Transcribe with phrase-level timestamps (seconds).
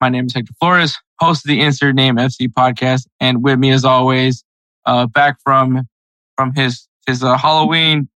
[0.00, 3.70] My name is Hector Flores, host of the Insert Name FC podcast, and with me,
[3.70, 4.44] as always,
[4.86, 5.88] uh, back from
[6.36, 8.08] from his his uh, Halloween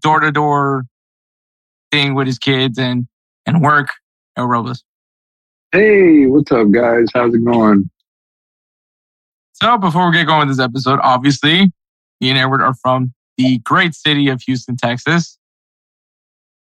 [0.00, 0.84] door to door
[1.90, 3.06] thing with his kids and
[3.46, 3.90] and work,
[4.36, 4.84] El Robles.
[5.72, 7.06] Hey, what's up, guys?
[7.14, 7.90] How's it going?
[9.52, 11.70] So, before we get going with this episode, obviously,
[12.20, 15.38] me and Edward are from the great city of Houston, Texas,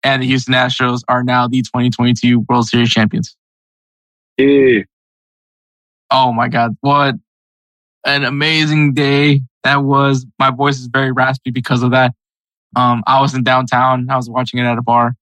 [0.03, 3.37] and the Houston Astros are now the 2022 World Series champions.
[6.11, 6.77] Oh my God.
[6.81, 7.15] What
[8.05, 10.27] an amazing day that was.
[10.39, 12.13] My voice is very raspy because of that.
[12.77, 14.09] Um, I was in downtown.
[14.11, 15.15] I was watching it at a bar.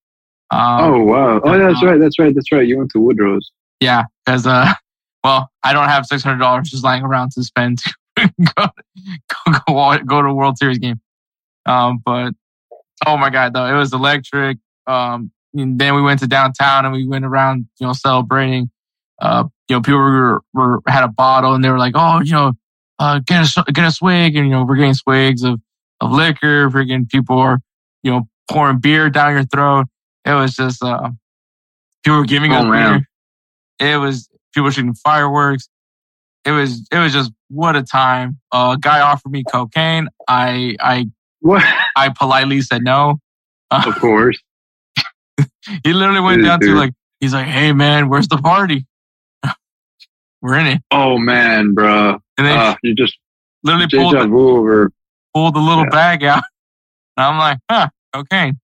[0.51, 1.41] Um, oh wow.
[1.45, 1.99] Oh, that's right.
[1.99, 2.35] That's right.
[2.35, 2.67] That's right.
[2.67, 3.51] You went to Woodrow's.
[3.81, 4.73] yeah, because, uh,
[5.25, 7.79] well, I don't have $600 just lying around to spend
[8.17, 8.67] to go,
[9.39, 11.01] go, go, go to a World Series game.
[11.67, 12.33] Um, but
[13.07, 14.59] oh my God, though, it was electric.
[14.87, 18.71] Um, and then we went to downtown and we went around, you know, celebrating.
[19.21, 22.33] Uh, you know, people were, were had a bottle and they were like, oh, you
[22.33, 22.53] know,
[22.99, 25.61] uh, get a get a swig, and you know, we're getting swigs of
[26.01, 26.69] of liquor.
[26.71, 27.61] Freaking people are,
[28.03, 29.87] you know, pouring beer down your throat.
[30.25, 31.11] It was just, uh,
[32.05, 33.07] people were giving Oh, us man.
[33.79, 33.95] beer.
[33.95, 35.69] It was people shooting fireworks.
[36.45, 38.39] It was it was just what a time.
[38.53, 40.09] Uh, a guy offered me cocaine.
[40.29, 41.07] I I
[41.41, 41.65] What?
[41.97, 43.19] I politely said no.
[43.71, 44.39] Of course.
[45.85, 48.87] He literally went down to like he's like, hey man, where's the party?
[50.41, 52.19] We're in it, Oh man, bro.
[52.37, 53.19] and Uh, you just
[53.65, 54.91] literally pulled the,
[55.35, 55.91] pulled the little Yeah.
[55.91, 56.43] bag out.
[57.17, 58.61] And I'm like, huh, cocaine.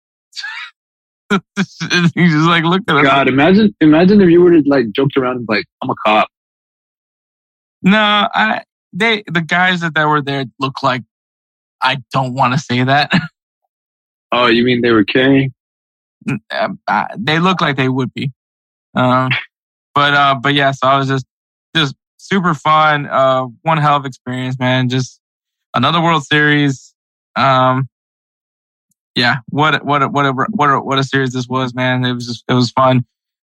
[1.30, 3.02] He's just like, look at us.
[3.02, 6.28] God, imagine, imagine if you were to like joked around and like, I'm a cop.
[7.82, 7.98] No,
[8.34, 8.62] I
[8.94, 11.02] they the guys that, that were there look like
[11.82, 13.12] I don't want to say that.
[14.32, 15.52] Oh, you mean they were carrying?
[16.50, 18.30] Uh, they look like they would be.
[18.94, 19.30] Um,
[19.94, 21.24] but uh, but yeah, so I was just
[21.78, 23.06] just super fun.
[23.06, 24.88] Uh, one hell of experience, man.
[24.88, 25.20] Just
[25.74, 26.94] another World Series.
[27.36, 27.88] Um,
[29.14, 32.04] yeah, what a- what a, what a, what a, what a series this was, man.
[32.04, 33.04] It was just it was fun.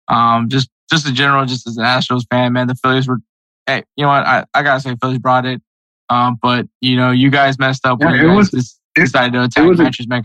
[0.08, 3.18] Um, just just in general, just as an Astros fan, man, the Phillies were.
[3.66, 4.26] Hey, you know what?
[4.26, 5.62] I, I gotta say, Phillies brought it.
[6.08, 8.80] Um, but you know, you guys messed up when Yeah, you it guys was- just
[8.96, 10.24] it- decided to attack Mattress Mac.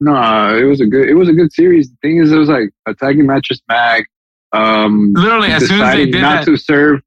[0.00, 1.08] No, it was a good.
[1.08, 1.88] It was a good series.
[1.90, 4.06] The thing is, it was like attacking Mattress Mac.
[4.52, 7.00] Um, Literally, as soon as they deciding did not that, to serve,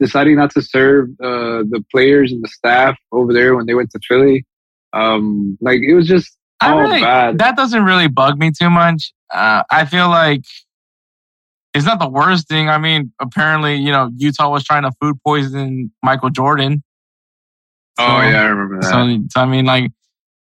[0.00, 3.90] deciding not to serve uh, the players and the staff over there when they went
[3.90, 4.44] to Philly.
[4.92, 7.38] Um, like it was just I all really, bad.
[7.38, 9.12] that doesn't really bug me too much.
[9.32, 10.42] Uh, I feel like
[11.74, 12.68] it's not the worst thing.
[12.68, 16.82] I mean, apparently, you know, Utah was trying to food poison Michael Jordan.
[17.98, 18.84] oh yeah, I remember that.
[18.84, 19.90] So, so, I mean, like,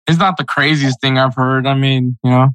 [0.08, 1.66] it's not the craziest thing I've heard.
[1.66, 2.50] I mean, you know,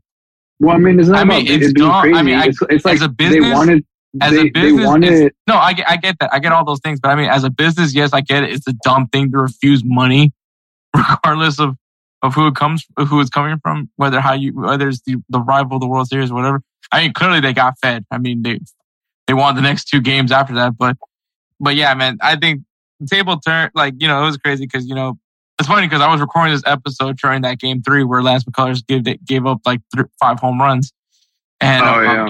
[0.61, 2.15] well, I mean, it's not I mean, about it's it being dumb.
[2.15, 3.85] I mean, I- it's, it's like as a they business- wanted.
[4.23, 5.35] as they, a business, they wanted.
[5.47, 6.33] no, I get, I get that.
[6.33, 8.51] I get all those things, but I mean, as a business, yes, I get it.
[8.53, 10.33] It's a dumb thing to refuse money,
[10.97, 11.77] regardless of
[12.23, 15.39] of who it comes, who it's coming from, whether how you, whether it's the, the
[15.41, 16.63] rival, of the World Series, or whatever.
[16.91, 18.05] I mean, clearly they got fed.
[18.11, 18.59] I mean, they
[19.27, 20.97] they won the next two games after that, but
[21.61, 22.63] but yeah, man, I think
[23.11, 23.73] table turned.
[23.75, 25.19] Like you know, it was crazy because you know
[25.59, 28.87] it's funny because I was recording this episode during that game three where Lance McCullers
[28.87, 30.93] gave gave up like three, five home runs,
[31.61, 32.29] and Oh, um, yeah.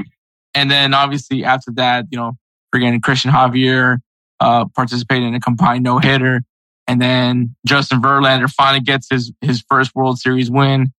[0.55, 2.33] and then obviously after that, you know,
[2.75, 3.99] freaking Christian Javier
[4.41, 6.43] uh, participated in a combined no hitter,
[6.87, 10.93] and then Justin Verlander finally gets his his first World Series win,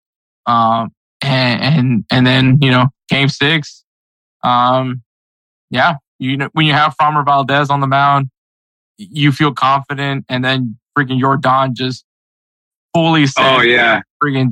[0.45, 0.91] um,
[1.21, 3.85] and and and then you know Game Six,
[4.43, 5.01] um,
[5.69, 8.29] yeah, you know when you have Framber Valdez on the mound,
[8.97, 12.03] you feel confident, and then freaking Yordan just
[12.93, 14.01] fully Oh yeah.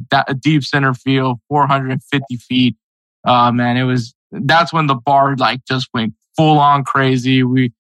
[0.10, 2.76] da- deep center field, 450 feet.
[3.26, 7.44] Uh, man, it was, that's when the bar like just went full on crazy.
[7.44, 7.72] We,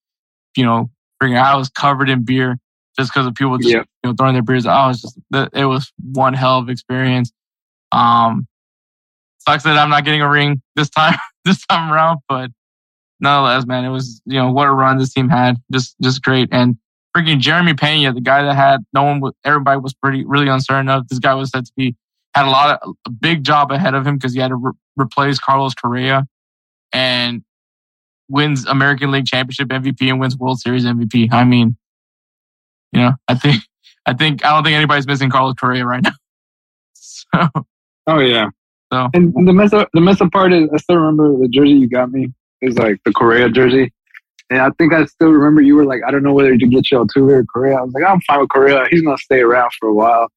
[0.57, 0.89] you know,
[1.21, 2.57] friggin' I was covered in beer
[2.97, 3.85] just because of people just, Yep.
[4.03, 4.65] you know, throwing their beers.
[4.65, 5.19] I was just,
[5.53, 7.31] it was one hell of experience.
[7.91, 8.47] Um,
[9.39, 12.49] sucks that I'm not getting a ring this time, this time around, but
[13.19, 15.57] nonetheless, man, it was, you know, what a run this team had.
[15.71, 16.49] Just, just great.
[16.51, 16.77] And
[17.15, 21.07] freaking Jeremy Pena, the guy that had no one, everybody was pretty, really uncertain of.
[21.07, 21.95] This guy was said to be,
[22.33, 24.73] had a lot of, a big job ahead of him because he had to re-
[24.99, 26.25] replace Carlos Correa
[26.91, 27.43] and
[28.27, 31.31] wins American League Championship MVP and wins World Series MVP.
[31.31, 31.77] I mean,
[32.91, 33.63] you know, I think,
[34.05, 36.11] I think, I don't think anybody's missing Carlos Correa right now.
[36.97, 37.49] So,
[38.07, 38.49] Oh yeah.
[38.91, 41.71] so And the mess up, the mess up part is I still remember the jersey
[41.71, 43.91] you got me is like the Correa jersey.
[44.49, 46.91] And I think I still remember you were like, I don't know whether to get
[46.91, 47.77] you Altuve or Correa.
[47.77, 48.85] I was like, I'm fine with Correa.
[48.91, 50.27] He's gonna stay around for a while.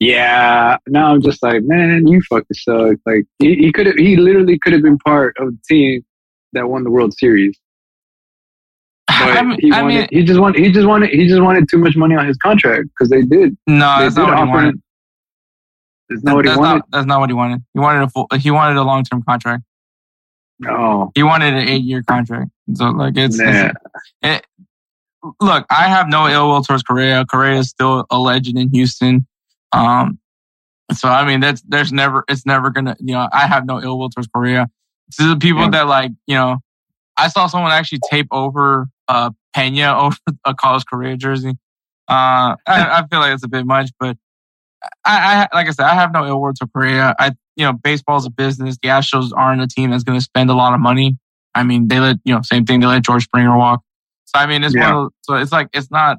[0.00, 0.76] Yeah.
[0.86, 2.96] Now I'm just like, man, you fucking suck.
[3.04, 6.04] Like he, he could have, he literally could have been part of the team
[6.54, 7.58] that won the World Series.
[9.08, 11.68] But I mean, he I mean, he just wanted, he just wanted, he just wanted
[11.68, 13.56] too much money on his contract because they did.
[13.66, 14.68] no, they that's did not what he wanted.
[14.68, 14.82] him-
[16.08, 16.62] That's not what he wanted.
[16.62, 17.64] not that's not what he wanted.
[17.74, 18.26] He wanted a full.
[18.38, 19.64] He wanted a long term contract.
[20.60, 21.10] No.
[21.14, 22.50] He wanted an eight year contract.
[22.74, 23.70] So like it's, Nah.
[23.70, 23.74] it's
[24.22, 24.46] it,
[25.40, 25.66] look.
[25.70, 27.24] I have no ill will towards Correa.
[27.24, 29.26] Correa is still a legend in Houston.
[29.72, 30.18] Um,
[30.92, 33.98] so I mean that's there's never it's never gonna you know I have no ill
[33.98, 34.68] will towards Correa.
[35.18, 35.70] To the people Yeah.
[35.70, 36.58] that like you know
[37.16, 41.50] I saw someone actually tape over uh Pena over a Carlos Correa jersey.
[42.08, 44.16] Uh, I, I feel like it's a bit much, but
[45.04, 47.14] I, I like I said, I have no ill will to Correa.
[47.18, 48.78] I you know, baseball's a business.
[48.82, 51.18] The Astros aren't a team that's going to spend a lot of money.
[51.58, 52.80] I mean, they let you know, same thing.
[52.80, 53.82] They let George Springer walk.
[54.26, 54.92] So I mean, it's Yeah.
[54.94, 56.18] one of so it's like it's not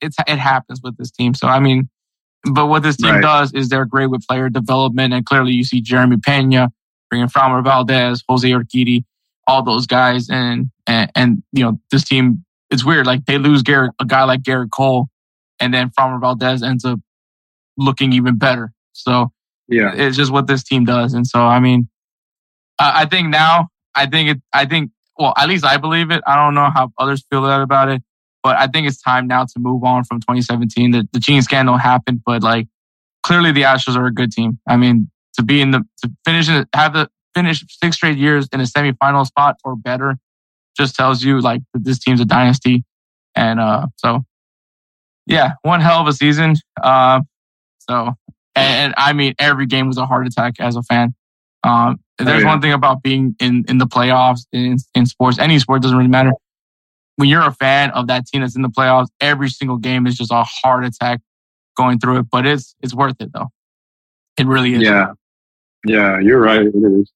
[0.00, 1.34] it's it happens with this team.
[1.34, 1.88] So I mean,
[2.52, 3.22] but what this team Right.
[3.22, 6.70] does is they're great with player development, and clearly you see Jeremy Pena
[7.08, 9.04] bringing Framber Valdez, Jose Urquidy,
[9.46, 12.44] all those guys, and and and you know this team.
[12.70, 13.06] It's weird.
[13.06, 15.08] Like they lose Gerrit, a guy like Gerrit Cole,
[15.58, 17.00] and then Framber Valdez ends up
[17.76, 18.72] looking even better.
[18.92, 19.32] So
[19.68, 19.92] Yeah.
[19.94, 21.12] it's just what this team does.
[21.14, 21.88] And so, I mean,
[22.78, 26.22] I, I think now, I think it, I think, well, at least I believe it.
[26.26, 28.02] I don't know how others feel that about it,
[28.42, 30.90] but I think it's time now to move on from 2017.
[30.92, 32.68] The, the cheating scandal happened, but like
[33.22, 34.58] clearly the Astros are a good team.
[34.68, 38.60] I mean, to be in the, to finish have the finish six straight years in
[38.60, 40.18] a semifinal spot or better
[40.76, 42.84] just tells you like that this team's a dynasty.
[43.34, 44.24] And, uh, so
[45.26, 46.56] yeah, one hell of a season.
[46.82, 47.20] Uh,
[47.78, 48.14] so,
[48.54, 51.14] and, and I mean, every game was a heart attack as a fan.
[51.62, 52.48] Um, there's yeah.
[52.48, 56.08] one thing about being in, in the playoffs in, in sports, any sport doesn't really
[56.08, 56.32] matter.
[57.16, 60.16] When you're a fan of that team that's in the playoffs, every single game is
[60.16, 61.20] just a heart attack
[61.76, 63.48] going through it, but it's, it's worth it though.
[64.38, 64.82] It really is.
[64.82, 65.12] Yeah.
[65.86, 66.62] Yeah, you're right.
[66.62, 67.12] It is.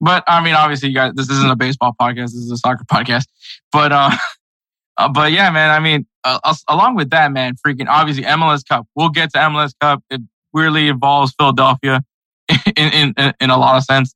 [0.00, 2.26] But I mean, obviously, you guys, this isn't a baseball podcast.
[2.26, 3.24] This is a soccer podcast.
[3.72, 4.10] But, uh,
[4.96, 5.70] uh but yeah, man.
[5.70, 8.86] I mean, uh, along with that, man, freaking obviously MLS Cup.
[8.94, 10.02] We'll get to MLS Cup.
[10.10, 10.20] It
[10.52, 12.02] weirdly involves Philadelphia
[12.76, 14.14] in in, in a lot of sense.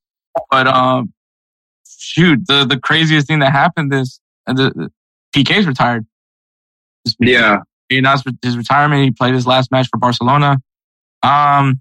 [0.51, 1.13] But um,
[1.87, 4.93] shoot, the the craziest thing that happened is uh, the, the
[5.35, 6.07] Piqué's retired.
[7.19, 7.61] Yeah.
[7.89, 9.05] He announced his retirement.
[9.05, 10.59] He played his last match for Barcelona.
[11.23, 11.81] Um,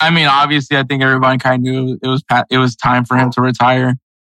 [0.00, 3.16] I mean, obviously, I think everybody kind of knew it was it was time for
[3.16, 3.94] him to retire.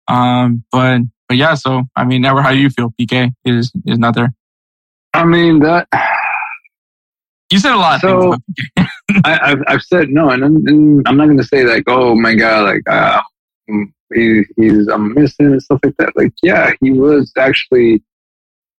[0.06, 2.92] Um, but but yeah, so I mean, never how do you feel?
[3.00, 4.32] PK is is not there.
[5.12, 5.88] I mean that
[7.50, 8.86] You said a lot of So-.
[9.24, 12.34] I, I've I've said no, and, I'm- and I'm not gonna say like, oh my
[12.34, 13.22] god, like uh,
[14.14, 16.16] he, he's I'm missing and stuff like that.
[16.16, 18.02] Like, yeah, he was actually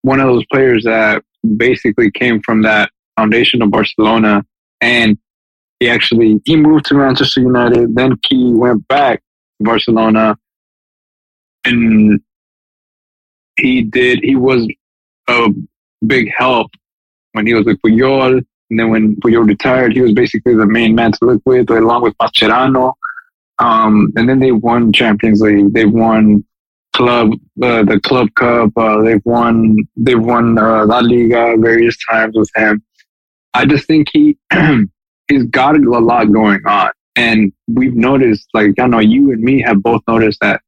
[0.02, 1.24] one of those players that
[1.56, 4.46] basically came from that foundation of Barcelona,
[4.82, 5.18] and
[5.80, 7.96] he actually he moved to Manchester United.
[7.96, 9.20] Then he went back
[9.60, 10.38] to Barcelona,
[11.66, 12.20] and
[13.58, 14.20] he did.
[14.24, 14.68] He was
[15.30, 15.50] a
[16.06, 16.72] big help
[17.32, 18.46] when he was with Puyol.
[18.70, 22.04] And then when Puyol retired, he was basically the main man to look with, along
[22.04, 22.94] with Mascherano.
[23.60, 25.74] Um, and then they won Champions League.
[25.74, 26.46] They won
[26.94, 27.32] club,
[27.62, 28.72] uh, the club cup.
[28.76, 32.84] Uh, they've won, they've won uh, La Liga various times with him.
[33.54, 34.38] I just think he
[35.28, 39.62] he's got a lot going on, and we've noticed, like I know you and me
[39.62, 40.62] have both noticed that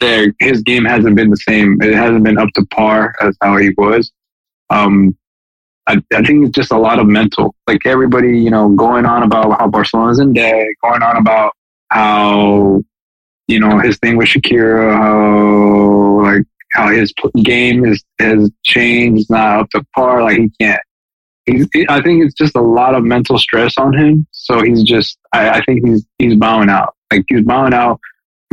[0.00, 1.80] there his game hasn't been the same.
[1.80, 4.10] It hasn't been up to par as how he was.
[4.70, 5.16] Um,
[5.86, 7.54] I, I think it's just a lot of mental.
[7.66, 11.52] Like everybody, you know, going on about how Barcelona's in debt, going on about
[11.90, 12.82] how
[13.48, 17.12] you know his thing with Shakira, how like how his
[17.42, 20.22] game is has changed, not up to par.
[20.22, 20.80] Like he can't.
[21.46, 24.26] He's, I think it's just a lot of mental stress on him.
[24.30, 25.18] So he's just.
[25.32, 26.94] I, I think he's he's bowing out.
[27.12, 28.00] Like he's bowing out.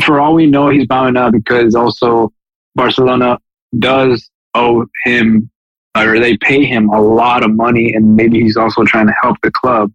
[0.04, 2.34] For all we know, he's bowing out because also
[2.76, 3.38] Barcelona
[3.80, 5.51] does owe him
[5.98, 9.38] or they pay him a lot of money, and maybe he's also trying to help
[9.44, 9.92] the club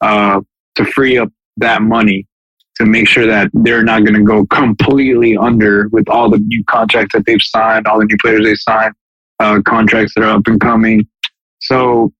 [0.00, 0.40] uh,
[0.74, 2.26] to free up that money
[2.76, 6.62] to make sure that they're not going to go completely under with all the new
[6.64, 8.94] contracts that they've signed, all the new players they signed,
[9.40, 11.06] uh, contracts that are up and coming.
[11.60, 12.12] So,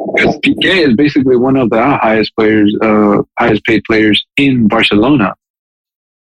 [0.00, 5.34] Piqué is basically one of the highest players, uh, highest paid players in Barcelona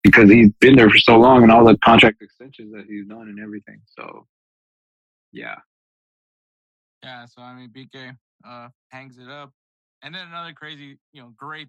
[0.02, 3.28] because he's been there for so long and all the contract extensions that he's done
[3.28, 3.80] and everything.
[3.98, 4.26] So,
[5.32, 5.56] yeah.
[7.02, 8.16] Yeah, so I mean, Piqué
[8.46, 9.52] uh, hangs it up,
[10.02, 11.68] and then another crazy, you know, great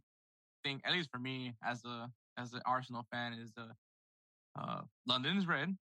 [0.64, 5.48] thing, at least for me as a as an Arsenal fan, is uh, uh London's
[5.48, 5.76] red.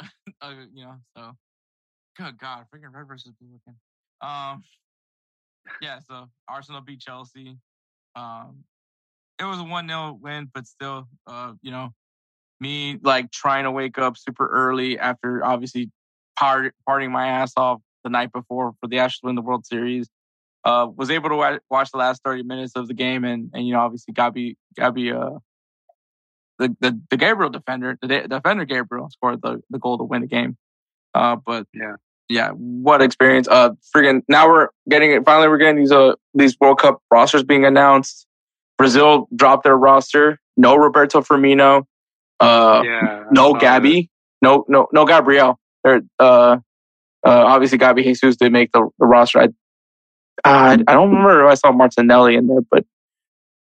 [0.42, 1.32] uh, you know, so
[2.16, 3.76] good God, freaking red versus blue again.
[4.22, 4.62] Um,
[5.80, 7.56] yeah, so Arsenal beat Chelsea.
[8.16, 8.64] Um,
[9.38, 11.90] it was a one 0 win, but still, uh, you know,
[12.60, 15.90] me like trying to wake up super early after obviously
[16.38, 20.08] part, partying my ass off the night before for the Astros win the World Series.
[20.62, 23.72] Uh, was able to watch the last 30 minutes of the game, and and you
[23.72, 25.38] know obviously Gabby Gabby uh
[26.58, 30.26] the the, the Gabriel defender the defender Gabriel scored the, the goal to win the
[30.26, 30.56] game.
[31.14, 31.96] Uh, but yeah,
[32.28, 33.48] yeah, what experience!
[33.48, 35.24] Uh, freaking now we're getting it.
[35.24, 38.26] Finally, we're getting these uh these World Cup rosters being announced.
[38.78, 40.38] Brazil dropped their roster.
[40.56, 41.84] No Roberto Firmino.
[42.38, 44.08] Uh, yeah, no Gabi.
[44.42, 45.58] No no no Gabriel.
[45.82, 46.58] They're uh
[47.24, 49.40] uh, obviously, Gabi Jesus did make the, the roster.
[49.40, 49.44] I,
[50.44, 52.84] uh, I don't remember if I saw Martinelli in there, but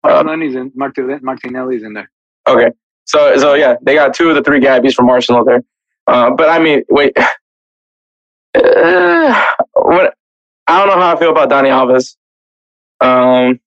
[0.03, 2.09] uh, Martinelli's in Martinelli's in there.
[2.47, 2.71] Okay,
[3.05, 5.63] so so yeah, they got two of the three Gabis from Arsenal there.
[6.07, 7.15] Uh, but I mean, wait,
[8.55, 9.43] uh,
[9.73, 10.15] what?
[10.65, 12.15] I don't know how I feel about Dani Alves.
[13.01, 13.59] Um,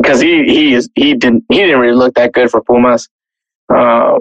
[0.00, 3.08] because he he is he didn't he didn't really look that good for Pumas.
[3.72, 4.18] Uh,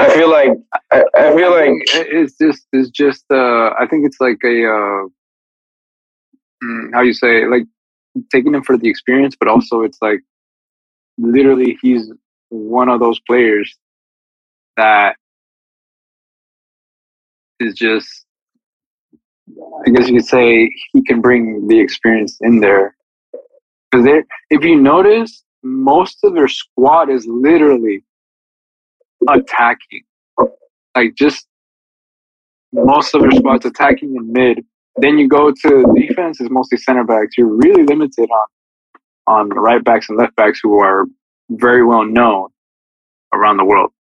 [0.00, 0.50] I feel like
[0.92, 5.04] I, I feel like it's just it's just uh I think it's like a uh
[6.64, 7.64] mm, how you say like
[8.32, 10.20] taking him for the experience, but also it's like
[11.18, 12.10] literally he's
[12.50, 13.78] one of those players
[14.76, 15.16] that
[17.60, 18.26] is just
[19.86, 22.96] I guess you could say he can bring the experience in there.
[23.90, 24.06] Because
[24.50, 28.04] if you notice, most of their squad is literally
[29.28, 30.02] attacking.
[30.96, 31.46] Like just
[32.72, 34.64] most of your spots attacking in mid.
[34.96, 37.36] Then you go to defense is mostly center backs.
[37.38, 38.46] You're really limited on
[39.26, 41.04] on right backs and left backs who are
[41.50, 42.48] very well known
[43.32, 43.92] around the world.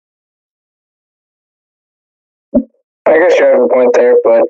[2.55, 4.43] I guess you have a point there, but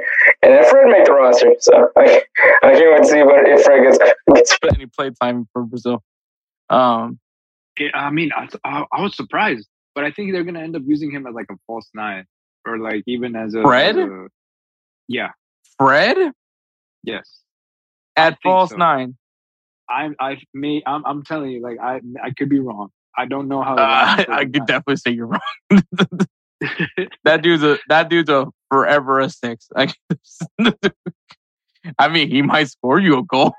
[0.43, 2.23] and then Fred made the roster, so I,
[2.63, 3.99] I can't wait to see what if Fred gets
[4.35, 6.03] gets any play time for Brazil.
[6.69, 7.21] Um,
[7.79, 9.69] yeah, I mean, I, I, I was surprised
[9.99, 12.25] but I think they're gonna end up using him as like a false nine
[12.65, 13.99] or like even as a Fred.
[13.99, 14.29] As a,
[15.09, 15.31] yeah,
[15.77, 16.17] Fred.
[17.03, 17.41] Yes,
[18.15, 18.77] at false so.
[18.77, 19.17] nine.
[19.91, 22.91] I'm I me I'm I'm telling you like I I could be wrong.
[23.17, 23.75] I don't know how.
[23.75, 25.41] Uh, I could definitely say you're wrong.
[27.25, 29.67] that dude's a that dude's a forever a six.
[29.75, 29.97] Like,
[31.99, 33.53] I mean, he might score you a goal.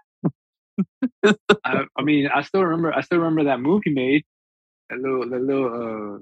[1.65, 2.95] I, I, mean, I still remember.
[2.95, 4.23] I still remember that move he made.
[4.89, 6.19] That little, that little, uh,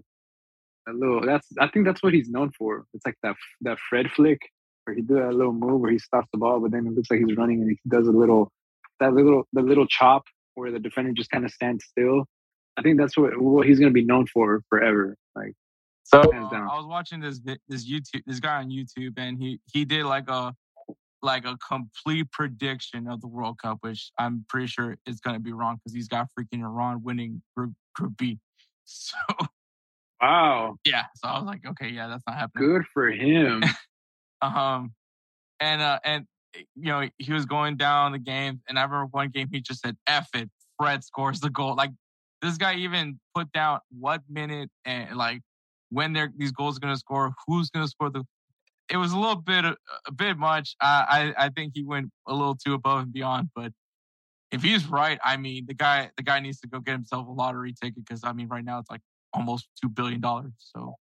[0.88, 1.22] a little.
[1.22, 2.86] That's I think that's what he's known for.
[2.94, 4.40] It's like that that Fred flick
[4.86, 7.12] where he do that little move where he stops the ball, but then it looks
[7.12, 8.52] like he's running and he does a little
[9.00, 10.24] that little the little chop
[10.56, 12.26] where the defender just kind of stands still.
[12.78, 15.16] I think that's what what he's gonna be known for forever.
[15.36, 15.54] Like
[16.04, 19.86] so, uh, I was watching this this YouTube this guy on YouTube and he he
[19.86, 20.54] did like a
[21.22, 25.52] like a complete prediction of the World Cup, which I'm pretty sure is gonna be
[25.52, 28.40] wrong because he's got freaking Iran winning Group Group B.
[28.90, 29.18] So
[30.22, 30.78] Wow.
[30.86, 31.04] Yeah.
[31.16, 32.68] So I was like, okay, yeah, that's not happening.
[32.68, 33.64] Good for him.
[34.42, 34.94] um,
[35.60, 39.08] and uh, and eh, you know he was going down the game, and I remember
[39.12, 41.76] one game he just said, "F it." Fred scores the goal.
[41.76, 41.92] Like
[42.42, 45.42] this guy even put down what minute and like
[45.90, 48.24] when they're, these goals are going to score, who's going to score the.
[48.90, 49.76] It was a little bit a,
[50.08, 50.76] a bit much.
[50.80, 53.50] Uh, I I think he went a little too above and beyond.
[53.54, 53.74] But
[54.52, 57.32] if he's right, I mean the guy the guy needs to go get himself a
[57.32, 59.02] lottery ticket because I mean right now it's like
[59.34, 60.52] almost two billion dollars.
[60.58, 60.96] So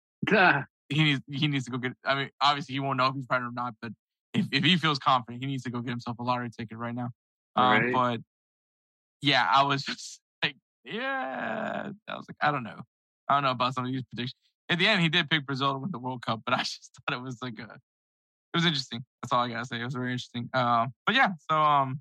[0.88, 1.92] he needs he needs to go get.
[2.04, 3.92] I mean obviously he won't know if he's right or not, but
[4.34, 6.94] if, if he feels confident, he needs to go get himself a lottery ticket right
[6.94, 7.10] now.
[7.56, 7.92] Um, Right.
[7.92, 8.20] But
[9.22, 12.80] yeah, I was just like, yeah, I was like, I don't know,
[13.28, 14.36] I don't know about some of these predictions.
[14.68, 16.90] At the end, he did pick Brazil to win the World Cup, but I just
[17.08, 19.04] thought it was like a, it was interesting.
[19.22, 19.80] That's all I gotta say.
[19.80, 20.48] It was very interesting.
[20.54, 22.00] Um, but yeah, so um,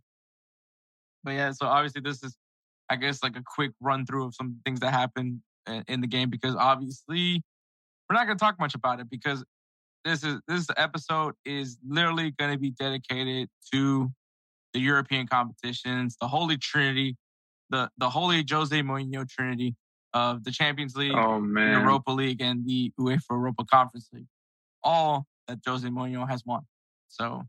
[1.24, 2.36] but yeah, so obviously this is,
[2.90, 5.42] I guess, like a quick run through of some things that happened
[5.88, 7.42] in the game because obviously
[8.10, 9.44] we're not gonna talk much about it because
[10.04, 14.12] this is this episode is literally going to be dedicated to
[14.74, 17.16] the European competitions, the Holy Trinity,
[17.72, 19.76] the the Holy Jose Mourinho Trinity
[20.14, 21.40] of the Champions League, Oh.
[21.82, 24.28] Europa League, and the UEFA Europa Conference League,
[24.84, 26.62] all that Jose Mourinho has won.
[27.08, 27.44] So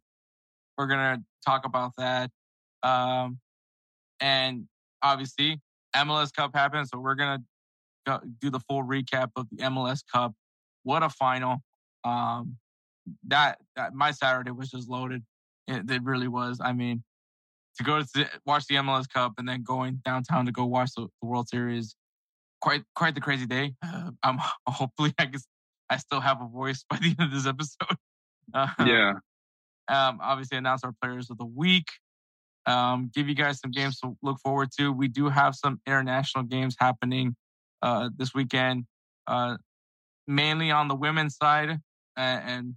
[0.78, 2.30] we're gonna talk about that,
[2.82, 3.38] um,
[4.20, 4.66] and
[5.02, 5.60] obviously
[5.94, 7.44] MLS Cup happened, so we're gonna go,
[8.40, 10.32] do the full recap of the MLS Cup.
[10.82, 11.58] What a final!
[12.04, 12.56] Um,
[13.26, 15.22] that, that my Saturday was just loaded.
[15.68, 16.60] It, it really was.
[16.62, 17.02] I mean,
[17.78, 20.90] to go to the- watch the MLS Cup and then going downtown to go watch
[20.96, 21.94] the, the World Series,
[22.60, 23.74] quite quite the crazy day.
[23.84, 25.46] Uh, I'm hopefully I guess
[25.90, 27.76] I still have a voice by the end of this episode.
[28.54, 29.14] Uh, Yeah.
[29.88, 31.86] um, obviously announce our players of the week.
[32.64, 34.92] Um, give you guys some games to look forward to.
[34.92, 37.34] We do have some international games happening
[37.82, 38.86] uh, this weekend,
[39.26, 39.56] uh,
[40.26, 41.78] mainly on the women's side,
[42.16, 42.74] and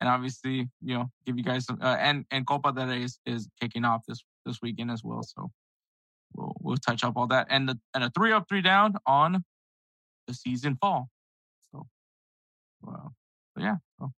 [0.00, 3.18] and, obviously you know give you guys some uh, and and Copa del Rey is,
[3.26, 5.22] is kicking off this this weekend as well.
[5.22, 5.50] So
[6.34, 9.44] we'll we'll touch up all that and the and a three up three down on
[10.26, 11.08] the season fall.
[11.72, 11.86] So,
[12.82, 13.14] well,
[13.58, 13.76] yeah.
[13.98, 14.12] So,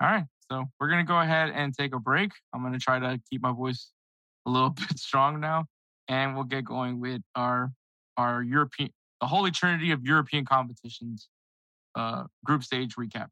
[0.00, 0.24] all right.
[0.50, 2.30] So we're gonna go ahead and take a break.
[2.54, 3.90] I'm gonna try to keep my voice
[4.46, 5.66] a little bit strong now,
[6.08, 7.72] and we'll get going with our
[8.16, 11.28] our European, the Holy Trinity of European competitions,
[11.94, 13.28] uh, group stage recap.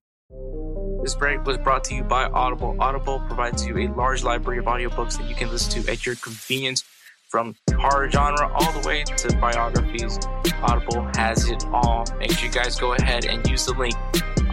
[1.02, 2.76] This break was brought to you by Audible.
[2.80, 6.14] Audible provides you a large library of audiobooks that you can listen to at your
[6.16, 6.82] convenience
[7.28, 10.18] from horror genre all the way to biographies.
[10.62, 12.06] Audible has it all.
[12.18, 13.94] Make sure you guys go ahead and use the link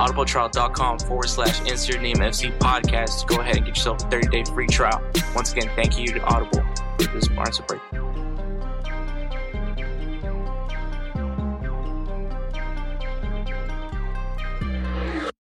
[0.01, 3.27] audibletrial.com forward slash insert name FC podcast.
[3.27, 5.01] Go ahead and get yourself a 30 day free trial.
[5.35, 6.63] Once again, thank you to Audible
[6.99, 8.10] for this sponsor break.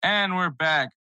[0.08, 0.92] And we're back.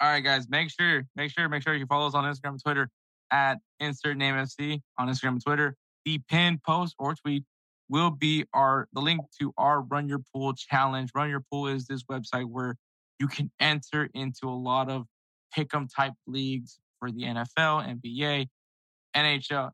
[0.00, 0.48] All right, guys.
[0.48, 2.88] Make sure, make sure, make sure you follow us on Instagram and Twitter
[3.32, 5.74] at insert name FC on Instagram and Twitter.
[6.04, 7.42] The pinned post or tweet
[7.88, 11.10] will be our the link to our Run Your Pool challenge.
[11.16, 12.76] Run Your Pool is this website where
[13.18, 15.06] you can enter into a lot of
[15.58, 18.46] pick'em type leagues for the NFL, NBA,
[19.16, 19.72] NHL,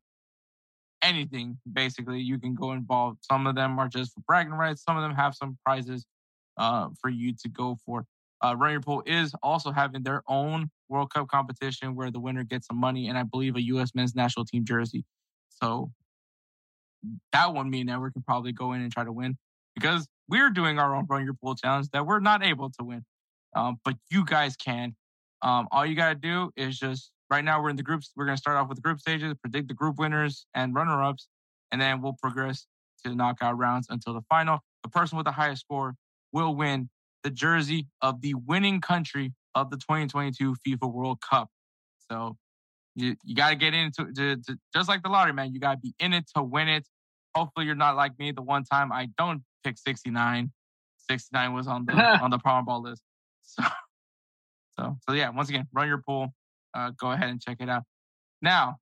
[1.02, 2.20] anything basically.
[2.20, 3.18] You can go involved.
[3.30, 4.82] Some of them are just for bragging rights.
[4.82, 6.06] Some of them have some prizes
[6.56, 8.06] uh, for you to go for.
[8.42, 12.44] Uh, Run Your Pool is also having their own World Cup competition where the winner
[12.44, 13.94] gets some money and I believe a U.S.
[13.94, 15.04] men's national team jersey.
[15.48, 15.92] So
[17.32, 19.36] that one, me and Edward can probably go in and try to win
[19.74, 23.04] because we're doing our own Run Your Pool challenge that we're not able to win.
[23.54, 24.94] Um, but you guys can.
[25.42, 28.12] Um, all you got to do is just right now we're in the groups.
[28.14, 31.02] We're going to start off with the group stages, predict the group winners and runner
[31.02, 31.28] ups,
[31.72, 32.66] and then we'll progress
[33.02, 34.60] to the knockout rounds until the final.
[34.82, 35.94] The person with the highest score
[36.32, 36.88] will win
[37.22, 41.48] the jersey of the winning country of the 2022 FIFA World Cup.
[42.10, 42.36] So
[42.94, 45.52] you, you got to get into to, to, just like the lottery, man.
[45.52, 46.86] You got to be in it to win it.
[47.34, 48.32] Hopefully, you're not like me.
[48.32, 50.50] The one time I don't pick 69,
[51.08, 53.02] 69 was on the on the Powerball list.
[53.42, 53.62] So,
[54.78, 55.30] so, so yeah.
[55.30, 56.34] Once again, run your pool.
[56.74, 57.82] Uh, go ahead and check it out.
[58.42, 58.76] Now,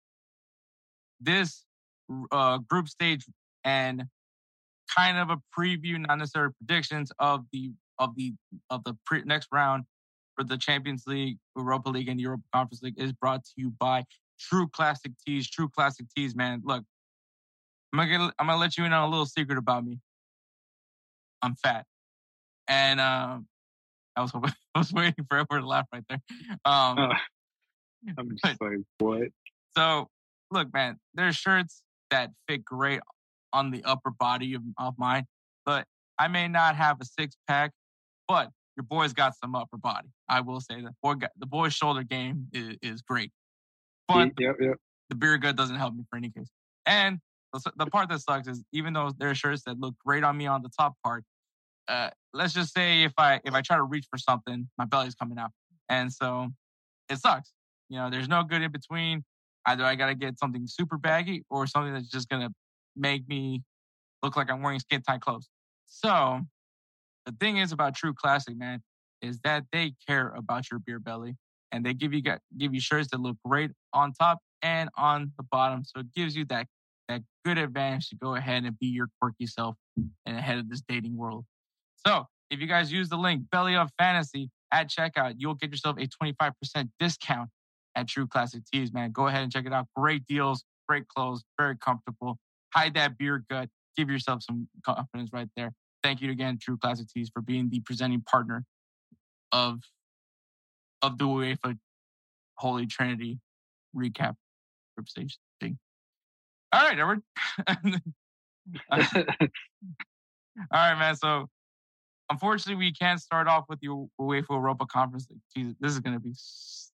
[1.21, 1.65] this
[2.31, 3.25] uh, group stage
[3.65, 4.05] and
[4.95, 8.35] kind of a preview, not necessarily predictions of the of the
[8.71, 9.85] of the pre- next round
[10.37, 14.05] for the Champions League, Europa League, and Europa Conference League is brought to you by
[14.39, 15.49] True Classic Tees.
[15.51, 16.63] True Classic Tees, man.
[16.65, 16.85] Look,
[17.93, 19.99] I'm gonna I'm gonna let you in on a little secret about me.
[21.43, 21.87] I'm fat,
[22.69, 23.47] and um,
[24.17, 26.21] I was hoping, I was waiting for everyone to laugh right there.
[26.65, 27.15] Um, Uh,
[28.19, 29.29] I'm just like, what?
[29.77, 30.09] so
[30.51, 33.01] look, man, there's shirts that fit great
[33.53, 35.27] on the upper body of, of mine,
[35.67, 35.85] but
[36.19, 37.73] I may not have a six pack,
[38.29, 40.09] but your boy's got some upper body.
[40.29, 43.33] I will say that boy got, the boy's shoulder game is, is great,
[44.07, 44.77] but Yep, yep.
[45.09, 46.51] the beer gut doesn't help me for any case.
[46.87, 47.19] And
[47.53, 50.37] the, the part that sucks is even though there are shirts that look great on
[50.37, 51.25] me on the top part,
[51.89, 55.15] uh, let's just say if I if I try to reach for something, my belly's
[55.15, 55.51] coming out,
[55.89, 56.49] and so
[57.09, 57.53] it sucks.
[57.89, 59.25] You know, there's no good in between.
[59.67, 62.51] Either I got to get something super baggy or something that's just gonna
[62.95, 63.63] make me
[64.23, 65.49] look like I'm wearing skin tight clothes.
[65.87, 66.41] So
[67.29, 68.83] the thing is about True Classic, man,
[69.21, 71.37] is that they care about your beer belly
[71.71, 75.45] and they give you give you shirts that look great on top and on the
[75.51, 75.85] bottom.
[75.85, 76.67] So it gives you that
[77.09, 79.77] that good advantage to go ahead and be your quirky self
[80.25, 81.45] and ahead of this dating world.
[82.07, 85.97] So if you guys use the link Belly Up Fantasy at checkout, you'll get yourself
[85.99, 86.53] a 25%
[86.99, 87.51] discount
[87.95, 89.13] at True Classic Tees, man.
[89.13, 89.87] Go ahead and check it out.
[89.97, 92.39] Great deals, great clothes, very comfortable.
[92.75, 93.69] Hide that beer gut.
[93.97, 95.73] Give yourself some confidence right there.
[96.03, 98.65] Thank you again, True Classic Tees, for being the presenting partner
[99.53, 99.81] of
[101.03, 101.79] of the UEFA
[102.57, 103.39] Holy Trinity
[103.97, 104.35] recap
[104.97, 105.79] group stage thing.
[106.73, 107.23] All right, Edward.
[108.91, 108.99] All
[110.73, 111.17] right, man.
[111.17, 111.49] So,
[112.31, 113.89] unfortunately, we can't start off with the
[114.21, 115.29] UEFA Europa Conference.
[115.57, 116.35] Jesus, this is going to be.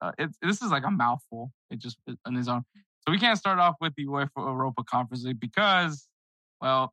[0.01, 1.53] Uh, it, this is like a mouthful.
[1.71, 2.65] It just on its own.
[3.07, 6.09] So we can't start off with the UEFA Europa Conference League because,
[6.61, 6.93] well,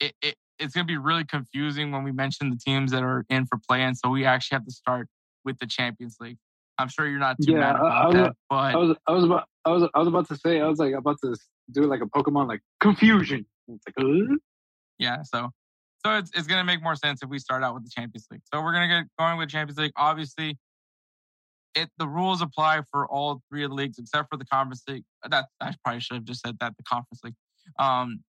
[0.00, 3.24] it, it it's going to be really confusing when we mention the teams that are
[3.30, 5.06] in for play, and so we actually have to start
[5.44, 6.36] with the Champions League.
[6.78, 8.96] I'm sure you're not too Yeah, mad I- about I was- that, but I was
[9.06, 11.36] I was about I was I was about to say I was like about to
[11.72, 13.46] do like a Pokemon like confusion.
[13.68, 14.34] It's like uh?
[14.98, 15.50] yeah, so
[16.04, 18.42] so it's it's gonna make more sense if we start out with the Champions League.
[18.52, 19.92] So we're gonna get going with Champions League.
[19.96, 20.56] Obviously,
[21.74, 25.04] it the rules apply for all three of the leagues except for the Conference League.
[25.28, 27.34] That I probably should have just said that the Conference League.
[27.78, 28.20] Um,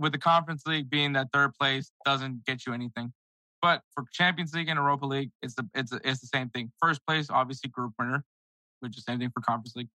[0.00, 3.12] with the Conference League being that third place doesn't get you anything,
[3.60, 6.72] but for Champions League and Europa League, it's the it's it's the same thing.
[6.80, 8.24] First place, obviously, group winner,
[8.80, 9.88] which is the same thing for Conference League.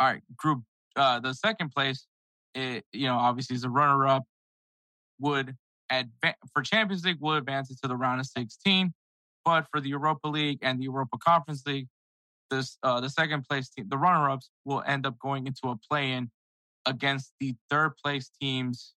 [0.00, 0.62] All right, group.
[0.96, 2.06] Uh, the second place,
[2.54, 4.24] it, you know, obviously is a runner up
[5.20, 5.54] would
[5.90, 8.92] advance for Champions League would advance into the round of 16,
[9.44, 11.88] but for the Europa League and the Europa Conference League,
[12.50, 15.76] this uh, the second place team, the runner ups will end up going into a
[15.90, 16.30] play in
[16.86, 18.94] against the third place teams.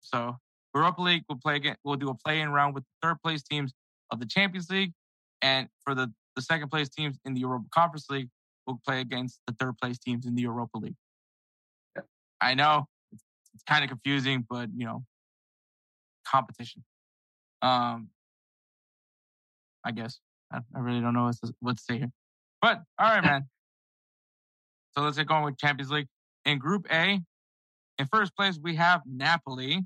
[0.00, 0.36] So
[0.74, 1.76] Europa League will play again.
[1.84, 3.72] We'll do a play in round with the third place teams
[4.10, 4.92] of the Champions League,
[5.42, 8.28] and for the the second place teams in the Europa Conference League,
[8.66, 10.96] we'll play against the third place teams in the Europa League.
[12.40, 13.22] I know it's,
[13.54, 15.04] it's kind of confusing, but you know,
[16.26, 16.84] competition.
[17.62, 18.08] Um,
[19.84, 20.18] I guess
[20.52, 22.10] I, I really don't know what to, what to say here,
[22.62, 23.48] but all right, man.
[24.96, 26.08] so let's get going with Champions League
[26.44, 27.20] in Group A.
[27.98, 29.84] In first place, we have Napoli.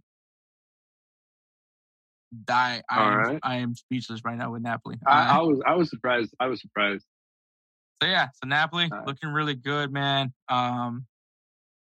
[2.48, 3.40] I, I, am, right.
[3.42, 4.96] I am speechless right now with Napoli.
[5.06, 6.34] I, I was I was surprised.
[6.40, 7.04] I was surprised.
[8.02, 9.06] So yeah, so Napoli Alright.
[9.06, 10.32] looking really good, man.
[10.48, 11.06] Um,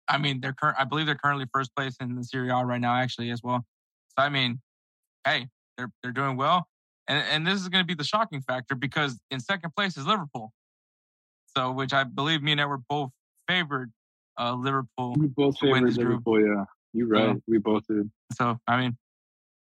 [0.08, 0.76] I mean, they're current.
[0.78, 3.64] I believe they're currently first place in the Serie A right now, actually, as well.
[4.16, 4.60] So I mean,
[5.26, 6.68] hey, they're they're doing well,
[7.08, 10.06] and and this is going to be the shocking factor because in second place is
[10.06, 10.52] Liverpool.
[11.56, 13.10] So, which I believe me and Edward both
[13.48, 13.90] favored
[14.38, 15.14] uh, Liverpool.
[15.18, 16.26] We both to favored group.
[16.26, 16.40] Liverpool.
[16.40, 17.36] Yeah, you're right.
[17.36, 18.10] So- we both did.
[18.34, 18.96] So I mean,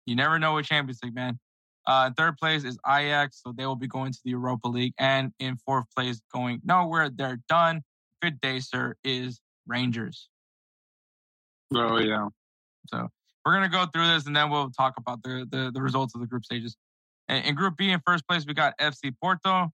[0.06, 1.38] you never know with Champions League, man.
[1.86, 5.32] Uh, third place is Ajax, so they will be going to the Europa League, and
[5.38, 7.10] in fourth place, going nowhere.
[7.10, 7.82] They're done.
[8.20, 8.96] Good day, sir.
[9.02, 10.28] Is Rangers.
[11.74, 12.28] Oh yeah.
[12.88, 13.08] So
[13.44, 16.20] we're gonna go through this, and then we'll talk about the the, the results of
[16.20, 16.76] the group stages.
[17.28, 19.70] In, in Group B, in first place, we got FC Porto.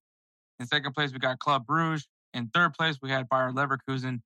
[0.61, 2.07] In second place, we got Club Bruges.
[2.35, 4.21] In third place, we had Bayer Leverkusen,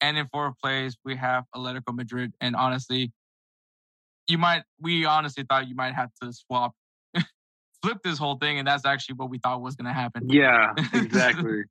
[0.00, 2.32] and in fourth place, we have Atletico Madrid.
[2.40, 3.12] And honestly,
[4.28, 6.72] you might we honestly thought you might have to swap,
[7.82, 10.28] flip this whole thing, and that's actually what we thought was gonna happen.
[10.28, 11.64] Yeah, exactly.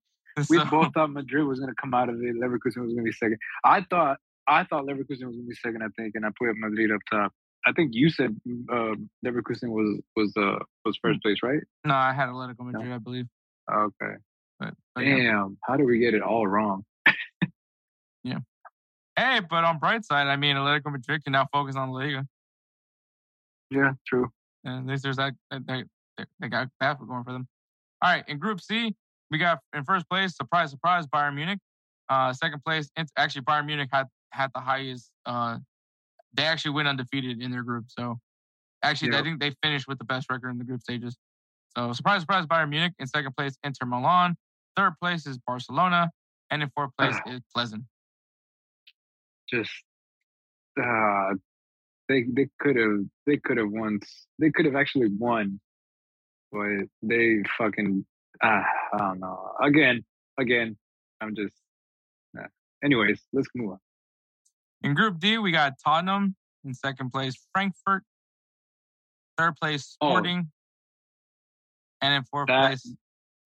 [0.49, 2.35] we both thought Madrid was going to come out of it.
[2.35, 3.37] Leverkusen was going to be second.
[3.63, 5.81] I thought I thought Leverkusen was going to be second.
[5.81, 7.31] I think, and I put up Madrid up top.
[7.65, 8.35] I think you said
[8.71, 11.61] uh, Leverkusen was was uh, was first place, right?
[11.85, 13.25] no, I had Atletico Madrid, I believe.
[13.71, 14.15] Okay.
[14.59, 15.17] But, but yeah.
[15.17, 16.83] Damn, how did we get it all wrong?
[19.17, 22.27] Hey, but on bright side, I mean, Atletico Madrid can now focus on La Liga.
[23.69, 24.29] Yeah, true.
[24.65, 25.85] And at least there's that, they-
[26.39, 27.47] they got that going for them.
[28.01, 28.93] All right, in Group C,
[29.31, 31.59] we got in first place, surprise, surprise, Bayern Munich.
[32.09, 35.11] Uh, second place, actually Bayern Munich had had the highest.
[35.25, 35.59] Uh,
[36.33, 38.19] they actually went undefeated in their group, so
[38.83, 41.15] actually, I think they finished with the best record in the group stages.
[41.75, 42.93] So surprise, surprise, Bayern Munich.
[42.99, 44.35] In second place, Inter Milan.
[44.75, 46.11] Third place is Barcelona,
[46.49, 47.85] and in fourth place is Plzeň.
[49.51, 49.71] Just
[50.81, 51.33] uh,
[52.09, 53.99] they they could have they could have won.
[54.39, 55.59] They could have actually won,
[56.51, 58.05] but they fucking
[58.43, 59.51] ah, I don't know.
[59.61, 60.03] Again,
[60.39, 60.77] again,
[61.21, 61.53] I'm just.
[62.33, 62.47] Nah.
[62.83, 63.79] Anyways, let's move on.
[64.81, 68.03] In Group D, we got Tottenham in second place, Frankfurt.
[69.37, 70.09] third place Oh.
[70.09, 70.51] Sporting,
[72.01, 72.95] and in fourth That- place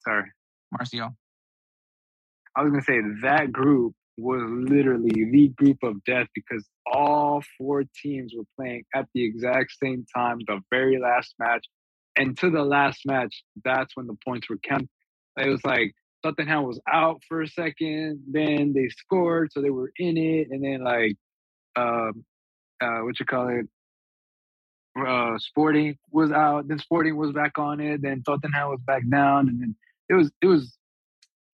[0.06, 0.32] Sorry.
[0.72, 1.16] Marseille.
[2.56, 7.84] I was gonna say that group was literally the group of death because all four
[8.02, 11.66] teams were playing at the exact same time, the very last match,
[12.16, 14.90] and to the last match, that's when the points were counted.
[15.38, 19.92] It was like Tottenham was out for a second, then they scored, so they were
[19.98, 21.16] in it, and then like,
[21.76, 22.26] um,
[22.82, 23.68] uh, what you call it,
[25.00, 29.48] uh, Sporting was out, then Sporting was back on it, then Tottenham was back down,
[29.48, 29.76] and then
[30.10, 30.79] it was it was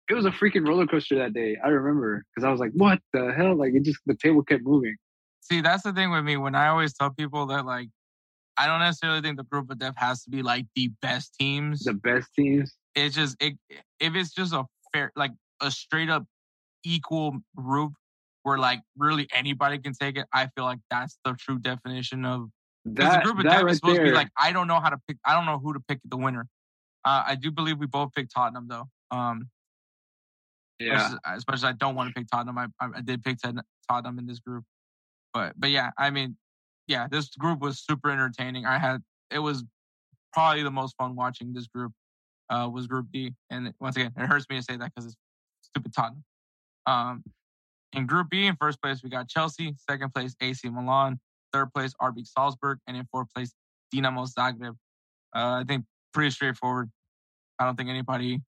[0.10, 1.58] it was a freaking roller coaster that day.
[1.64, 4.64] I remember because I was like, "What the hell?" Like it just the table kept
[4.64, 4.96] moving.
[5.42, 6.38] See, that's the thing with me.
[6.38, 7.90] When I always tell people that, like,
[8.58, 11.84] I don't necessarily think the group of death has to be like the best teams.
[11.84, 12.74] The best teams.
[12.96, 13.54] It's just it,
[14.00, 16.26] if it's just a fair, like a straight up
[16.84, 17.94] equal group
[18.44, 20.26] where like really anybody can take it.
[20.34, 22.50] I feel like that's the true definition of
[22.86, 24.06] because the group of death right is supposed there.
[24.06, 25.18] to be like I don't know how to pick.
[25.26, 26.48] I don't know who to pick the winner.
[27.06, 28.86] Uh, I do believe we both picked Tottenham though.
[29.12, 29.50] Um,
[30.86, 32.58] yeah, especially, especially I don't want to pick Tottenham.
[32.58, 34.64] I, I did pick Tot- Tottenham in this group,
[35.34, 36.38] but but yeah, I mean,
[36.88, 38.66] yeah, this group was super entertaining.
[38.66, 39.64] I had it was
[40.32, 41.92] probably the most fun watching this group.
[42.50, 45.16] Uh, was Group D, and once again, it hurts me to say that because it's
[45.62, 46.24] stupid Tottenham.
[46.86, 47.24] Um,
[47.94, 51.20] in Group B, in first place we got Chelsea, second place AC Milan,
[51.54, 53.54] third place RB Salzburg, and in fourth place
[53.94, 54.76] Dinamo Zagreb.
[55.36, 56.92] Uh, I think pretty straightforward.
[57.60, 58.42] I don't think anybody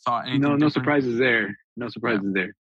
[0.00, 0.40] saw anything.
[0.40, 0.72] no no different.
[0.74, 1.56] surprises there.
[1.76, 2.54] No surprises there.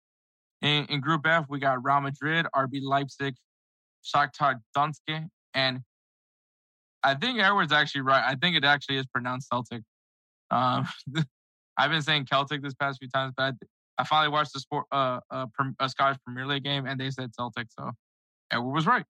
[0.62, 3.34] In, in Group F, we got Real Madrid, RB Leipzig,
[4.04, 5.80] Shakhtar Donetsk, and
[7.02, 8.22] I think Edward's actually right.
[8.26, 9.82] I think it actually is pronounced Celtic.
[10.50, 10.86] Um,
[11.78, 13.54] I've been saying Celtic this past few times, but
[13.98, 15.46] I, I finally watched the sport, uh, uh,
[15.78, 17.90] a Scottish Premier League game, and they said Celtic, so
[18.50, 19.04] Edward was right.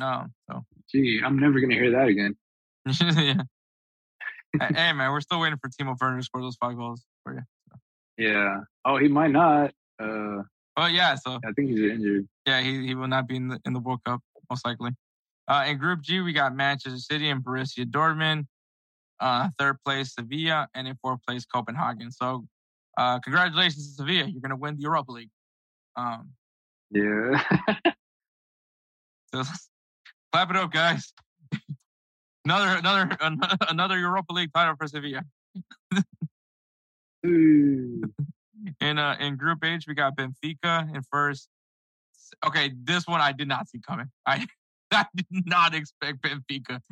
[0.00, 2.36] Um, so Gee, I'm never gonna hear that again.
[3.00, 3.42] yeah.
[4.60, 7.42] Hey man, we're still waiting for Timo Werner to score those five goals for you.
[8.16, 8.60] Yeah.
[8.84, 9.72] Oh, he might not.
[9.98, 10.42] Uh,
[10.76, 12.28] But yeah, so I think he's injured.
[12.46, 14.90] Yeah, he, he will not be in the in the World Cup most likely.
[15.46, 18.46] Uh, in Group G, we got Manchester City and Borussia Dortmund.
[19.20, 22.10] Uh, third place Sevilla, and in fourth place Copenhagen.
[22.10, 22.46] So,
[22.98, 25.30] uh, congratulations to Sevilla, you're gonna win the Europa League.
[25.96, 26.30] Um,
[26.90, 27.42] Yeah.
[29.34, 29.42] so
[30.32, 31.12] clap it up, guys.
[32.44, 33.16] Another another
[33.68, 35.22] another Europa League title for Sevilla.
[38.80, 41.48] In uh in Group H, we got Benfica in first.
[42.46, 44.10] Okay, this one I did not see coming.
[44.26, 44.46] I
[44.92, 46.80] I did not expect Benfica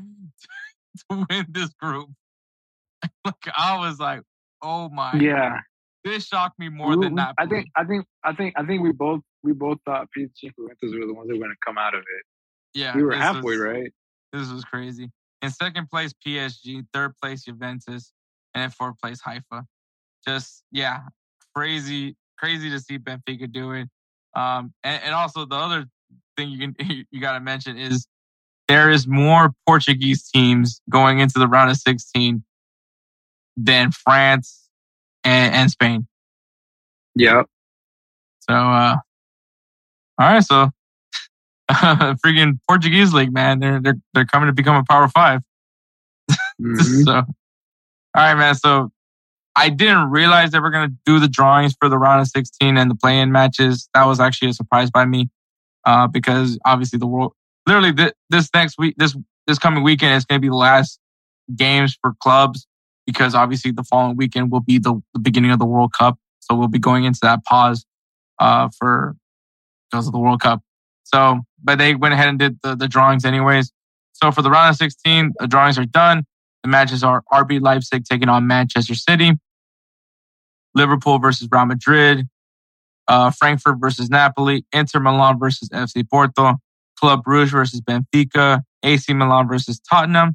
[1.11, 2.09] to win this group.
[3.25, 4.23] Like I was like,
[4.63, 5.59] oh my, yeah.
[6.05, 7.35] this shocked me more We- than that.
[7.39, 7.67] I think.
[7.77, 8.07] I think.
[8.25, 8.55] I think.
[8.57, 9.21] I think we both.
[9.43, 12.01] We both thought PSG and Juventus were the ones that were gonna come out of
[12.01, 12.25] it.
[12.79, 13.93] yeah, we were halfway, was- right?
[14.33, 15.11] This was crazy.
[15.43, 16.87] In second place, PSG.
[16.93, 18.13] Third place, Juventus,
[18.55, 19.67] and in fourth place, Haifa.
[20.27, 21.01] Just yeah,
[21.55, 23.89] crazy, crazy to see Benfica do it.
[24.35, 25.87] Um, and, and also the other
[26.37, 26.77] thing you can
[27.11, 28.07] you got to mention is
[28.69, 32.43] there is more Portuguese teams going into the round of 16
[33.57, 34.69] than France
[35.25, 36.07] and, and Spain.
[37.17, 37.47] Yep.
[38.49, 38.97] So, uh,
[40.19, 40.71] all right, so
[42.25, 45.43] freaking Portuguese league, man, they're they're they're coming to become a Power Five.
[46.61, 47.05] Mhm.
[47.05, 47.25] So, all
[48.15, 48.55] right, man.
[48.55, 48.91] So,
[49.57, 52.91] I didn't realize they were gonna do the drawings for the round of 16 and
[52.91, 53.89] the play-in matches.
[53.95, 55.31] That was actually a surprise by me,
[55.85, 57.33] uh, because obviously the world,
[57.67, 60.99] literally th- this next week, this this coming weekend is gonna be the last
[61.57, 62.67] games for clubs
[63.07, 66.19] because obviously the following weekend will be the, the beginning of the World Cup.
[66.41, 67.85] So we'll be going into that pause,
[68.39, 69.17] uh, for
[69.91, 70.63] because of the World Cup.
[71.05, 73.73] So, but they went ahead and did the, the drawings anyways.
[74.13, 76.25] So for the round of 16, the drawings are done.
[76.63, 79.33] The matches are RB Leipzig taking on Manchester City,
[80.75, 82.29] Liverpool versus Real Madrid,
[83.09, 86.57] uh, Frankfurt versus Napoli, Inter Milan versus FC Porto,
[86.99, 90.35] Club Brugge versus Benfica, AC Milan versus Tottenham,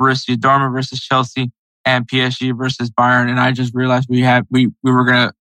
[0.00, 1.50] Borussia Dortmund versus Chelsea,
[1.84, 3.28] and PSG versus Bayern.
[3.28, 5.32] And I just realized we had we we were gonna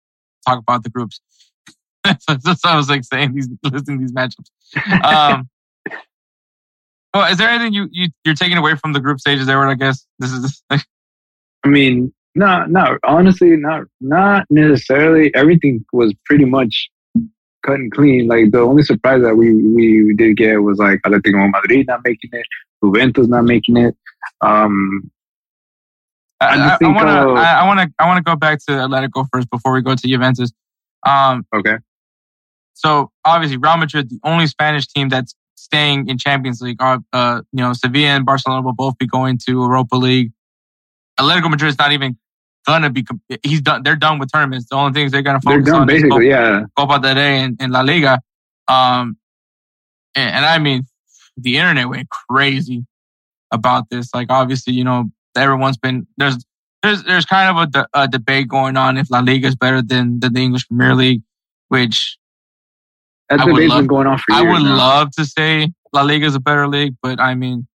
[0.47, 1.19] talk about the groups.
[2.03, 4.49] That's what I was like saying these listing these matchups.
[5.03, 5.49] Um,
[7.13, 9.69] well, is there anything you, you you're taking away from the group stages, Edward?
[9.69, 10.81] I guess this is Like...
[11.63, 12.97] I mean, no, no.
[13.03, 15.33] Honestly, not not necessarily.
[15.35, 16.89] Everything was pretty much
[17.63, 18.27] cut and clean.
[18.27, 22.31] Like the only surprise that we we, did get was like Atletico Madrid not making
[22.33, 22.45] it,
[22.83, 23.95] Juventus not making it.
[24.41, 25.11] Um,
[26.39, 28.23] I I, just I, think, want to uh, I, I want to I want to
[28.23, 30.51] go back to Atletico first before we go to Juventus.
[31.07, 31.77] Um, okay.
[32.83, 36.81] So obviously Real Madrid, the only Spanish team that's staying in Champions League.
[36.81, 40.31] Uh, uh, you know, Sevilla and Barcelona will both be going to Europa League.
[41.19, 42.17] Atletico Madrid is not even
[42.65, 43.05] gonna be.
[43.43, 43.83] He's done.
[43.83, 44.67] They're done with tournaments.
[44.69, 46.63] The only things they're gonna focus They're done on is basically, Copa, yeah.
[46.75, 48.19] Copa del Rey and, and La Liga.
[48.67, 49.17] Um,
[50.15, 50.83] and, and I mean,
[51.37, 52.85] the internet went crazy
[53.51, 54.13] about this.
[54.13, 56.43] Like, obviously, you know, everyone's been there's
[56.81, 59.83] there's there's kind of a, de- a debate going on if La Liga is better
[59.83, 61.21] than than the English Premier League,
[61.67, 62.17] which
[63.31, 64.75] That I would debate's love- been going on for I would now.
[64.77, 67.67] love to say La Liga is a better league, but I mean,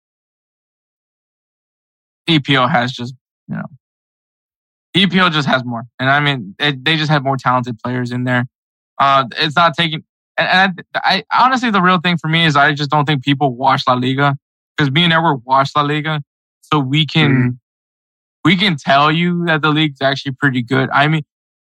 [2.30, 3.14] EPL has just,
[3.48, 3.66] you know,
[4.96, 5.84] EPL just has more.
[6.00, 8.46] And I mean, it, they just have more talented players in there.
[9.00, 10.04] Uh, it's not taking,
[10.38, 13.24] and, and I, I honestly, the real thing for me is I just don't think
[13.24, 14.38] people watch La Liga
[14.76, 16.22] because me and Edward watch La Liga.
[16.62, 17.50] So we can, Mm-hmm.
[18.44, 20.90] we can tell you that the league's actually pretty good.
[20.92, 21.24] I mean,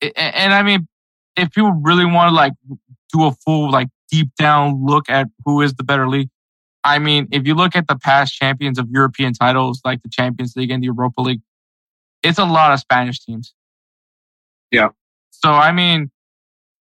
[0.02, 0.88] a- a- and I mean,
[1.36, 2.54] if people really want to like
[3.12, 6.30] do a full like deep down look at who is the better league.
[6.84, 10.56] I mean, if you look at the past champions of European titles, like the Champions
[10.56, 11.42] League and the Europa League,
[12.24, 13.54] it's a lot of Spanish teams.
[14.72, 14.90] Yeah.
[15.32, 16.10] So, I mean,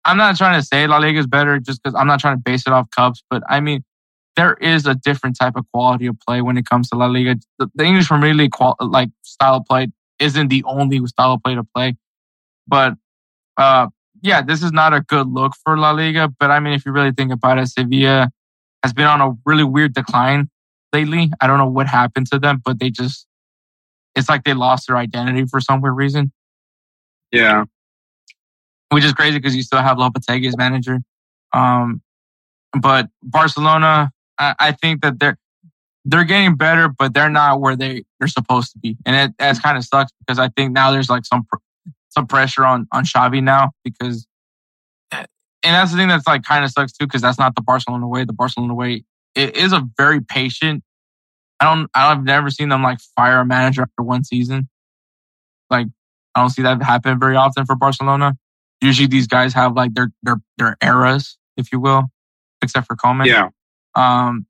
[0.05, 2.43] I'm not trying to say La Liga is better just because I'm not trying to
[2.43, 3.85] base it off cups, but I mean,
[4.37, 7.37] there is a different type of quality of play when it comes to La Liga.
[7.59, 11.43] The, the English Premier League qual- like style of play isn't the only style of
[11.43, 11.97] play to play,
[12.67, 12.95] but
[13.57, 13.89] uh,
[14.23, 16.33] yeah, this is not a good look for La Liga.
[16.41, 18.31] But I mean, if you really think about it, Sevilla
[18.83, 20.49] has been on a really weird decline
[20.93, 21.31] lately.
[21.41, 23.27] I don't know what happened to them, but they just,
[24.15, 26.33] it's like they lost their identity for some weird reason,
[27.33, 27.65] Yeah.
[28.91, 31.01] which is crazy because you still have Lopetegui as manager.
[31.53, 32.03] Um,
[32.79, 35.39] but Barcelona, I, I think that they're,
[36.05, 38.97] they're getting better, but they're not where they, they're supposed to be.
[39.07, 41.47] And it, that's kind of sucks because I think now there's like some,
[42.13, 44.27] some pressure on, on Xavi now because
[45.65, 48.09] and that's the thing that's like kind of sucks too, because that's not the Barcelona
[48.09, 48.25] way.
[48.25, 50.83] The Barcelona way it is a very patient.
[51.61, 51.89] I don't.
[51.95, 54.69] I've never seen them like fire a manager after one season.
[55.71, 55.87] Like
[56.35, 58.37] I don't see that happen very often for Barcelona.
[58.81, 62.05] Usually these guys have like their their their eras, if you will,
[62.61, 63.27] except for Koeman.
[63.27, 63.51] Yeah.
[63.95, 64.47] Um,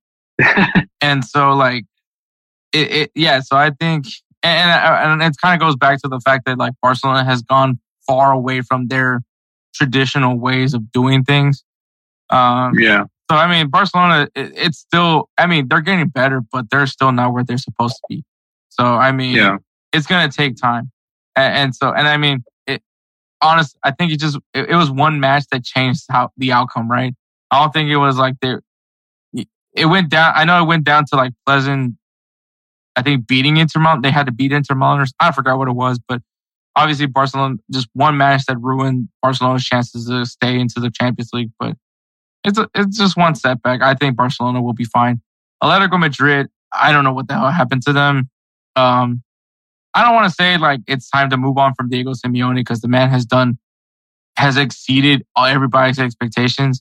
[1.03, 1.85] and so like
[2.72, 3.40] it, it yeah.
[3.40, 4.07] So I think
[4.42, 7.78] and and it kind of goes back to the fact that like Barcelona has gone
[8.07, 9.22] far away from their
[9.74, 11.64] traditional ways of doing things.
[12.31, 13.05] Um, Yeah.
[13.31, 15.28] so I mean, Barcelona, it, it's still.
[15.38, 18.24] I mean, they're getting better, but they're still not where they're supposed to be.
[18.68, 19.59] So I mean, Yeah.
[19.92, 20.90] it's gonna take time,
[21.37, 22.83] and, and so and I mean, it.
[23.42, 26.90] Honest, I think it just it, it was one match that changed how the outcome.
[26.90, 27.14] Right?
[27.50, 28.57] I don't think it was like they.
[29.74, 30.33] It went down.
[30.37, 31.96] I know it went down to like Plzeň.
[32.96, 34.02] I think beating Inter Milan.
[34.02, 35.00] They had to beat Inter Milan.
[35.00, 36.20] Or, I forgot what it was, but
[36.76, 41.50] obviously Barcelona just one match that ruined Barcelona's chances to stay into the Champions League.
[41.59, 41.76] But
[42.44, 43.83] it's a, it's just one setback.
[43.83, 45.20] I think Barcelona will be fine.
[45.62, 48.28] Atletico Madrid, I don't know what the hell happened to them.
[48.76, 49.22] Um,
[49.94, 52.81] I don't want to say like it's time to move on from Diego Simeone because
[52.81, 53.59] the man has done
[54.37, 56.81] has exceeded everybody's expectations,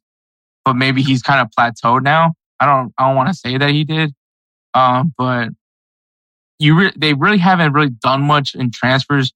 [0.63, 2.33] but maybe he's kind of plateaued now.
[2.59, 4.13] I don't I don't want to say that he did,
[4.73, 5.49] um, but
[6.61, 9.33] you re- they really haven't really done much in transfers.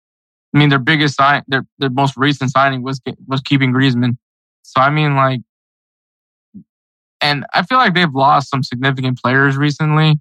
[0.54, 4.18] I mean, their biggest sign, their their most recent signing was was keeping Griezmann.
[4.62, 5.42] So I mean, like,
[7.22, 10.20] and I feel like they've lost some significant players recently.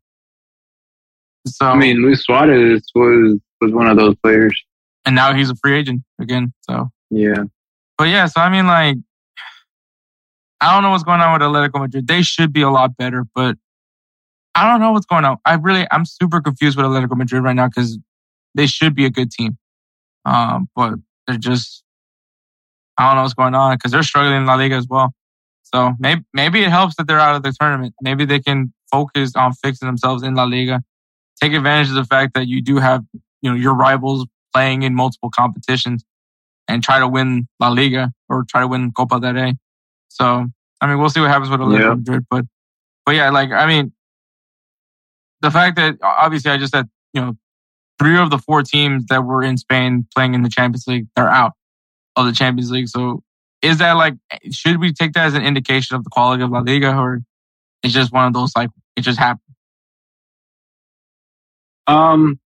[1.47, 4.59] So I mean, Luis Suarez was was one of those players.
[5.05, 6.53] and now he's a free agent again.
[6.63, 7.45] So, Yeah.
[7.99, 8.97] but yeah, so I mean, like,
[10.61, 12.07] I don't know what's going on with Atletico Madrid.
[12.07, 13.57] They should be a lot better, but
[14.55, 15.39] I don't know what's going on.
[15.45, 17.99] I really, I'm super confused with Atletico Madrid right now because
[18.55, 19.59] they should be a good team,
[20.25, 20.95] um, but
[21.27, 21.83] they're just,
[22.97, 25.13] I don't know what's going on because they're struggling in La Liga as well.
[25.63, 27.95] So maybe maybe it helps that they're out of the tournament.
[28.01, 30.85] Maybe they can focus on fixing themselves in La Liga.
[31.41, 33.03] Take advantage of the fact that you do have
[33.43, 36.05] you know your rivals playing in multiple competitions
[36.69, 39.55] and try to win La Liga or try to win Copa del Rey.
[40.09, 40.47] So
[40.81, 41.95] I mean, we'll see what happens with Atletico Yeah.
[41.95, 42.45] Madrid, but
[43.05, 43.93] but yeah, like I mean,
[45.45, 47.35] the fact that obviously I just had, you know
[47.99, 51.29] three of the four teams that were in Spain playing in the Champions League they're
[51.29, 51.53] out
[52.17, 52.89] of the Champions League.
[52.89, 53.23] So
[53.63, 54.15] is that like
[54.51, 57.21] should we take that as an indication of the quality of La Liga or
[57.83, 59.41] it's just one of those like it just happened?
[61.87, 62.41] Um,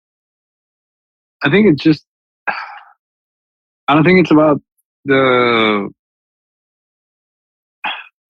[1.44, 2.04] I think it's just.
[3.88, 4.60] I don't think it's about
[5.04, 5.90] the.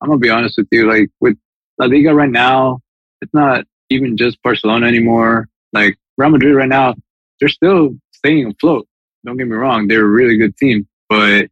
[0.03, 0.89] I'm gonna be honest with you.
[0.89, 1.39] Like with
[1.79, 2.81] La Liga right now,
[3.23, 5.49] it's not even just Barcelona anymore.
[5.73, 6.95] Like Real Madrid right now,
[7.41, 8.87] they're still staying afloat.
[9.25, 11.49] Don't get me wrong; they're a really good team, but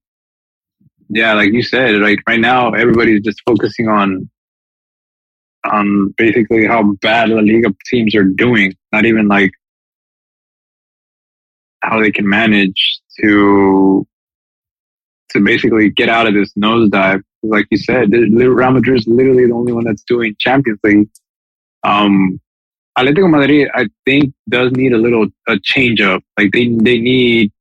[1.09, 4.29] yeah, like you said, like right now, everybody's just focusing on
[5.65, 8.75] on basically how bad La Liga teams are doing.
[8.93, 9.53] Not even like
[11.83, 14.07] how they can manage to
[15.31, 17.23] to basically get out of this nosedive.
[17.43, 21.09] Like you said, Real Madrid is literally the only one that's doing Champions League.
[21.85, 22.41] Um,
[22.99, 26.23] Atletico Madrid, I think, does need a little a change up.
[26.39, 27.53] Like they they need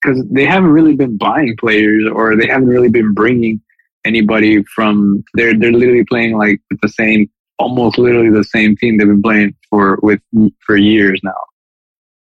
[0.00, 3.60] because they haven't really been buying players or they haven't really been bringing
[4.04, 5.24] anybody from.
[5.34, 9.54] They're they're literally playing like the same, almost literally the same team they've been playing
[9.70, 10.20] for with
[10.60, 11.42] for years now.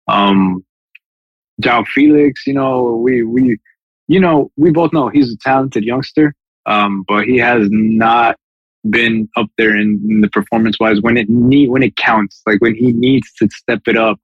[0.07, 0.65] Um,
[1.61, 3.57] João Felix, you know, we we
[4.07, 6.33] you know we both know he's a talented youngster,
[6.65, 8.37] um, but he has not
[8.89, 12.61] been up there in, in the performance wise when it need when it counts, like
[12.61, 14.19] when he needs to step it up.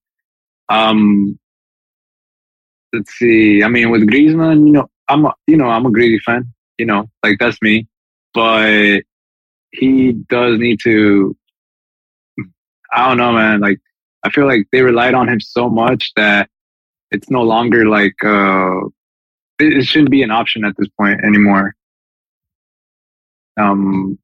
[0.70, 1.40] Um,
[2.94, 3.64] let's see.
[3.64, 6.52] I mean, with Griezmann, you know, I'm a, you know I'm a greedy fan.
[6.78, 7.88] You know, like that's me,
[8.34, 9.02] but
[9.72, 11.36] he does need to.
[12.92, 13.60] I don't know, man.
[13.60, 13.80] Like
[14.24, 16.50] I feel like they relied on him so much that
[17.12, 18.86] it's no longer like uh,
[19.60, 21.76] it, it shouldn't be an option at this point anymore.
[23.60, 24.18] Um,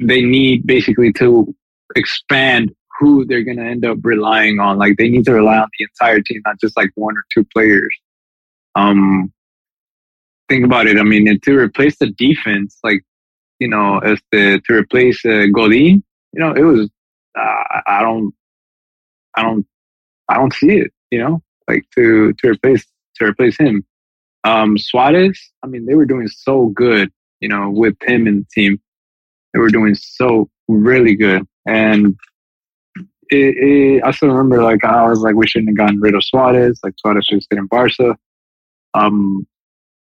[0.00, 1.54] they need basically to
[1.94, 4.78] expand who they're going to end up relying on.
[4.78, 7.44] Like they need to rely on the entire team, not just like one or two
[7.44, 7.94] players.
[8.74, 9.32] Um,
[10.48, 10.98] think about it.
[10.98, 13.02] I mean, to replace the defense, like
[13.58, 16.88] you know, as the to replace uh, Godin, you know, it was.
[17.38, 18.34] Uh, I don't,
[19.36, 19.64] I don't,
[20.28, 20.92] I don't see it.
[21.10, 22.84] You know, like to to replace
[23.16, 23.84] to replace him.
[24.44, 27.10] Um, Suarez, I mean, they were doing so good.
[27.40, 28.80] You know, with him and the team
[29.52, 31.46] they were doing so really good.
[31.66, 32.16] And
[33.30, 36.24] it, it, I still remember like I was like we shouldn't have gotten rid of
[36.24, 36.80] Suarez.
[36.82, 38.16] Like Suarez should stay in Barca.
[38.94, 39.46] Um,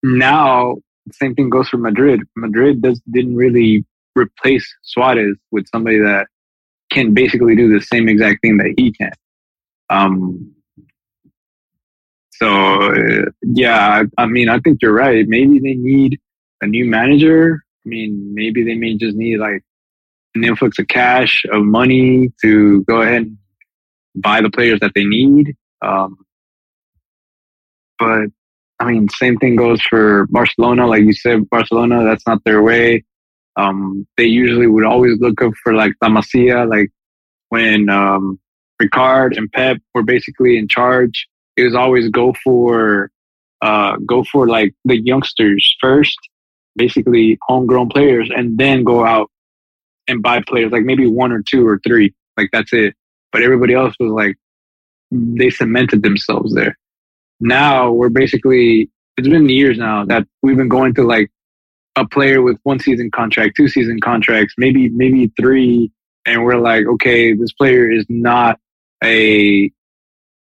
[0.02, 0.76] now
[1.10, 2.22] same thing goes for Madrid.
[2.36, 3.84] Madrid does didn't really
[4.16, 6.26] replace Suarez with somebody that
[6.90, 9.12] can basically do the same exact thing that he can.
[9.90, 10.54] Um,
[12.32, 15.26] so uh, yeah, I, I mean, I think you're right.
[15.28, 16.18] Maybe they need
[16.60, 19.62] a new manager I mean, maybe they may just need like
[20.34, 23.38] an influx of cash, of money to go ahead and
[24.14, 25.56] buy the players that they need.
[25.82, 26.18] Um,
[27.98, 28.28] but
[28.80, 30.86] I mean, same thing goes for Barcelona.
[30.86, 33.04] Like you said, Barcelona, that's not their way.
[33.56, 36.90] Um, they usually would always look up for like La Masia, like
[37.50, 38.40] when um,
[38.80, 41.28] Rijkaard and Pep were basically in charge.
[41.56, 43.10] It was always go for
[43.60, 46.18] uh, go for like the youngsters first
[46.76, 49.30] basically homegrown players and then go out
[50.08, 52.14] and buy players, like maybe one or two or three.
[52.36, 52.94] Like that's it.
[53.30, 54.36] But everybody else was like,
[55.10, 56.78] they cemented themselves there.
[57.40, 61.30] Now we're basically, it's been years now that we've been going to like
[61.96, 65.90] a player with one season contract, two season contracts, maybe, maybe three.
[66.24, 68.58] And we're like, okay, this player is not
[69.02, 69.70] a,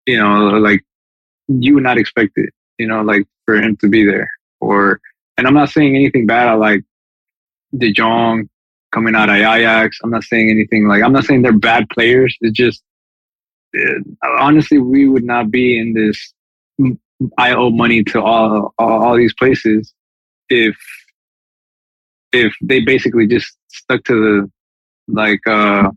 [0.05, 0.81] you know, like
[1.47, 4.99] you would not expect it, you know, like for him to be there or
[5.39, 6.49] and I'm not saying anything bad.
[6.49, 6.83] I like
[7.75, 8.49] De Jong
[8.91, 9.97] coming out of Ajax.
[10.03, 12.37] I'm not saying anything like I'm not saying they're bad players.
[12.41, 12.83] It's just
[13.71, 16.33] it, honestly, we would not be in this.
[17.37, 19.93] I owe money to all, all all these places
[20.49, 20.75] if
[22.31, 24.51] if they basically just stuck to the
[25.07, 25.89] like uh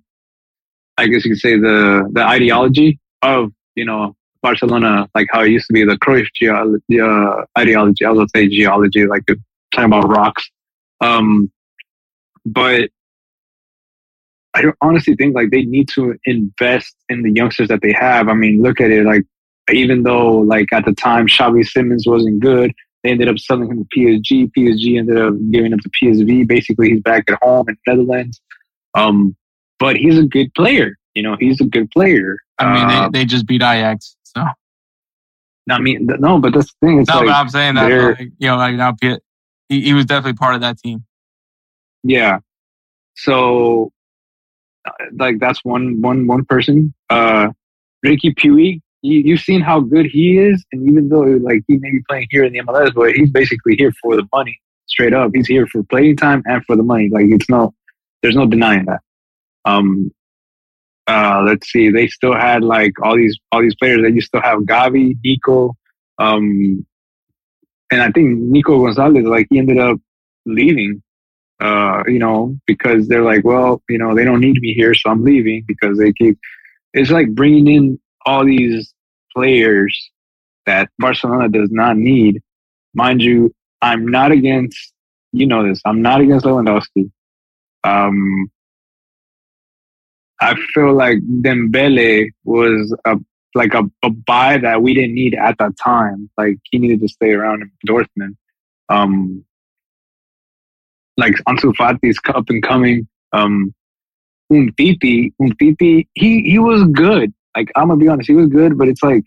[0.97, 5.51] I guess you could say the the ideology of you know Barcelona, like how it
[5.51, 8.05] used to be the Cruyff geology, uh, ideology.
[8.05, 9.24] I was say geology, like
[9.72, 10.49] talking about rocks.
[11.01, 11.51] Um,
[12.45, 12.90] but
[14.55, 18.28] I honestly think like they need to invest in the youngsters that they have.
[18.28, 19.05] I mean, look at it.
[19.05, 19.22] Like
[19.72, 22.72] even though like at the time Xavi Simons wasn't good,
[23.03, 24.51] they ended up selling him to PSG.
[24.57, 26.47] PSG ended up giving him to PSV.
[26.47, 28.40] Basically, he's back at home in Netherlands.
[28.95, 29.36] Um,
[29.78, 30.97] but he's a good player.
[31.14, 32.38] You know, he's a good player.
[32.59, 34.16] I mean, uh, they, they just beat Ajax.
[35.70, 37.00] I mean, no, but that's the thing.
[37.00, 38.94] It's no, like but I'm saying that, like, you know, like now,
[39.68, 41.04] he, he was definitely part of that team.
[42.02, 42.38] Yeah.
[43.14, 43.92] So,
[44.84, 46.92] uh, like, that's one, one, one person.
[47.08, 47.48] Uh,
[48.04, 51.90] Riqui Puig, you, you've seen how good he is, and even though like he may
[51.90, 54.58] be playing here in the MLS, but he's basically here for the money.
[54.86, 57.08] Straight up, he's here for playing time and for the money.
[57.08, 57.74] Like it's no,
[58.22, 59.00] there's no denying that.
[59.64, 60.10] Um,
[61.07, 64.03] uh, let's see, they still had like all these all these players.
[64.03, 65.74] They you still have Gavi, Nico,
[66.18, 66.86] um,
[67.90, 69.24] and I think Nico Gonzalez.
[69.24, 69.98] Like he ended up
[70.46, 71.03] leaving,
[71.61, 75.11] uh, you know, because they're like, well, you know, they don't need me here, so
[75.11, 76.38] I'm leaving because they keep.
[76.94, 78.94] It's like bringing in all these
[79.34, 80.11] players
[80.66, 82.40] that Barcelona does not need.
[82.94, 84.92] Mind you, I'm not against.
[85.32, 85.80] You know this.
[85.84, 87.11] I'm not against Lewandowski.
[87.84, 88.50] Um,
[90.43, 93.16] I feel like Dembele was a
[93.55, 96.30] like a, a buy that we didn't need at that time.
[96.36, 98.36] Like he needed to stay around in Dortmund.
[98.88, 99.45] Um,
[101.16, 103.07] like Ansu Fati's up and coming.
[103.32, 103.72] Um,
[104.53, 107.32] Umtiti, Umtiti, he he was good.
[107.57, 109.24] Like I'm gonna be honest, he was good, but it's like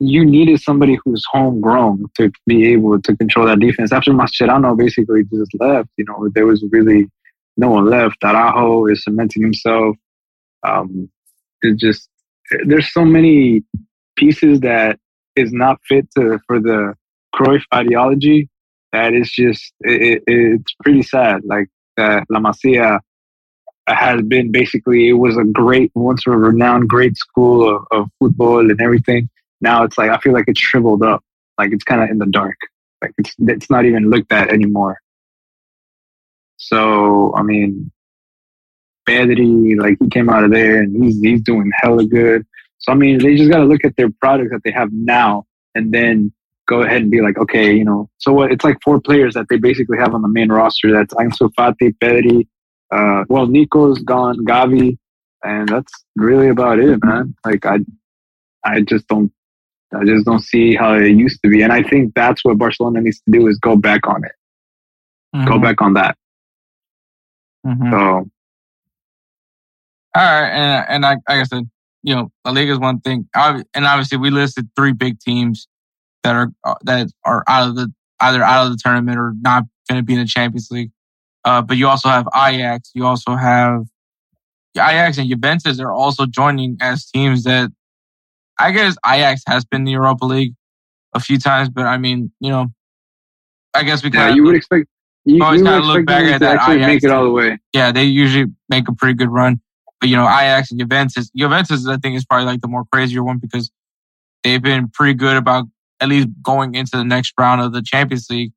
[0.00, 3.92] you needed somebody who's homegrown to be able to control that defense.
[3.92, 7.08] After Mascherano basically just left, you know, there was really
[7.56, 8.24] no one left.
[8.24, 9.96] Araujo is cementing himself.
[10.64, 11.10] Um,
[11.62, 12.08] it's just
[12.66, 13.62] there's so many
[14.16, 14.98] pieces that
[15.36, 16.94] is not fit to for the
[17.34, 18.48] Cruyff ideology
[18.92, 21.42] that is just it, it, it's pretty sad.
[21.44, 23.00] Like uh, La Masia
[23.88, 28.60] has been basically it was a great once a renowned great school of, of football
[28.60, 29.28] and everything.
[29.60, 31.22] Now it's like I feel like it's shriveled up,
[31.58, 32.56] like it's kind of in the dark.
[33.02, 34.98] Like it's it's not even looked at anymore.
[36.56, 37.90] So I mean,
[39.08, 42.46] Pedri, like he came out of there and he's he's doing hella good.
[42.78, 45.46] So I mean, they just got to look at their products that they have now
[45.74, 46.32] and then
[46.66, 48.50] go ahead and be like, okay, you know, so what?
[48.52, 50.92] It's like four players that they basically have on the main roster.
[50.92, 52.46] That's Ansu Fati, Pedri,
[52.94, 54.98] uh, well, Nico's gone, Gavi,
[55.42, 57.34] and that's really about it, man.
[57.44, 57.78] Like I,
[58.64, 59.32] I just don't,
[59.92, 63.00] I just don't see how it used to be, and I think that's what Barcelona
[63.00, 64.32] needs to do is go back on it,
[65.34, 65.48] mm-hmm.
[65.48, 66.16] go back on that.
[67.66, 67.90] Mm-hmm.
[67.90, 68.30] So,
[70.14, 71.68] all right, and and I, like I said,
[72.02, 75.66] you know, La Liga is one thing, and obviously we listed three big teams
[76.22, 79.64] that are uh, that are out of the either out of the tournament or not
[79.88, 80.90] going to be in the Champions League.
[81.44, 82.90] Uh, but you also have Ajax.
[82.94, 83.84] You also have
[84.76, 87.70] Ajax and Juventus are also joining as teams that
[88.58, 90.54] I guess Ajax has been in the Europa League
[91.12, 92.66] a few times, but I mean, you know,
[93.74, 94.88] I guess we kind yeah, you would expect
[95.24, 96.68] you, always kind of look back at that.
[96.68, 97.58] Ajax make it all the way.
[97.72, 99.60] Yeah, they usually make a pretty good run.
[100.04, 103.38] You know, Ajax and Juventus, Juventus, I think is probably like the more crazier one
[103.38, 103.70] because
[104.42, 105.66] they've been pretty good about
[106.00, 108.52] at least going into the next round of the Champions League.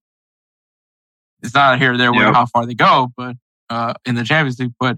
[1.42, 2.34] It's not here or there yep.
[2.34, 3.36] how far they go, but
[3.70, 4.74] uh, in the Champions League.
[4.80, 4.98] But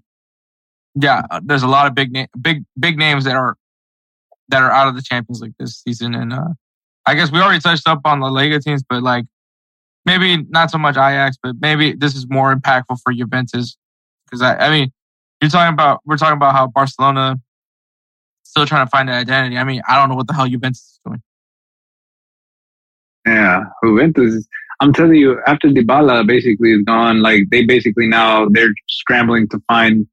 [0.95, 3.55] yeah, there's a lot of big na- big big names that are
[4.47, 6.49] that are out of the Champions League this season, and uh,
[7.05, 9.25] I guess we already touched up on the Liga teams, but like
[10.05, 13.77] maybe not so much Ajax, but maybe this is more impactful for Juventus
[14.25, 14.91] because I, I mean,
[15.41, 17.37] you're talking about we're talking about how Barcelona
[18.43, 19.57] still trying to find an identity.
[19.57, 21.21] I mean, I don't know what the hell Juventus is doing.
[23.25, 24.47] Yeah, Juventus.
[24.81, 29.61] I'm telling you, after Dybala basically is gone, like they basically now they're scrambling to
[29.67, 30.07] find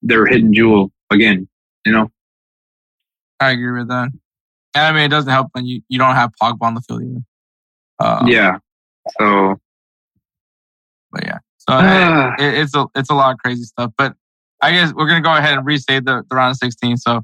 [0.00, 1.48] their hidden jewel again.
[1.84, 2.10] You know.
[3.40, 4.10] I agree with that.
[4.74, 7.02] And I mean, it doesn't help when you, you don't have Pogba on the field
[7.02, 7.20] either.
[7.98, 8.58] Uh, yeah.
[9.18, 9.56] So.
[11.10, 13.92] But yeah, so uh, it, it's a it's a lot of crazy stuff.
[13.98, 14.14] But
[14.62, 16.96] I guess we're gonna go ahead and restate the, the round of 16.
[16.98, 17.22] So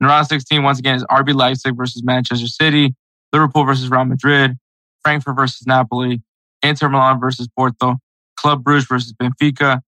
[0.00, 2.94] in round 16, once again, is RB Leipzig versus Manchester City,
[3.32, 4.58] Liverpool versus Real Madrid,
[5.02, 6.20] Frankfurt versus Napoli,
[6.62, 7.96] Inter Milan versus Porto,
[8.36, 9.80] Club Brugge versus Benfica,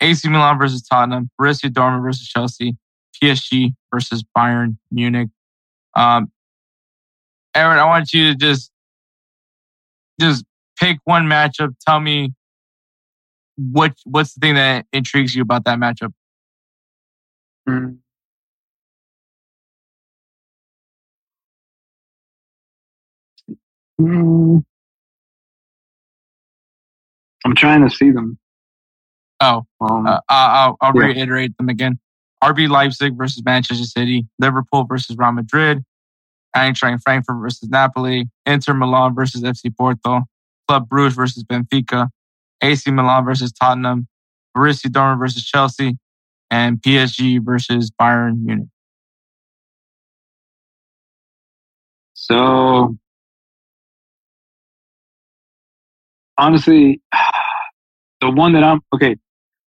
[0.00, 2.76] AC Milan versus Tottenham, Borussia Dortmund versus Chelsea,
[3.22, 5.28] PSG versus Bayern Munich.
[5.94, 6.30] Um,
[7.54, 8.70] Aaron, I want you to just
[10.20, 10.44] just
[10.78, 11.74] pick one matchup.
[11.86, 12.32] Tell me
[13.56, 16.12] what what's the thing that intrigues you about that matchup.
[17.68, 17.98] Mm.
[24.00, 24.64] Mm.
[27.44, 28.38] I'm trying to see them.
[29.40, 31.02] Oh, um, uh, I'll, I'll yeah.
[31.02, 31.98] reiterate them again.
[32.42, 35.84] RB Leipzig versus Manchester City, Liverpool versus Real Madrid,
[36.56, 40.22] Eintracht Frankfurt versus Napoli, Inter Milan versus FC Porto,
[40.66, 42.08] Club Brugge versus Benfica,
[42.62, 44.08] AC Milan versus Tottenham,
[44.56, 45.98] Borussia Dortmund versus Chelsea,
[46.50, 48.68] and PSG versus Bayern Munich.
[52.14, 52.96] So
[56.36, 57.00] honestly,
[58.20, 59.16] the one that I'm okay.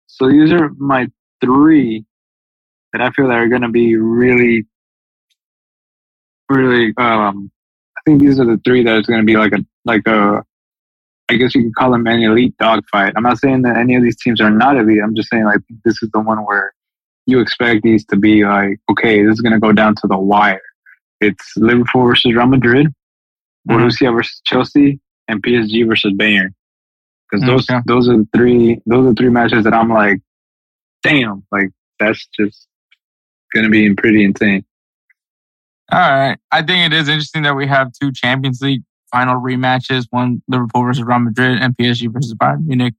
[0.07, 1.07] So these are my
[1.41, 2.05] three
[2.93, 4.65] that I feel that are going to be really,
[6.49, 6.93] really.
[6.97, 7.51] Um,
[7.97, 10.43] I think these are the three that is going to be like a like a.
[11.31, 13.13] I guess you could call them an elite dogfight.
[13.15, 14.99] I'm not saying that any of these teams are not elite.
[15.01, 16.73] I'm just saying like this is the one where
[17.25, 20.17] you expect these to be like okay, this is going to go down to the
[20.17, 20.61] wire.
[21.21, 23.71] It's Liverpool versus Real Madrid, mm-hmm.
[23.71, 26.49] Borussia versus Chelsea, and PSG versus Bayern.
[27.29, 27.79] Because those okay.
[27.85, 30.19] those are the three those are three matches that I'm like,
[31.01, 32.67] damn, like that's just
[33.55, 34.65] gonna be pretty insane.
[35.93, 40.07] All right, I think it is interesting that we have two Champions League final rematches:
[40.09, 42.93] one Liverpool versus Real Madrid and PSG versus Bayern Munich.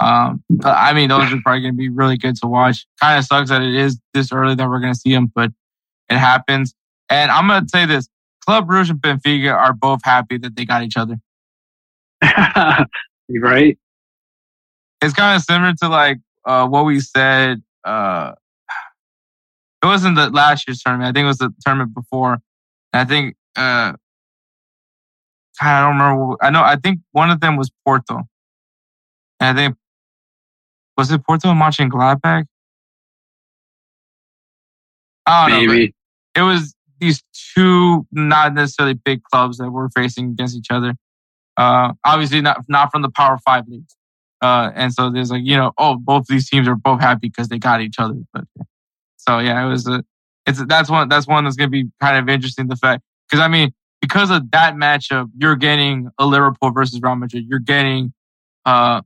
[0.00, 2.86] Um, I mean, those are probably going to be really good to watch.
[3.00, 5.50] Kind of sucks that it is this early that we're going to see them, but
[6.10, 6.74] it happens.
[7.08, 8.08] And I'm going to say this:
[8.44, 11.16] Club Brugge and Benfica are both happy that they got each other.
[13.30, 13.78] right?
[15.00, 17.62] It's kind of similar to like uh, what we said.
[17.84, 18.32] Uh,
[19.82, 21.08] it wasn't the last year's tournament.
[21.08, 22.38] I think it was the tournament before.
[22.92, 23.92] And I think uh,
[25.60, 26.36] I don't remember.
[26.42, 26.62] I know.
[26.62, 28.22] I think one of them was Porto.
[29.40, 29.76] And I think
[30.96, 32.46] was it Porto and Mönchengladbach?
[35.26, 35.86] I don't Maybe.
[35.86, 35.92] know.
[36.36, 37.22] It was these
[37.54, 40.94] two not necessarily big clubs that were facing against each other.
[41.56, 43.96] Uh, obviously not not from the Power Five leagues.
[44.42, 47.48] Uh, and so there's like you know, oh, both these teams are both happy because
[47.48, 48.20] they got each other.
[48.32, 48.44] But
[49.16, 50.04] so yeah, it was a.
[50.46, 52.68] It's that's one that's one that's gonna be kind of interesting.
[52.68, 53.72] The fact because I mean
[54.04, 57.46] because of that matchup, you're getting a Liverpool versus Real Madrid.
[57.48, 58.12] You're getting
[58.66, 59.00] uh,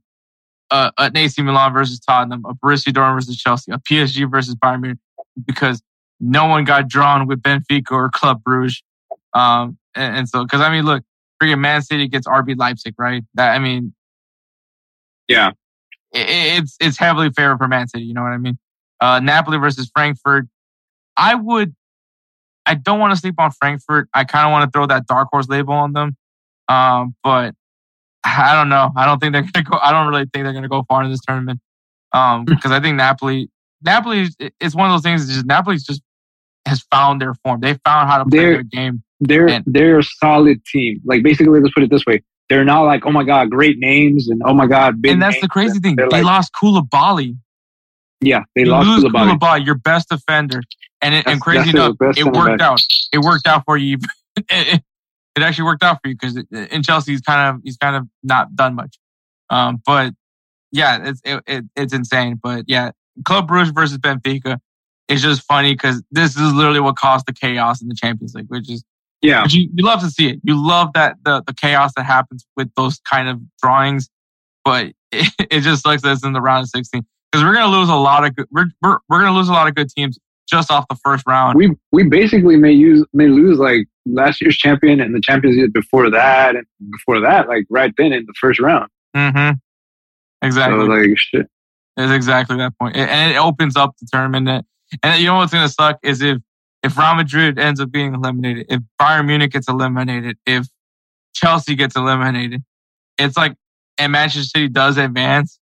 [0.69, 4.81] uh, an AC Milan versus Tottenham, a Borussia Dortmund versus Chelsea, a PSG versus Bayern
[4.81, 4.97] Munich,
[5.45, 5.81] because
[6.19, 8.81] no one got drawn with Benfica or Club Brugge.
[9.33, 11.01] Um, and, and so, because I mean, look,
[11.41, 13.23] freaking Man City gets RB Leipzig, right?
[13.35, 13.93] That I mean,
[15.29, 15.51] Yeah.
[16.11, 18.03] it, it's it's heavily favored for Man City.
[18.03, 18.57] You know what I mean?
[18.99, 20.45] Uh, Napoli versus Frankfurt.
[21.15, 21.73] I would.
[22.69, 24.07] I don't want to sleep on Frankfurt.
[24.13, 26.15] I kind of want to throw that dark horse label on them.
[26.67, 27.55] Um, but
[28.23, 28.91] I don't know.
[28.95, 29.79] I don't think they're gonna go.
[29.81, 31.59] I don't really think they're gonna go far in this tournament.
[32.13, 33.49] Um, because I think Napoli,
[33.81, 35.27] Napoli is it's one of those things.
[35.27, 36.01] Just Napoli's just
[36.65, 37.59] has found their form.
[37.61, 39.03] They found how to play They're- their game.
[39.21, 41.01] They're And- they're a solid team.
[41.05, 44.29] Like basically, let's put it this way: they're not like oh my god, great names
[44.29, 45.11] and oh my god, big.
[45.13, 45.95] And that's the crazy thing.
[45.95, 47.35] They're They like- lost Koulibaly.
[48.21, 49.37] Yeah, they you lost lose Koulibaly.
[49.39, 50.61] Koulibaly, your best defender,
[51.01, 52.81] and it, and crazy enough, it worked out.
[53.13, 53.97] It worked out for you.
[54.37, 54.45] it,
[54.75, 54.83] it-
[55.41, 58.55] actually worked out for you because in Chelsea he's kind of he's kind of not
[58.57, 58.99] done much.
[59.49, 60.13] Um, but
[60.73, 62.37] yeah, it's it, it, it's insane.
[62.43, 62.91] But yeah,
[63.23, 64.59] Club Brugge versus Benfica
[65.07, 68.47] is just funny because this is literally what caused the chaos in the Champions League,
[68.49, 68.83] which is
[69.21, 70.39] Yeah, but you, you love to see it.
[70.43, 74.09] You love that the, the chaos that happens with those kind of drawings,
[74.65, 77.75] but it, it just sucks that it's in the round of 16 because we're gonna
[77.75, 78.47] lose a lot of good.
[78.51, 80.19] We're, we're we're gonna lose a lot of good teams
[80.49, 81.55] just off the first round.
[81.57, 85.73] we we basically may use may lose like last year's champion and the Champions League
[85.73, 88.89] before that and before that, like right then in the first round.
[89.15, 89.55] mm-hmm.
[90.41, 91.47] Exactly, So like shit.
[91.97, 94.47] it's exactly that point, It- and it opens up the tournament.
[94.47, 94.63] And,
[95.03, 96.37] and you know what's gonna suck is if
[96.81, 100.65] if Real Madrid ends up being eliminated, if Bayern Munich gets eliminated, if
[101.33, 102.63] Chelsea gets eliminated,
[103.17, 103.55] it's like
[103.97, 105.59] and Manchester City does advance,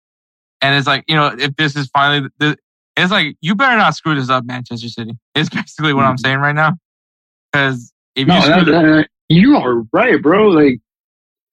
[0.61, 2.57] and it's like you know if this is finally the,
[2.97, 5.13] it's like you better not screw this up, Manchester City.
[5.35, 6.73] It's basically what I'm saying right now,
[7.53, 10.49] because if No, you screw that, that- you are right, bro.
[10.49, 10.81] Like,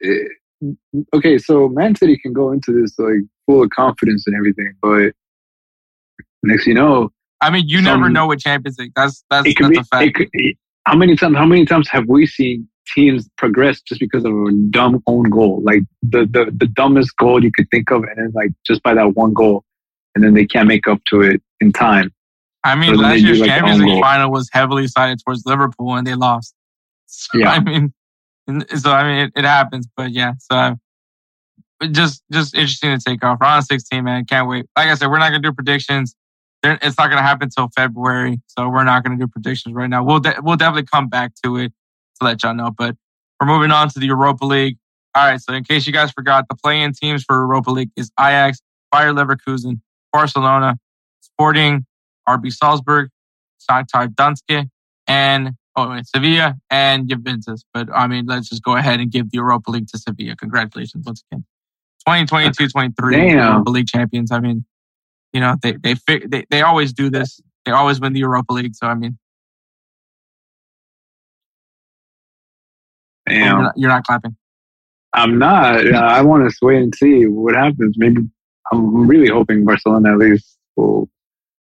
[0.03, 0.67] eh,
[1.15, 5.13] okay, so Man City can go into this like full of confidence and everything, but
[6.43, 7.11] next you know,
[7.41, 8.93] I mean, you never know with Champions League.
[8.95, 9.77] That's that's that's be.
[9.77, 10.13] a fact.
[10.15, 10.29] Could,
[10.85, 11.37] how many times?
[11.37, 15.61] How many times have we seen teams progress just because of a dumb own goal,
[15.63, 18.93] like the the, the dumbest goal you could think of, and then like just by
[18.93, 19.63] that one goal,
[20.15, 22.11] and then they can't make up to it in time.
[22.63, 26.05] I mean, So last year's like, Champions League final was heavily sided towards Liverpool, and
[26.05, 26.53] they lost.
[27.07, 27.51] So, Yeah.
[27.51, 27.93] I mean,
[28.77, 30.33] so I mean, it, it happens, but yeah.
[30.39, 30.75] So uh,
[31.91, 33.41] just just interesting to take off.
[33.41, 34.65] Round 16, man, can't wait.
[34.75, 36.15] Like I said, we're not gonna do predictions.
[36.61, 40.03] There, it's not gonna happen until February, so we're not gonna do predictions right now.
[40.03, 41.71] We'll de- we'll definitely come back to it
[42.19, 42.71] to let y'all know.
[42.71, 42.95] But
[43.39, 44.77] we're moving on to the Europa League.
[45.15, 48.11] All right, so in case you guys forgot, the play-in teams for Europa League is
[48.19, 49.81] Ajax, Bayer Leverkusen,
[50.11, 50.77] Barcelona,
[51.21, 51.85] Sporting,
[52.27, 53.09] RB Salzburg,
[53.69, 54.69] Shakhtar Donetsk,
[55.07, 57.63] and oh wait, Sevilla and Juventus.
[57.73, 60.35] But I mean, let's just go ahead and give the Europa League to Sevilla.
[60.35, 61.45] Congratulations once again.
[62.07, 63.37] 2022-23 Damn.
[63.37, 64.31] Europa League champions.
[64.31, 64.65] I mean,
[65.33, 67.39] you know, they they fi- they they always do this.
[67.65, 68.75] They always win the Europa League.
[68.75, 69.17] So I mean,
[73.29, 74.35] you're, Damn, not, you're not clapping.
[75.13, 75.93] I'm not.
[75.93, 77.95] I want to wait and see what happens.
[77.97, 78.21] Maybe
[78.71, 81.09] I'm really hoping Barcelona at least will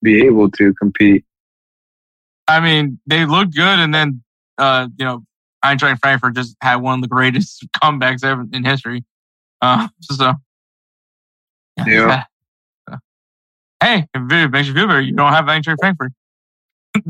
[0.02, 1.24] be able to compete.
[2.48, 4.24] I mean, they look good, and then
[4.58, 5.24] uh, you know,
[5.64, 9.04] Eintracht Frankfurt just had one of the greatest comebacks ever in history.
[9.62, 10.34] Uh, so
[11.86, 12.24] Yeah.
[12.90, 12.98] So,
[13.84, 16.12] Hey, if it makes you feel better, you don't have Eintracht Frankfurt.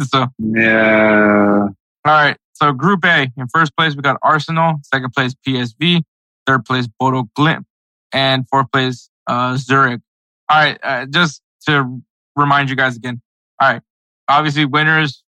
[0.02, 1.72] so, Yeah, All
[2.06, 2.38] right.
[2.54, 6.04] So, Group A in first place we got Arsenal, second place PSV,
[6.46, 7.64] third place Bodo Glimt,
[8.12, 10.02] and fourth place uh, Zurich.
[10.50, 12.02] All right, uh, just to
[12.36, 13.22] remind you guys again.
[13.62, 13.82] All right,
[14.28, 15.24] obviously winners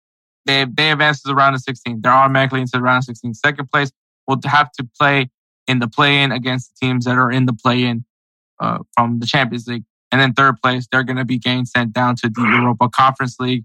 [0.45, 2.01] they they advance to the round of 16.
[2.01, 3.33] They're automatically into the round of 16.
[3.35, 3.91] Second place
[4.27, 5.29] will have to play
[5.67, 8.03] in the play-in against the teams that are in the play-in
[8.59, 9.83] uh, from the Champions League.
[10.11, 13.37] And then third place, they're going to be getting sent down to the Europa Conference
[13.39, 13.63] League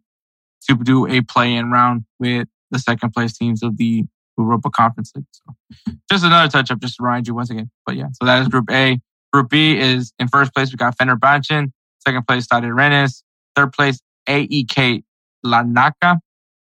[0.68, 4.04] to do a play-in round with the second place teams of the
[4.38, 5.24] Europa Conference League.
[5.32, 7.70] So just another touch up, just to remind you once again.
[7.84, 9.00] But yeah, so that is Group A.
[9.36, 11.70] Group B is in first place, we got Fenerbahce.
[11.98, 13.22] Second place, Stade Rennes.
[13.54, 15.04] Third place, AEK
[15.44, 16.20] Larnaca.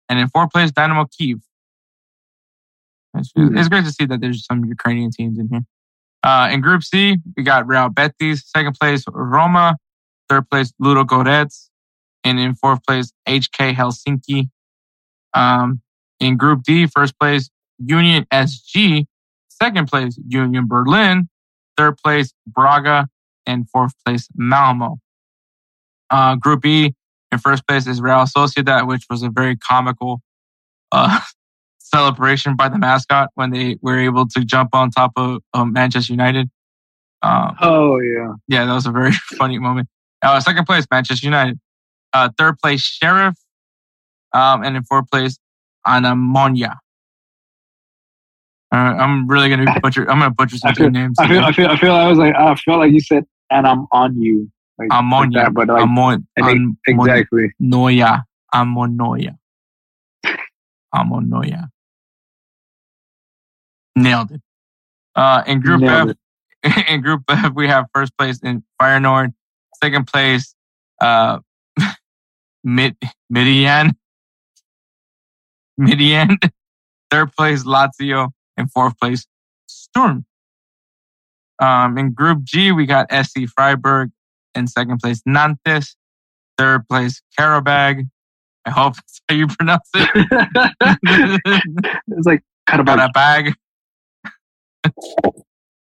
[0.09, 1.37] And in fourth place, Dynamo Kiev.
[3.13, 5.61] It's, it's great to see that there's some Ukrainian teams in here.
[6.23, 8.41] Uh, in Group C, we got Real Betis.
[8.47, 9.75] Second place, Roma.
[10.27, 11.69] Third place, Ludogorets.
[12.23, 14.49] And in fourth place, HK Helsinki.
[15.35, 15.79] Um,
[16.19, 19.05] in Group D, first place, Union SG.
[19.49, 21.29] Second place, Union Berlin.
[21.77, 23.07] Third place, Braga.
[23.45, 24.99] And fourth place, Malmo.
[26.09, 26.93] Uh, Group E,
[27.31, 30.21] in first place is Real Sociedad, which was a very comical
[30.91, 31.19] uh,
[31.79, 36.11] celebration by the mascot when they were able to jump on top of, of Manchester
[36.11, 36.49] United.
[37.21, 38.33] Um, Oh yeah.
[38.47, 39.87] yeah, that was a very funny moment.
[40.21, 41.59] Uh, second place, Manchester United.
[42.13, 43.35] Uh, third place, Sheriff.
[44.33, 45.37] Um, and in fourth place,
[45.85, 46.77] Anamonia.
[48.71, 50.09] Uh, I'm really gonna butcher.
[50.09, 51.17] I'm gonna butcher some feel, good names.
[51.19, 51.93] I feel, I feel, I feel.
[51.93, 54.51] I was like, I feel like you said, and I'm on you.
[54.77, 55.43] Like, I'm on like Ammonia.
[55.43, 57.51] that, but like, Amon, I think- exactly.
[57.61, 58.23] Amonoia.
[58.53, 59.37] Amonoia.
[60.93, 61.69] Amonoia.
[63.95, 64.41] Nailed it.
[65.15, 66.15] Uh, in Group Nailed
[66.63, 69.33] F, in Group F, we have first place in Feyenoord,
[69.81, 70.53] second place,
[71.01, 71.39] uh,
[72.63, 72.95] Mid
[73.29, 73.97] Midian,
[75.77, 76.37] Midian,
[77.09, 79.25] third place Lazio, and fourth place
[79.67, 80.25] Sturm.
[81.59, 84.11] Um, in Group G, we got SC Freiburg,
[84.55, 85.95] in second place Nantes,
[86.57, 88.07] third place Karabag.
[88.65, 90.09] I hope that's how you pronounce it.
[92.07, 93.53] it's like kind of got a bag.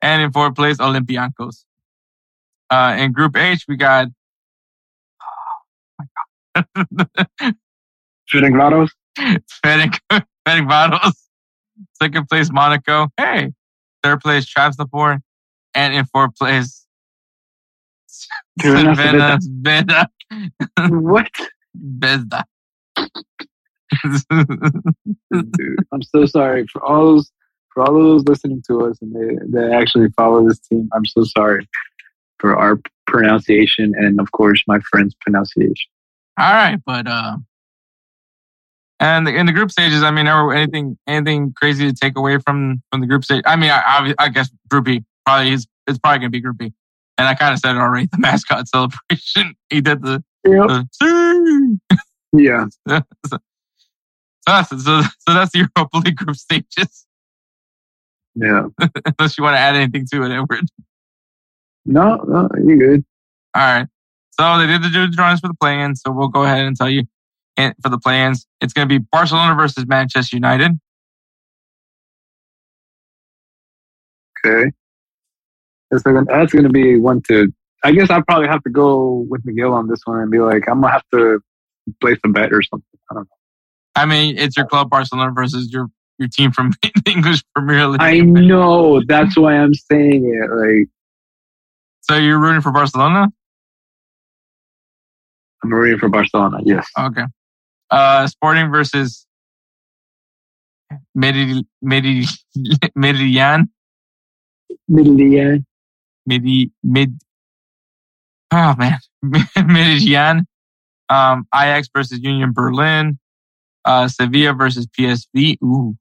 [0.02, 1.64] and in fourth place, Olympiacos.
[2.70, 4.08] Uh, in Group H, we got.
[5.20, 5.58] Oh
[5.98, 6.06] my
[6.54, 7.54] God.
[9.64, 9.98] Ferenc.
[12.00, 13.08] Second place, Monaco.
[13.16, 13.52] Hey.
[14.02, 15.20] Third place, Trabzonspor.
[15.74, 16.82] And in fourth place,
[18.60, 19.38] Zvezda.
[19.40, 20.06] Zvezda.
[20.90, 21.30] What?
[21.78, 22.44] Zvezda.
[25.30, 27.30] Dude, I'm so sorry for all those
[27.72, 30.88] for all those listening to us and they, they actually follow this team.
[30.94, 31.66] I'm so sorry
[32.38, 35.90] for our pronunciation and of course my friend's pronunciation.
[36.38, 37.36] All right, but uh,
[39.02, 42.80] and in the group stages, I mean, are anything anything crazy to take away from
[42.90, 43.42] from the group stage?
[43.46, 46.58] I mean, I, I, I guess Group B probably is it's probably gonna be Group
[46.58, 46.72] B,
[47.18, 48.06] and I kind of said it already.
[48.12, 50.86] The mascot celebration, he did the, Yep.
[51.00, 51.78] the
[52.32, 52.66] Yeah.
[53.28, 53.38] so
[54.46, 57.04] that's so, so that's the Europa League group stages.
[58.36, 58.66] Yeah.
[59.18, 60.66] Unless you want to add anything to it, Edward.
[61.84, 63.04] No, no, you're good.
[63.54, 63.86] All right.
[64.38, 66.00] So they did the drawings for the play-ins.
[66.00, 67.02] So we'll go ahead and tell you
[67.56, 68.46] and for the play-ins.
[68.60, 70.72] It's going to be Barcelona versus Manchester United.
[74.44, 74.72] Okay.
[75.92, 77.52] That's that's gonna be one to.
[77.84, 80.68] I guess I'll probably have to go with Miguel on this one and be like,
[80.68, 81.40] I'm gonna have to
[82.00, 82.98] place a bet or something.
[83.10, 83.36] I don't know.
[83.94, 85.88] I mean, it's your club Barcelona versus your
[86.18, 88.00] your team from the English Premier League.
[88.00, 89.02] I know.
[89.06, 90.50] That's why I'm saying it.
[90.50, 90.88] Like
[92.02, 93.28] So you're rooting for Barcelona?
[95.62, 96.58] I'm rooting for Barcelona.
[96.64, 96.88] Yes.
[96.98, 97.24] Okay.
[97.92, 99.26] Uh, Sporting versus
[101.14, 102.24] Medi Medi
[102.94, 103.68] Meridian
[104.88, 105.58] Middle
[106.26, 107.18] Midi Mid.
[108.50, 108.98] Oh man,
[109.66, 110.46] Meridian.
[111.08, 113.18] Um, Ajax versus Union Berlin.
[113.84, 115.58] Uh, Sevilla versus PSV.
[115.62, 115.94] Ooh,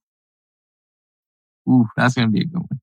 [1.70, 2.80] ooh, that's gonna be a good one.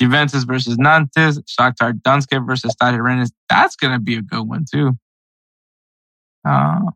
[0.00, 1.40] Juventus versus Nantes.
[1.40, 3.32] Shakhtar Donetsk versus Stade Rennes.
[3.48, 4.96] That's gonna be a good one too.
[6.48, 6.92] Uh,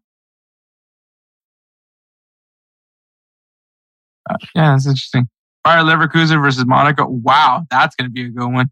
[4.30, 5.28] uh, yeah, that's interesting.
[5.64, 7.06] Bayer Leverkusen versus Monaco.
[7.08, 8.70] Wow, that's gonna be a good one.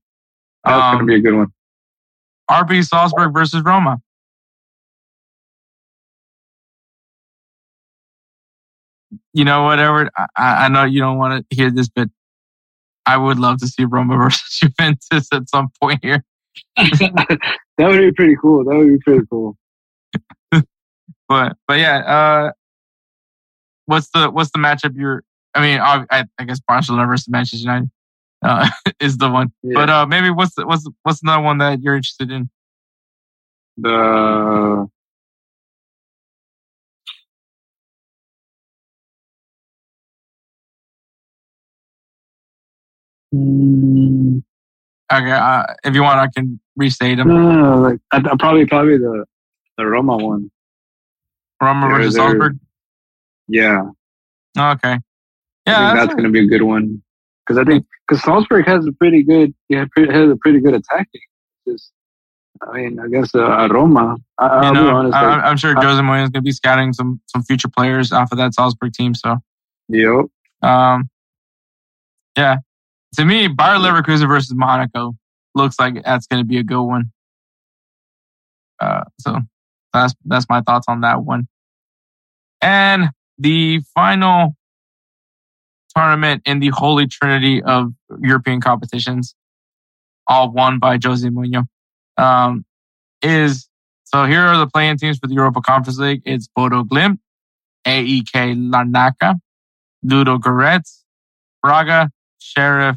[0.65, 1.49] That's Um, gonna be a good one.
[2.51, 4.01] RB Salzburg versus Roma.
[9.33, 10.11] You know, whatever.
[10.17, 12.09] I, I know you don't want to hear this, but
[13.07, 16.25] I would love to see Roma versus Juventus at some point here.
[16.77, 17.39] that
[17.79, 18.65] would be pretty cool.
[18.65, 19.57] That would be pretty cool.
[21.29, 22.53] But but yeah, uh,
[23.87, 25.23] what's the what's the matchup you're?
[25.55, 27.91] I mean, I, I, guess Barcelona versus Manchester United
[28.43, 28.69] uh,
[29.01, 29.53] is the one.
[29.63, 29.75] Yeah.
[29.75, 32.49] But uh, maybe what's the, what's what's another one that you're interested in?
[33.77, 34.89] The
[43.33, 44.43] Mm,
[45.13, 47.29] Okay, uh, if you want, I can restate them.
[47.29, 49.25] No, no, no, like I, probably probably the
[49.77, 50.51] the Roma one.
[51.61, 52.59] Roma versus Salzburg.
[53.49, 53.87] Yeah,
[54.59, 54.99] Okay.
[55.71, 57.03] I Yeah, think that's going to be a good one
[57.47, 60.75] because I think because Salzburg has a pretty good yeah pretty, has a pretty good
[60.75, 61.21] attacking.
[61.69, 61.93] Just
[62.63, 65.15] I mean against uh, Roma, I, you know, honest.
[65.17, 67.69] I, Like, I'm sure I- Jose Mourinho is going to be scouting some some future
[67.69, 69.15] players off of that Salzburg team.
[69.15, 69.39] So,
[69.89, 70.27] yep.
[70.63, 71.09] um,
[72.37, 72.57] yeah,
[73.17, 75.17] to me, Bayer Leverkusen versus Monaco
[75.55, 77.13] looks like that's going to be a good one.
[78.81, 79.39] Uh, so
[79.93, 81.49] that's that's my thoughts on that one.
[82.63, 84.55] And the final
[85.97, 89.35] tournament in the holy trinity of European competitions,
[90.27, 91.67] all won by Jose Mourinho,
[92.17, 92.65] um,
[93.23, 93.69] is
[94.05, 96.23] so here are the playing teams for the Europa Conference League.
[96.25, 97.19] It's Bodo Glimt,
[97.87, 99.37] AEK Larnaca,
[100.05, 101.05] Ludogorets,
[101.63, 102.97] Braga, Sheriff,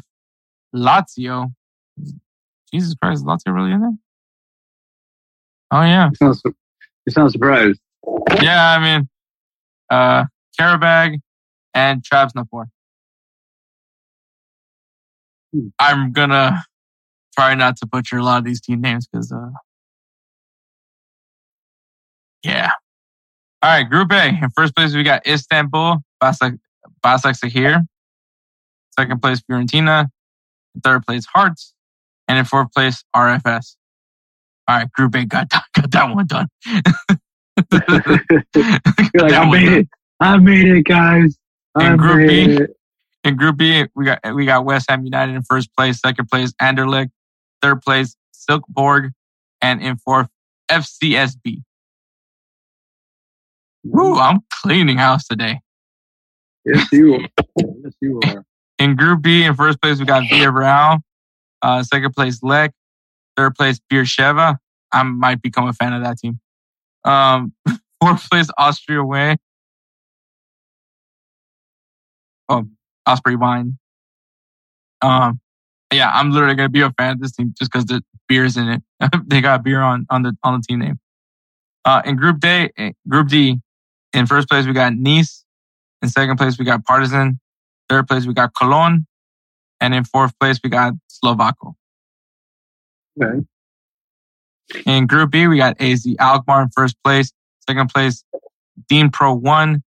[0.74, 1.52] Lazio.
[2.72, 3.92] Jesus Christ, is Lazio really in there?
[5.70, 6.10] Oh yeah.
[6.10, 6.56] You sound,
[7.06, 7.80] you sound surprised.
[8.42, 9.08] Yeah, I mean,
[9.90, 10.24] uh,
[10.58, 11.20] Karabag
[11.74, 12.66] and Trabzonspor.
[15.78, 16.62] I'm gonna
[17.36, 19.50] try not to butcher a lot of these team names because, uh,
[22.42, 22.70] yeah.
[23.62, 24.28] All right, Group A.
[24.28, 26.58] In first place, we got Istanbul, Basak,
[27.02, 27.82] Basak here.
[28.98, 30.08] Second place, Fiorentina.
[30.74, 31.72] In third place, Hearts.
[32.28, 33.76] And in fourth place, RFS.
[34.68, 36.48] All right, Group A got, got that one done.
[37.70, 37.88] Like,
[39.32, 39.72] I made done.
[39.72, 39.88] it.
[40.20, 41.38] I made it, guys.
[41.74, 42.70] I In Group B, made it.
[43.24, 46.52] In Group B, we got we got West Ham United in first place, second place
[46.60, 47.10] Anderlecht,
[47.62, 49.12] third place Silkeborg,
[49.62, 50.28] and in fourth
[50.70, 51.62] FCSB.
[53.82, 55.60] Woo, I'm cleaning house today.
[56.64, 57.20] Yes, you are.
[57.56, 58.44] Yes, you are.
[58.78, 61.00] In Group B, in first place we got Villarreal,
[61.62, 62.72] uh, second place Lech,
[63.36, 64.58] third place Beersheva.
[64.92, 66.40] I might become a fan of that team.
[67.04, 67.54] Um,
[68.00, 69.36] fourth place Austria away.
[72.48, 72.66] Oh,
[73.06, 73.78] Osprey Wine.
[75.02, 75.40] Um,
[75.92, 78.68] yeah, I'm literally gonna be a fan of this team just because the beer's in
[78.68, 78.82] it.
[79.26, 80.98] they got beer on on the on the team name.
[81.84, 83.60] Uh, in Group D, eh, Group D,
[84.12, 85.44] in first place we got Nice.
[86.02, 87.40] In second place we got Partizan.
[87.88, 89.06] Third place we got Cologne,
[89.80, 91.74] and in fourth place we got Slovako.
[93.22, 93.44] Okay.
[94.86, 97.32] In Group B we got AZ Alkmaar in first place.
[97.68, 98.24] Second place
[98.88, 99.82] Dean Pro One.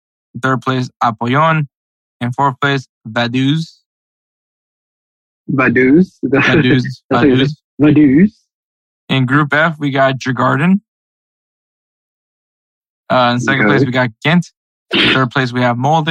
[0.43, 1.69] Third place Apollon.
[2.21, 3.81] In fourth place Vaduz.
[5.51, 6.19] Vaduz.
[6.25, 6.85] Vaduz.
[7.13, 7.51] Vaduz.
[7.81, 8.33] Vaduz.
[9.09, 10.81] In Group F, we got Djurgården.
[13.11, 13.75] Uh, in second Okay.
[13.77, 14.53] place, we got Ghent.
[14.95, 16.09] In third place, we have Molde.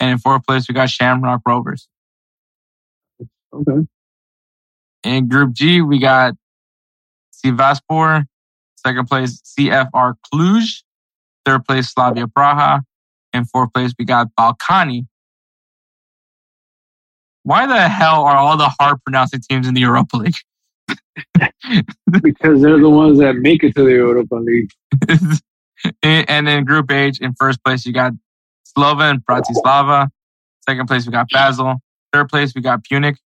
[0.00, 1.88] And in fourth place, we got Shamrock Rovers.
[3.52, 3.86] Okay.
[5.04, 6.34] In Group G, we got
[7.44, 8.26] Sivaspor.
[8.76, 10.82] Second place, CFR Cluj.
[11.44, 12.80] Third place, Slavia Praha.
[13.32, 15.06] In fourth place, we got Balkani.
[17.44, 20.36] Why the hell are all the hard pronouncing teams in the Europa League?
[22.22, 24.70] Because they're the ones that make it to the Europa League.
[26.02, 28.12] and in Group H, in first place, you got
[28.64, 30.08] Slovan Bratislava.
[30.68, 31.76] Second place, we got Basel.
[32.12, 33.16] Third place, we got Punic.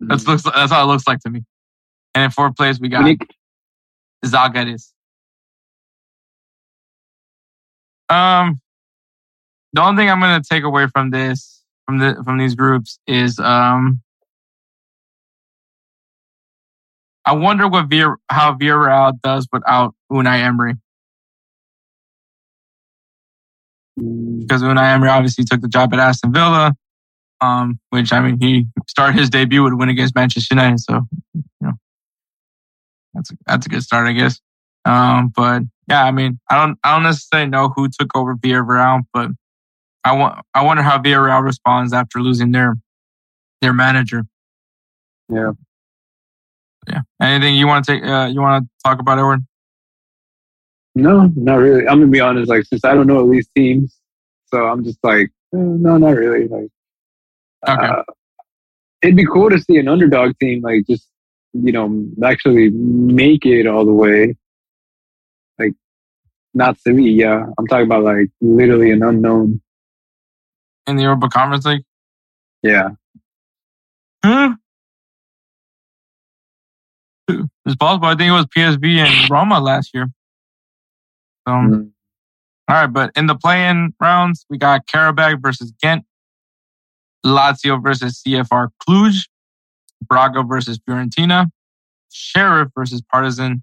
[0.00, 0.42] That's looks.
[0.42, 1.42] That's how it looks like to me.
[2.14, 3.26] And in fourth place, we got Nick,
[4.24, 4.92] Zagaris.
[8.08, 8.60] Um,
[9.72, 11.55] the only thing I'm gonna take away from this,
[11.86, 14.00] from the from these groups, is um,
[17.24, 17.86] I wonder what
[18.28, 20.74] how Villarreal does without Unai Emery.
[23.96, 26.76] because Unai Emery obviously took the job at Aston Villa,
[27.40, 31.06] um, which I mean he started his debut with a win against Manchester United, so
[31.34, 31.72] you know
[33.14, 34.40] that's a, that's a good start, I guess.
[34.84, 39.02] Um, but yeah, I mean I don't I don't necessarily know who took over Villarreal,
[39.12, 39.30] but
[40.06, 42.76] I want I wonder how Villarreal responds after losing their
[43.60, 44.24] their manager.
[45.28, 45.52] Yeah.
[46.88, 47.00] Yeah.
[47.20, 48.04] Anything you want to take?
[48.04, 49.40] Uh, you want to talk about, Edward?
[50.94, 51.88] No, not really.
[51.88, 52.48] I'm gonna be honest.
[52.48, 53.98] Like, since I don't know these teams,
[54.46, 56.46] so I'm just like, eh, no, not really.
[56.46, 56.68] Like,
[57.68, 57.86] Okay.
[57.86, 58.02] uh,
[59.02, 61.08] it'd be cool to see an underdog team like just
[61.52, 64.36] you know actually make it all the way.
[65.58, 65.72] Like,
[66.54, 67.52] not Sevilla.
[67.58, 69.60] I'm talking about like literally an unknown.
[70.86, 71.84] In the Europa Conference League?
[72.62, 72.90] Yeah.
[74.24, 74.54] Huh?
[77.28, 78.06] It's possible.
[78.06, 80.06] I think it was PSV and Roma last year.
[81.46, 81.92] So, Mhm.
[82.68, 86.04] all right, but in the play-in rounds, we got Karabag versus Ghent,
[87.24, 89.28] Lazio versus CFR Cluj,
[90.02, 91.50] Braga versus Fiorentina,
[92.10, 93.62] Sheriff versus Partizan,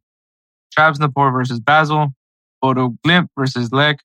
[0.78, 2.14] Trabzonspor versus Basel,
[2.62, 4.00] Bodo Glimt versus Lech,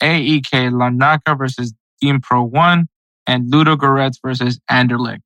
[0.00, 1.72] AEK Larnaca versus
[2.02, 2.86] Team Pro 1,
[3.26, 5.22] and Ludogorets versus Anderlecht.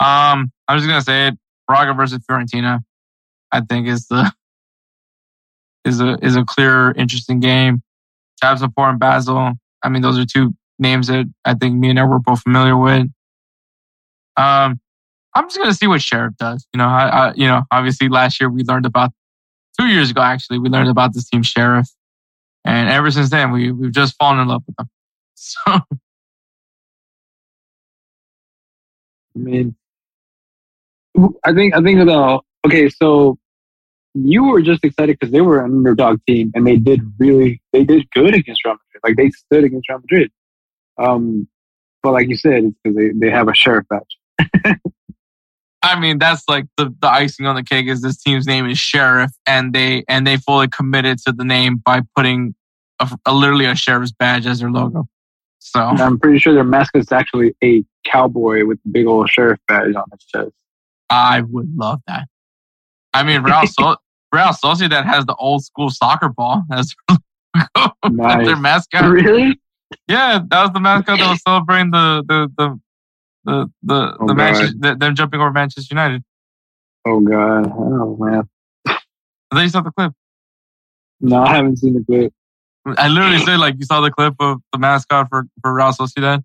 [0.00, 1.38] Um, I'm just gonna say it.
[1.68, 2.80] Braga versus Fiorentina,
[3.52, 4.32] I think is the
[5.84, 7.82] is a is a clear, interesting game.
[8.42, 9.52] Trabzonspor and Basel.
[9.82, 12.76] I mean, those are two names that I think me and Ed were both familiar
[12.76, 13.06] with.
[14.36, 14.80] Um,
[15.34, 16.66] I'm just gonna see what Sheriff does.
[16.74, 19.12] You know, I, I, you know, obviously last year we learned about
[19.78, 21.88] two years ago actually we learned about this team Sheriff,
[22.64, 24.88] and ever since then we we've just fallen in love with them.
[25.42, 25.80] So I
[29.34, 29.74] mean,
[31.44, 32.90] I think I think the okay.
[32.90, 33.38] So
[34.12, 37.84] you were just excited because they were an underdog team and they did really they
[37.84, 39.00] did good against Real Madrid.
[39.02, 40.30] Like they stood against Real Madrid.
[40.98, 41.48] Um,
[42.02, 44.74] but like you said, it's because they, they have a sheriff badge.
[45.82, 48.78] I mean, that's like the, the icing on the cake is this team's name is
[48.78, 52.54] Sheriff, and they and they fully committed to the name by putting
[52.98, 55.08] a, a literally a sheriff's badge as their logo.
[55.62, 59.28] So And I'm pretty sure their mascot is actually a cowboy with a big old
[59.28, 60.50] sheriff badge on his chest.
[61.10, 62.26] I would love that.
[63.14, 63.96] I mean, Real, so-
[64.32, 66.94] Real Sociedad has the old school soccer ball as
[68.08, 68.46] Nice.
[68.46, 69.04] their mascot.
[69.10, 69.60] Really?
[70.08, 72.80] Yeah, that was the mascot that was celebrating the the the
[73.44, 74.34] the the, Oh, the.
[74.34, 76.22] Manchester, the, them jumping over Manchester United.
[77.06, 77.70] Oh god.
[77.74, 78.48] Oh man.
[78.86, 78.98] I
[79.52, 80.12] thought you saw the clip.
[81.20, 82.32] No, I haven't seen the clip.
[82.86, 86.42] I literally said like you saw the clip of the mascot for for Real Sociedad.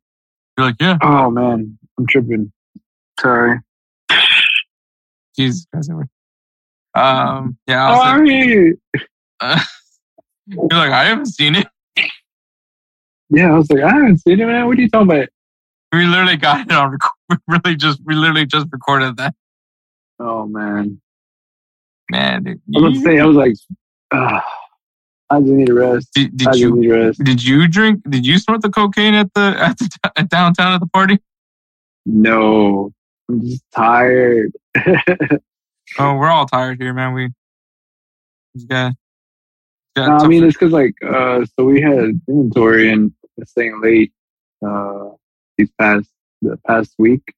[0.58, 2.52] You're like, yeah, Oh man, I'm tripping.
[3.20, 3.60] Sorry.
[5.38, 5.92] Jesus Christ.
[6.94, 8.74] Um, yeah, I was like, Sorry.
[9.42, 9.60] uh,
[10.48, 11.68] you're like, I haven't seen it.
[13.30, 14.68] Yeah, I was like, I haven't seen it, man.
[14.68, 15.30] What are you talking about?
[15.92, 17.12] We literally got it on record.
[17.30, 19.34] We really just we literally just recorded that.
[20.20, 21.02] Oh man.
[22.12, 23.54] Man, dude, I was about to say, I was like,
[24.14, 24.46] ah,
[25.30, 26.10] I just need a rest.
[26.14, 27.24] did, I did just you need rest.
[27.24, 28.02] did you drink?
[28.10, 31.20] Did you snort the cocaine at the at the at downtown at the party?
[32.06, 32.92] No,
[33.30, 34.52] I'm just tired.
[35.98, 37.14] Oh, we're all tired here, man.
[37.14, 37.30] We
[38.56, 38.94] just got.
[39.96, 43.14] got No, I mean, it's because like, uh, so we had inventory and
[43.46, 44.12] staying late,
[44.66, 45.10] uh,
[45.58, 46.10] these past
[46.42, 47.34] the past week,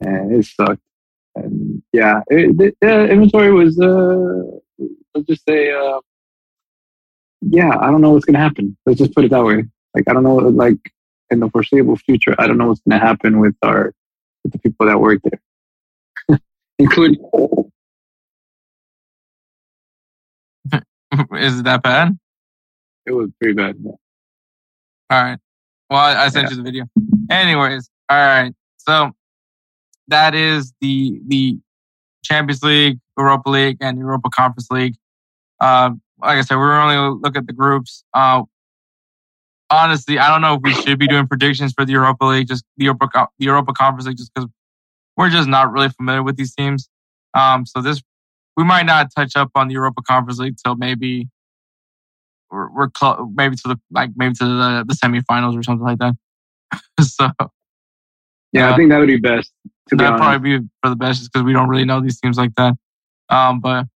[0.00, 0.80] and it sucked.
[1.34, 6.00] And yeah, it, the uh, inventory was, uh, let's just say, uh,
[7.42, 8.76] yeah, I don't know what's gonna happen.
[8.86, 9.64] Let's just put it that way.
[9.94, 10.78] Like, I don't know, like
[11.30, 13.92] in the foreseeable future, I don't know what's gonna happen with our
[14.44, 16.38] with the people that work there,
[16.78, 17.18] including.
[21.36, 22.18] is it that bad?
[23.06, 23.76] It was pretty bad.
[23.82, 23.90] yeah.
[25.10, 25.38] All right.
[25.90, 26.86] Well, I, I sent you the video.
[27.30, 28.52] Anyways, all right.
[28.78, 29.12] So
[30.08, 31.58] that is the the
[32.24, 34.94] Champions League, Europa League, and Europa Conference League.
[35.60, 35.90] Uh,
[36.20, 38.04] like I said, we're only look at the groups.
[38.14, 38.42] Uh,
[39.70, 42.64] honestly, I don't know if we should be doing predictions for the Europa League, just
[42.76, 44.48] the Europa the Europa Conference League, just because
[45.16, 46.88] we're just not really familiar with these teams.
[47.34, 48.02] Um, so this
[48.56, 51.28] we might not touch up on the Europa Conference League till maybe
[52.50, 55.98] we're, we're close, maybe to the like maybe to the the semifinals or something like
[55.98, 56.14] that.
[57.00, 57.30] so
[58.52, 59.52] Yeah, Uh, I think that would be best.
[59.90, 60.22] That'd honest.
[60.22, 62.74] probably be for the best, just because we don't really know these teams like that.
[63.28, 63.86] Um, but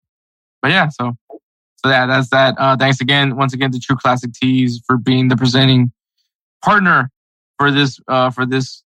[0.62, 1.17] but yeah, so
[1.77, 2.55] so yeah, that's that.
[2.59, 5.93] Uh, thanks again, once again, to True Classic Tees for being the presenting
[6.64, 7.11] partner
[7.59, 8.83] for this uh for this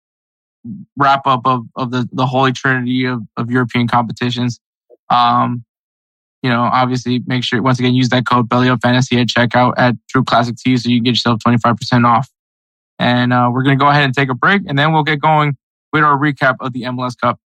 [0.98, 4.60] wrap up of of the the holy trinity of of European competitions.
[5.10, 5.64] Um,
[6.42, 9.74] you know, obviously, make sure once again use that code Belly Up Fantasy at checkout
[9.78, 12.30] at True Classic Tees so you can get yourself twenty five percent off.
[13.00, 15.58] And uh, we're gonna go ahead and take a break, and then we'll get going
[15.92, 17.40] with our recap of the MLS Cup.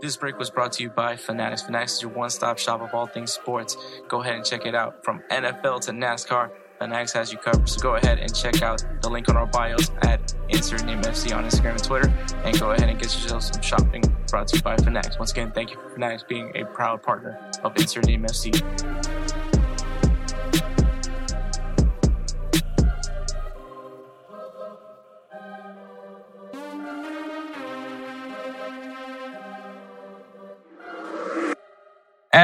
[0.00, 1.62] This break was brought to you by Fanatics.
[1.62, 3.76] Fanatics is your one-stop shop of all things sports.
[4.06, 5.04] Go ahead and check it out.
[5.04, 7.68] From NFL to NASCAR, Fanatics has you covered.
[7.68, 11.36] So go ahead and check out the link on our bios at insert name FC
[11.36, 12.14] on Instagram and Twitter.
[12.44, 15.18] And go ahead and get yourself some shopping brought to you by Fanatics.
[15.18, 18.54] Once again, thank you for Fanatics being a proud partner of Insert Name FC.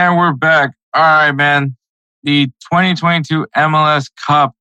[0.04, 0.74] And we're back.
[0.92, 1.78] All right, man.
[2.24, 4.52] The 2022 MLS Cup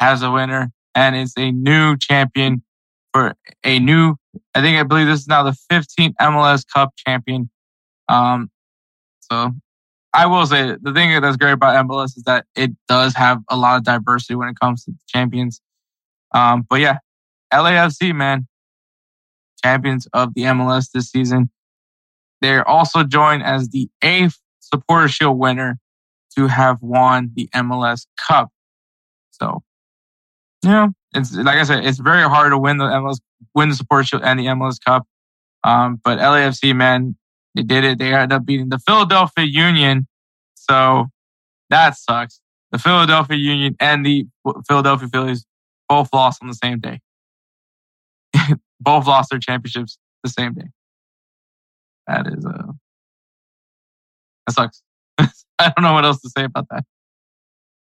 [0.00, 2.62] has a winner, and it's a new champion
[3.12, 4.16] for a new.
[4.54, 7.50] I think I believe this is now the 15th MLS Cup champion.
[8.08, 8.50] Um,
[9.20, 9.52] so
[10.14, 13.56] I will say the thing that's great about MLS is that it does have a
[13.58, 15.60] lot of diversity when it comes to champions.
[16.34, 17.00] Um, but yeah,
[17.52, 18.48] LAFC man,
[19.62, 21.50] champions of the MLS this season.
[22.40, 25.78] They're also joined as the eighth Supporter Shield winner
[26.36, 28.50] to have won the MLS Cup.
[29.30, 29.62] So,
[30.62, 33.18] yeah, it's like I said, it's very hard to win the MLS,
[33.54, 35.06] win the Supporter Shield and the MLS Cup.
[35.64, 37.16] Um, but LAFC, man,
[37.54, 37.98] they did it.
[37.98, 40.06] They ended up beating the Philadelphia Union.
[40.54, 41.06] So
[41.70, 42.40] that sucks.
[42.72, 44.26] The Philadelphia Union and the
[44.68, 45.46] Philadelphia Phillies
[45.88, 47.00] both lost on the same day.
[48.80, 50.66] both lost their championships the same day.
[52.06, 52.74] That is a
[54.46, 54.82] that sucks.
[55.18, 56.84] I don't know what else to say about that.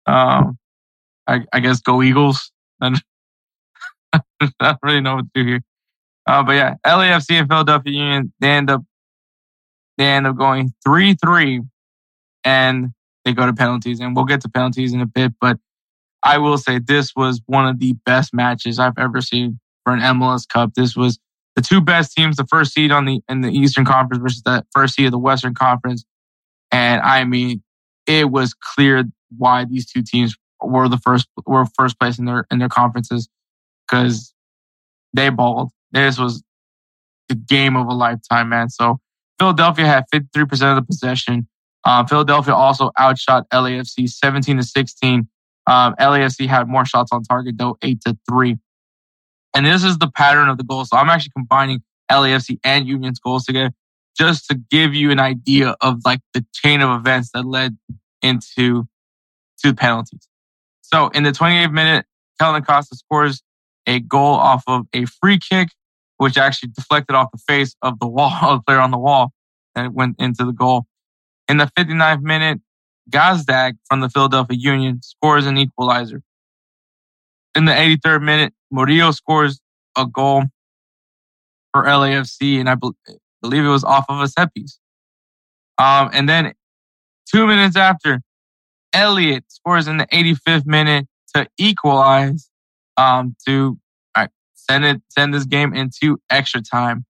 [0.06, 0.58] Um
[1.26, 2.50] I I guess go Eagles.
[2.82, 5.60] I don't really know what to do here.
[6.26, 8.82] Uh, but yeah, LAFC and Philadelphia Union, they end up
[9.98, 11.60] they end up going three three
[12.44, 12.90] and
[13.24, 14.00] they go to penalties.
[14.00, 15.58] And we'll get to penalties in a bit, but
[16.22, 20.00] I will say this was one of the best matches I've ever seen for an
[20.00, 20.72] MLS Cup.
[20.74, 21.18] This was
[21.56, 24.64] the two best teams, the first seed on the in the Eastern Conference versus the
[24.74, 26.04] first seed of the Western Conference.
[26.70, 27.62] And I mean,
[28.06, 29.04] it was clear
[29.36, 33.28] why these two teams were the first were first place in their in their conferences
[33.86, 34.34] because
[35.12, 35.70] they balled.
[35.92, 36.42] This was
[37.28, 38.68] the game of a lifetime, man.
[38.68, 38.98] So
[39.38, 41.48] Philadelphia had 53% of the possession.
[41.84, 45.28] Uh, Philadelphia also outshot LAFC 17 to 16.
[45.66, 48.58] Um, LAFC had more shots on target though, eight to three.
[49.54, 50.88] And this is the pattern of the goals.
[50.90, 53.70] So I'm actually combining LAFC and Union's goals together
[54.16, 57.76] just to give you an idea of like the chain of events that led
[58.22, 58.86] into
[59.62, 60.28] two penalties.
[60.82, 62.06] So in the 28th minute,
[62.40, 63.42] Kellyn Acosta scores
[63.86, 65.68] a goal off of a free kick,
[66.18, 69.32] which actually deflected off the face of the wall, of the player on the wall,
[69.74, 70.86] and it went into the goal.
[71.48, 72.60] In the 59th minute,
[73.10, 76.22] Gazdag from the Philadelphia Union scores an equalizer.
[77.56, 79.60] In the 83rd minute, Murillo scores
[79.96, 80.44] a goal
[81.72, 82.90] for LAFC, and I be-
[83.42, 84.78] believe it was off of a set piece.
[85.78, 86.54] Um, and then
[87.32, 88.20] two minutes after,
[88.92, 92.48] Elliott scores in the 85th minute to equalize,
[92.96, 93.78] um, to
[94.16, 97.04] right, send it, send this game into extra time.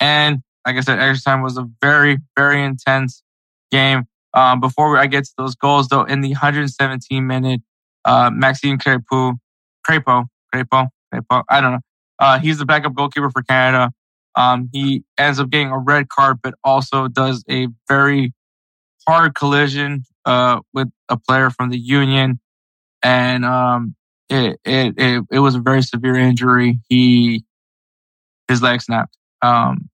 [0.00, 3.22] And like I said, extra time was a very, very intense
[3.70, 4.04] game.
[4.34, 7.62] Um, before I get to those goals, though, in the 117 minute,
[8.08, 9.34] uh, Maxime Crepeau,
[9.86, 11.80] Crepeau, Crepeau, Crepeau, I don't know.
[12.18, 13.92] Uh, he's the backup goalkeeper for Canada.
[14.34, 18.32] Um, he ends up getting a red card, but also does a very
[19.06, 22.40] hard collision uh, with a player from the Union,
[23.02, 23.94] and um,
[24.28, 26.80] it, it it it was a very severe injury.
[26.88, 27.44] He
[28.48, 29.16] his leg snapped.
[29.42, 29.90] Um,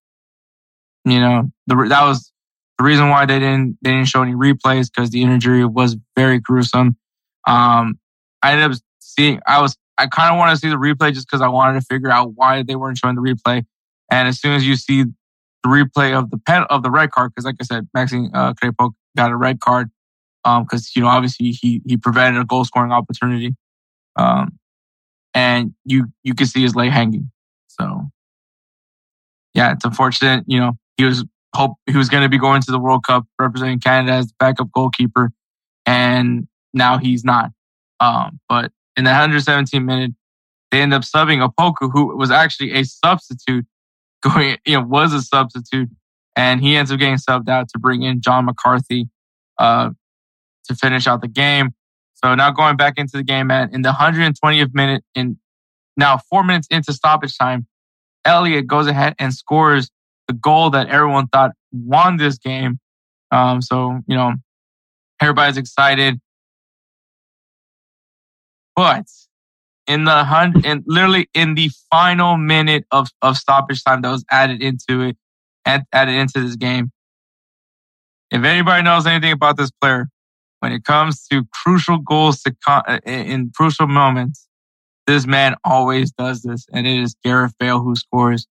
[1.05, 2.33] you know, the, that was
[2.79, 6.39] the reason why they didn't they didn't show any replays because the injury was very
[6.39, 6.97] gruesome.
[7.47, 7.99] Um,
[8.45, 9.41] I ended up seeing.
[9.47, 11.87] I was I kind of wanted to see the replay just because I wanted to
[11.87, 13.65] figure out why they weren't showing the replay.
[14.11, 17.33] And as soon as you see the replay of the pen of the red card,
[17.33, 19.91] because like I said, Maxime uh, Crepeau got a red card
[20.43, 23.57] because um, you know obviously he he prevented a goal scoring opportunity,
[24.17, 24.59] um,
[25.33, 27.31] and you you can see his leg hanging.
[27.69, 28.11] So
[29.55, 30.45] yeah, it's unfortunate.
[30.47, 31.25] You know he was
[31.55, 34.35] hope he was going to be going to the World Cup representing Canada as the
[34.39, 35.31] backup goalkeeper,
[35.87, 37.51] and now he's not.
[38.01, 40.13] Um, but in the 117 minute,
[40.71, 43.67] they end up subbing Opoku, who was actually a substitute,
[44.23, 45.91] going you know was a substitute,
[46.37, 49.09] and he ends up getting subbed out to bring in John McCarthy
[49.59, 49.91] uh,
[50.67, 51.75] to finish out the game.
[52.15, 55.39] So now going back into the game, man, in the 120th minute, in
[55.97, 57.67] now four minutes into stoppage time,
[58.25, 59.91] Elliott goes ahead and scores
[60.27, 62.79] the goal that everyone thought won this game.
[63.31, 64.33] Um, so, you know,
[65.21, 66.21] everybody's excited.
[68.77, 69.07] But
[69.87, 74.25] in the hundred and literally in the final minute of, of stoppage time that was
[74.31, 75.17] added into it
[75.65, 76.91] and added into this game.
[78.31, 80.09] If anybody knows anything about this player,
[80.61, 84.49] when it comes to crucial goals to con- in crucial moments,
[85.07, 88.47] this man always does this, and it is Gareth Bale who scores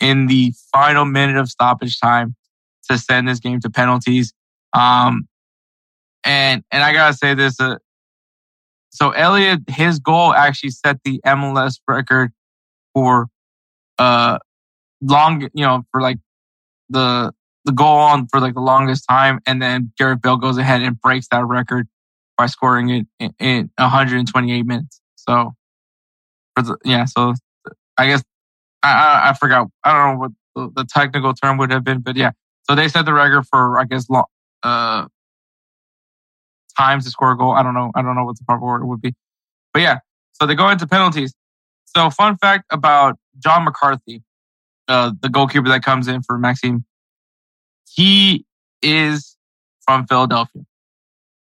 [0.00, 2.34] in the final minute of stoppage time
[2.90, 4.32] to send this game to penalties.
[4.72, 5.28] Um,
[6.24, 7.60] and and I gotta say this.
[7.60, 7.76] Uh,
[8.96, 12.32] so Elliott, his goal actually set the MLS record
[12.94, 13.28] for
[13.98, 14.38] uh
[15.02, 16.18] long, you know, for like
[16.88, 17.32] the
[17.66, 20.98] the goal on for like the longest time, and then Gareth Bale goes ahead and
[21.00, 21.88] breaks that record
[22.38, 25.00] by scoring it in, in 128 minutes.
[25.16, 25.54] So,
[26.56, 27.34] the, yeah, so
[27.98, 28.22] I guess
[28.82, 29.68] I, I, forgot.
[29.84, 32.30] I don't know what the, the, technical term would have been, but yeah.
[32.64, 34.26] So they set the record for, I guess, long,
[34.62, 35.06] uh,
[36.76, 37.52] times to score a goal.
[37.52, 37.90] I don't know.
[37.94, 39.14] I don't know what the proper word would be,
[39.72, 39.98] but yeah.
[40.32, 41.34] So they go into penalties.
[41.84, 44.22] So fun fact about John McCarthy,
[44.88, 46.84] uh, the goalkeeper that comes in for Maxime
[47.96, 48.44] he
[48.82, 49.36] is
[49.84, 50.62] from Philadelphia.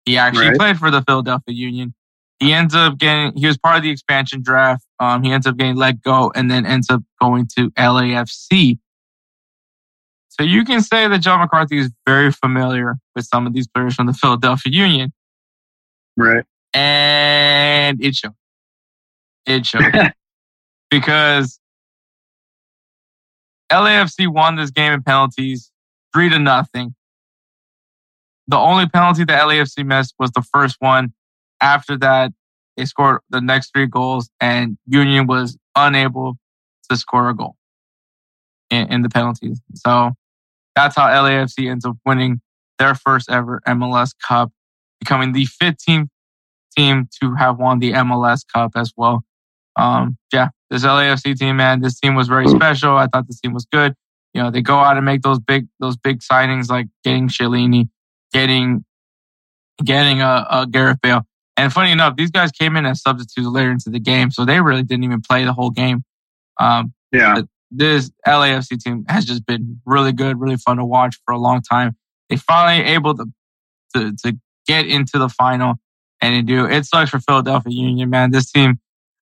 [0.05, 0.57] He actually Right.
[0.57, 1.93] played for the Philadelphia Union.
[2.39, 4.85] He ends up getting, he was part of the expansion draft.
[4.99, 8.77] Um, he ends up getting let go and then ends up going to LAFC.
[10.37, 13.95] So you can say that John McCarthy is very familiar with some of these players
[13.95, 15.13] from the Philadelphia Union,
[16.17, 16.43] Right.
[16.73, 18.33] and it showed.
[19.45, 19.93] It showed
[20.89, 21.59] because
[23.71, 25.71] LAFC won this game in penalties,
[26.13, 26.95] three to nothing.
[28.47, 31.13] The only penalty that LAFC missed was the first one.
[31.61, 32.31] After that,
[32.75, 36.37] they scored the next three goals, and Union was unable
[36.89, 37.55] to score a goal
[38.69, 39.61] in, in the penalties.
[39.75, 40.11] So
[40.75, 42.41] that's how LAFC ends up winning
[42.77, 44.51] their first ever MLS Cup,
[44.99, 46.07] becoming the 15th
[46.77, 49.23] team to have won the MLS Cup as well.
[49.77, 52.95] Um, yeah, this LAFC team, man, this team was very special.
[52.95, 53.93] I thought this team was good.
[54.33, 57.89] You know, they go out and make those big, those big signings like getting Chiellini,
[58.33, 58.83] getting,
[59.83, 61.21] getting a, a Gareth Bale.
[61.57, 64.59] And funny enough, these guys came in as substitutes later into the game, so they
[64.59, 66.03] really didn't even play the whole game.
[66.59, 67.41] Um, Yeah.
[67.77, 71.61] This LAFC team has just been really good, really fun to watch for a long
[71.61, 71.95] time.
[72.29, 73.25] They finally able to
[73.95, 74.37] to, to
[74.67, 75.75] get into the final
[76.21, 76.65] and they do.
[76.65, 78.31] It sucks for Philadelphia Union, man.
[78.31, 78.79] This team,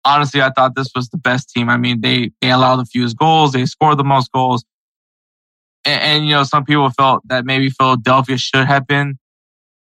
[0.03, 1.69] honestly, I thought this was the best team.
[1.69, 4.63] I mean, they they allow the fewest goals, they score the most goals,
[5.85, 9.17] and, and you know some people felt that maybe Philadelphia should have been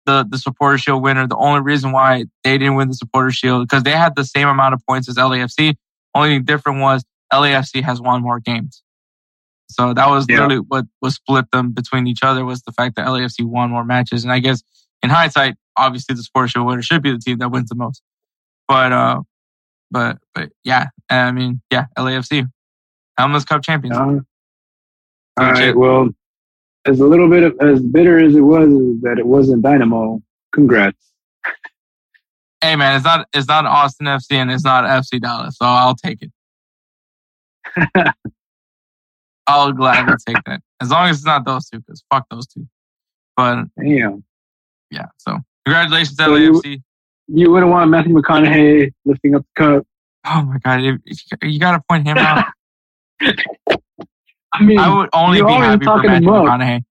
[0.06, 1.26] the the supporter shield winner.
[1.26, 4.48] The only reason why they didn't win the supporter shield because they had the same
[4.48, 5.74] amount of points as LAFC.
[6.14, 7.04] Only different was
[7.40, 8.82] LAFC has won more games.
[9.70, 10.36] So that was Yeah.
[10.36, 13.84] literally what was split them between each other was the fact that LAFC won more
[13.84, 14.24] matches.
[14.24, 14.62] And I guess
[15.02, 18.02] in hindsight, obviously the sports show winner should be the team that wins the most.
[18.68, 19.22] But uh
[19.90, 22.46] but but yeah, I mean, yeah, LAFC.
[23.18, 23.96] MLS Cup champions.
[23.96, 24.20] Uh,
[25.36, 25.76] all right.
[25.76, 26.08] Well,
[26.86, 28.68] as a little bit of as bitter as it was
[29.02, 30.22] that it wasn't Dynamo.
[30.52, 30.98] Congrats.
[32.60, 35.94] Hey man, it's not it's not Austin FC and it's not FC Dallas, so I'll
[35.94, 36.30] take it.
[39.46, 40.60] I'll gladly take that.
[40.80, 42.66] As long as it's not those two, because fuck those two.
[43.36, 44.24] But Damn.
[44.90, 46.82] yeah, so congratulations, So you- LAFC.
[47.26, 49.86] You wouldn't want Matthew McConaughey lifting up the cup.
[50.26, 52.46] Oh my god, if, if you, you gotta point him out.
[54.52, 56.28] I mean, I would only be happy for Matthew.
[56.28, 56.84] McConaughey.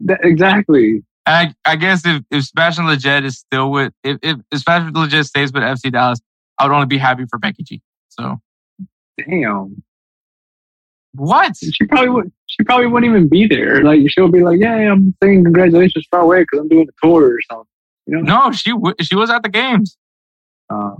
[0.00, 1.02] that, exactly.
[1.26, 5.24] I, I guess if, if Sebastian Lletget is still with, if, if, if Sebastian Lletget
[5.24, 6.20] stays with FC Dallas,
[6.58, 7.80] I would only be happy for Becky G.
[8.10, 8.40] So
[9.18, 9.82] Damn.
[11.14, 11.56] What?
[11.56, 12.32] She probably would.
[12.46, 13.82] She probably wouldn't even be there.
[13.82, 17.34] Like she'll be like, "Yeah, I'm saying congratulations far away because I'm doing a tour
[17.34, 17.66] or something."
[18.06, 18.46] You know?
[18.46, 19.96] No, she w- she was at the games.
[20.70, 20.94] Uh,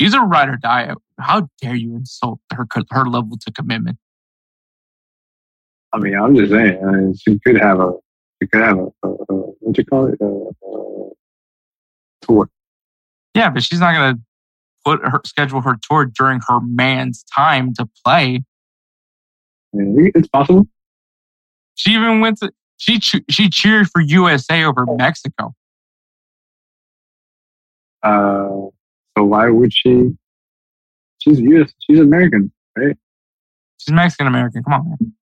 [0.00, 0.94] She's a ride or die.
[1.18, 3.98] How dare you insult her her level to commitment?
[5.92, 6.82] I mean, I'm just saying.
[6.82, 7.92] I mean, she could have a.
[8.42, 8.86] She could have a.
[9.02, 10.18] a, a what you call it?
[10.22, 11.10] A, a
[12.22, 12.48] tour.
[13.34, 14.18] Yeah, but she's not gonna
[14.86, 18.42] put her schedule her tour during her man's time to play.
[19.72, 20.66] It's possible.
[21.74, 25.54] She even went to she she cheered for USA over Mexico.
[28.02, 28.68] Uh,
[29.16, 30.16] so why would she?
[31.18, 31.72] She's U.S.
[31.80, 32.96] She's American, right?
[33.78, 34.62] She's Mexican American.
[34.64, 35.12] Come on, man.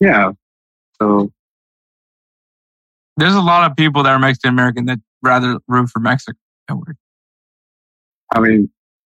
[0.00, 0.32] Yeah.
[1.00, 1.30] So
[3.18, 6.38] There's a lot of people that are Mexican American that rather root for Mexico.
[8.34, 8.70] I mean,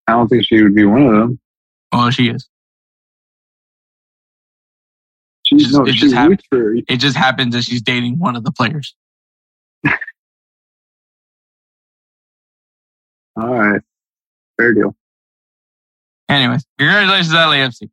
[0.08, 1.40] I don't think she would be one of them.
[1.92, 2.48] Well, she is.
[5.52, 6.76] She Just- no, it she just hap- for.
[6.76, 8.96] It just happens that she's dating one of the players.
[13.36, 13.82] All right,
[14.58, 14.96] fair deal.
[16.30, 17.90] Anyways, congratulations, LAFC,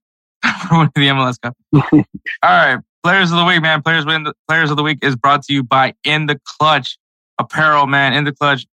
[0.68, 1.56] for winning the MLS Cup.
[1.74, 2.02] All
[2.42, 3.82] right, players of the week, man.
[3.82, 4.22] Players win.
[4.24, 6.96] The, players of the week is brought to you by In the Clutch
[7.40, 8.12] Apparel, man.
[8.12, 8.66] In the Clutch,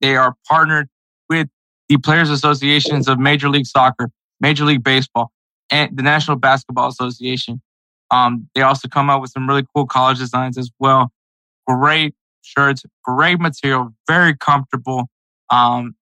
[0.00, 0.88] they are partnered
[1.28, 1.48] with
[1.88, 4.10] the Players Associations of Major League Soccer,
[4.40, 5.32] Major League Baseball,
[5.70, 7.60] and the National Basketball Association.
[8.10, 11.10] Um, they also come out with some really cool college designs as well.
[11.66, 15.08] Great shirts, great material, very comfortable.
[15.50, 15.96] Um,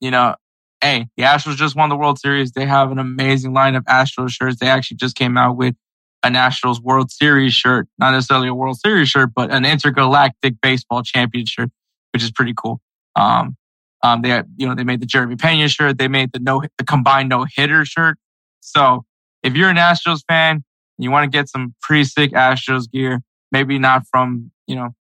[0.00, 0.34] you know,
[0.80, 2.52] hey, the Astros just won the World Series.
[2.52, 4.58] They have an amazing line of Astros shirts.
[4.58, 5.74] They actually just came out with
[6.22, 11.02] an Astros World Series shirt, not necessarily a World Series shirt, but an intergalactic baseball
[11.02, 11.70] championship,
[12.12, 12.80] which is pretty cool.
[13.16, 13.56] Um,
[14.02, 15.98] um, they, you know, they made the Jeremy Pena shirt.
[15.98, 18.18] They made the no, the combined no hitter shirt.
[18.60, 19.04] So
[19.42, 20.64] if you're an Astros fan,
[21.02, 23.22] you want to get some pretty sick Astros gear,
[23.52, 24.94] maybe not from, you know,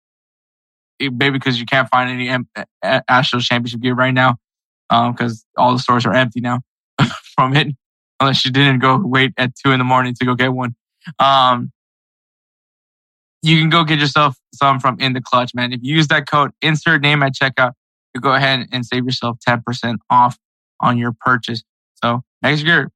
[1.00, 2.48] maybe because you can't find any M-
[2.84, 4.36] Astros championship gear right now,
[4.88, 6.60] because all the stores are empty now
[7.36, 7.68] from it,
[8.20, 10.74] unless you didn't go wait at two in the morning to go get one.
[11.18, 11.72] Um,
[13.42, 15.72] you can go get yourself some from In the Clutch, man.
[15.72, 17.72] If you use that code, insert name at checkout,
[18.14, 20.36] you go ahead and save yourself 10% off
[20.80, 21.62] on your purchase.
[22.02, 22.90] So next year,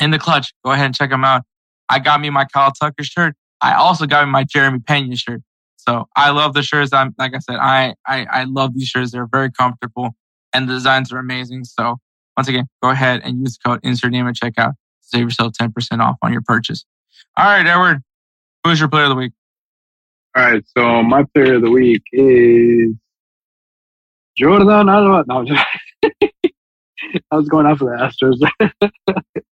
[0.00, 1.42] In the Clutch, go ahead and check them out.
[1.90, 3.34] I got me my Kyle Tucker shirt.
[3.60, 5.42] I also got me my Jeremy Pena shirt.
[5.76, 6.92] So I love the shirts.
[6.92, 9.12] I'm like I said, I, I I love these shirts.
[9.12, 10.14] They're very comfortable
[10.52, 11.64] and the designs are amazing.
[11.64, 11.98] So
[12.36, 14.72] once again, go ahead and use the code insert name at checkout.
[14.72, 16.84] To save yourself 10% off on your purchase.
[17.36, 18.02] All right, Edward,
[18.64, 19.32] who's your player of the week?
[20.36, 22.94] All right, so my player of the week is
[24.36, 25.24] Jordan Alba.
[25.26, 25.44] No,
[27.32, 29.42] I was going off of the Astros.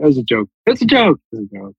[0.00, 0.48] that was a joke.
[0.66, 1.20] It's a joke.
[1.32, 1.76] It's a joke.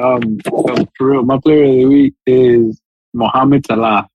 [0.00, 2.80] Um, so for real, my player of the week is
[3.14, 4.06] Mohamed Salah,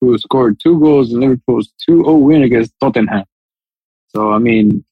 [0.00, 3.24] who scored two goals in Liverpool's 2-0 win against Tottenham.
[4.08, 4.84] So I mean,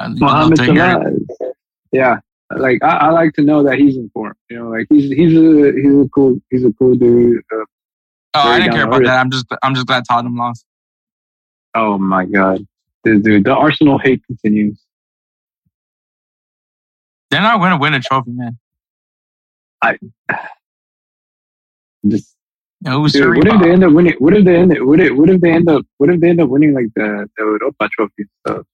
[0.00, 0.76] Mohamed to hear it.
[0.78, 1.10] Salah.
[1.10, 1.54] is-
[1.92, 2.16] Yeah,
[2.56, 4.34] like I, I like to know that he's in form.
[4.50, 7.42] You know, like he's he's a he's a cool he's a cool dude.
[7.52, 7.64] Uh,
[8.36, 9.06] Oh, I Very didn't care about earth.
[9.06, 9.20] that.
[9.20, 10.64] I'm just I'm just glad Tottenham lost.
[11.76, 12.66] oh my god,
[13.04, 14.83] this dude, the Arsenal hate continues.
[17.30, 18.58] They're not going to win a trophy, man.
[19.82, 19.98] I
[22.08, 22.34] just
[22.80, 24.14] No, dude, what if they end up winning?
[24.18, 24.74] What if they end?
[24.86, 25.82] What if what if they end up?
[25.98, 28.66] What if they end up winning like the the Europa Trophy stuff?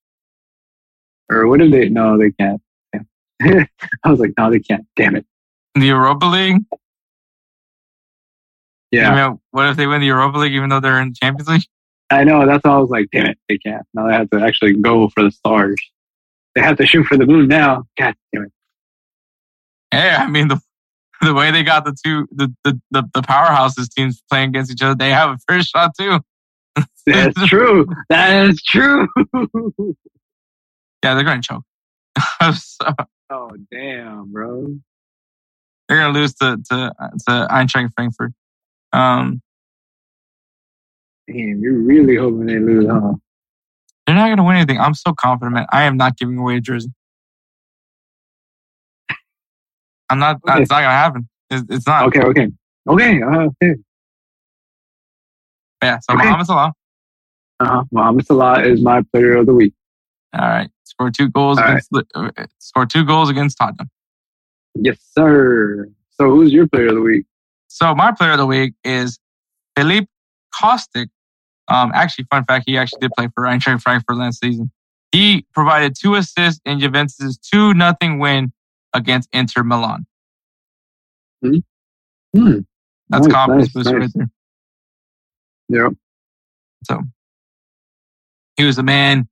[1.30, 1.88] Or what if they?
[1.88, 2.60] No, they can't.
[3.42, 4.86] I was like, no, they can't.
[4.96, 5.26] Damn it.
[5.74, 6.58] the Europa League.
[8.90, 11.14] Yeah, I mean, what if they win the Europa League even though they're in the
[11.14, 11.62] Champions League?
[12.10, 12.44] I know.
[12.44, 13.86] That's why I was like, damn it, they can't.
[13.94, 15.80] Now they have to actually go for the stars.
[16.54, 17.84] They have to shoot for the moon now.
[17.98, 18.52] God damn it.
[19.90, 20.60] Hey, I mean the
[21.22, 24.82] the way they got the two the the the, the powerhouses teams playing against each
[24.82, 26.20] other, they have a fair shot too.
[27.06, 27.86] That's true.
[28.08, 29.08] That is true.
[31.02, 31.64] Yeah, they're going to choke.
[32.54, 32.86] so,
[33.30, 34.76] oh damn, bro.
[35.88, 36.92] they're going to lose to to
[37.26, 38.32] to Eintracht Frankfurt.
[38.92, 39.40] Um,
[41.26, 43.12] Damn, you're really hoping they lose, huh?
[44.20, 44.78] Not going to win anything.
[44.78, 45.66] I'm so confident, man.
[45.72, 46.90] I am not giving away a jersey.
[50.10, 50.36] I'm not.
[50.46, 50.60] Okay.
[50.60, 51.28] It's not going to happen.
[51.48, 52.06] It's, it's not.
[52.08, 52.48] Okay, okay.
[52.86, 53.80] Okay, uh, okay.
[55.82, 55.98] Yeah.
[56.00, 56.24] So Okay.
[56.24, 56.72] Mohamed Salah.
[57.60, 57.84] Uh-huh.
[57.90, 59.72] Mohamed Salah is my player of the week.
[60.34, 60.68] All right.
[60.84, 63.88] Scored two goals All against uh, scored two goals against Tottenham.
[64.74, 65.88] Yes, sir.
[66.10, 67.24] So who's your player of the week?
[67.68, 69.18] So my player of the week is
[69.76, 70.08] Filip
[70.54, 71.08] Kostić.
[71.70, 74.70] Um, actually, fun fact, he actually did play for Eintracht Frankfurt last season.
[75.12, 78.52] He provided two assists in Juventus' 2 nothing win
[78.92, 80.06] against Inter Milan.
[81.42, 81.58] Hmm.
[83.08, 84.12] That's Nice, confidence nice, booster nice.
[84.16, 84.28] right
[85.68, 85.82] there.
[85.84, 85.92] Yep.
[86.84, 87.02] So
[88.56, 89.28] he was a man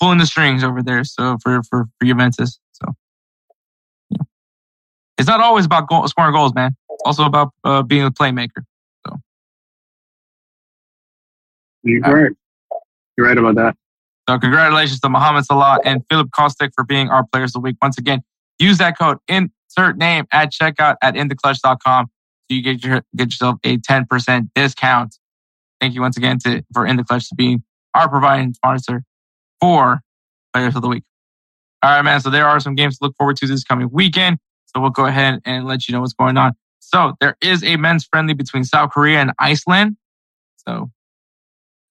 [0.00, 1.04] pulling the strings over there.
[1.04, 2.58] So for for, for Juventus.
[2.72, 2.94] So
[4.10, 4.22] yeah,
[5.16, 6.76] it's not always about goal, scoring goals, man.
[6.90, 8.64] It's also about uh, being a playmaker.
[11.84, 12.32] You're right.
[13.16, 13.76] You're right about that.
[14.28, 17.76] So congratulations to Mohamed Salah and Filip Kostić for being our players of the week.
[17.82, 18.22] Once again,
[18.58, 23.58] use that code insert name at checkout at intheclutch.com so you get your get yourself
[23.64, 25.16] a 10% discount.
[25.80, 27.58] Thank you once again to for In the Clutch to be
[27.94, 29.04] our providing sponsor
[29.60, 30.00] for
[30.52, 31.04] players of the week.
[31.82, 32.20] All right, man.
[32.20, 34.38] So there are some games to look forward to this coming weekend.
[34.66, 36.52] So we'll go ahead and let you know what's going on.
[36.80, 39.96] So there is a men's friendly between South Korea and Iceland.
[40.66, 40.90] So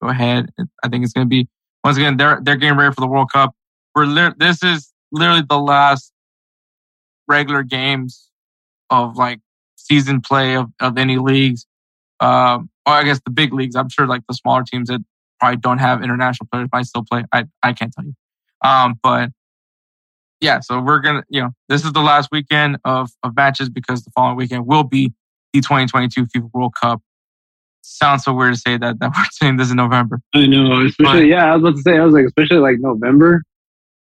[0.04, 0.52] go ahead.
[0.84, 1.48] I think it's going to be
[1.84, 3.56] once again they're they're getting ready for the World Cup.
[3.96, 6.12] We're lit this is literally the last
[7.28, 8.30] regular games
[8.90, 9.40] of like
[9.76, 11.66] season play of, of any leagues.
[12.20, 13.76] Um, or I guess the big leagues.
[13.76, 15.02] I'm sure like the smaller teams that
[15.40, 17.24] probably don't have international players might still play.
[17.32, 18.14] I I can't tell you.
[18.64, 19.30] Um, but
[20.42, 24.04] yeah, so we're gonna you know this is the last weekend of of matches because
[24.04, 25.14] the following weekend will be
[25.54, 27.02] the 2022 FIFA World Cup.
[27.86, 30.22] Sounds so weird to say that that we're saying this in November.
[30.34, 30.86] I know.
[30.86, 33.44] Especially, yeah, I was about to say, I was like, especially like November.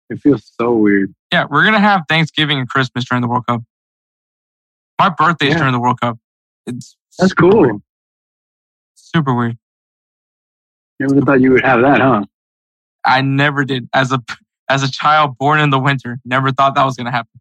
[0.09, 1.13] It feels so weird.
[1.31, 3.61] Yeah, we're gonna have Thanksgiving and Christmas during the World Cup.
[4.99, 5.59] My birthday is Yeah.
[5.59, 6.17] during the World Cup.
[6.67, 7.61] It's That's cool.
[7.61, 7.75] weird.
[8.95, 9.57] Super weird.
[10.99, 12.23] Never thought you would have that, huh?
[13.03, 14.21] I never did as a
[14.69, 16.19] as a child born in the winter.
[16.23, 17.39] Never thought that was gonna happen.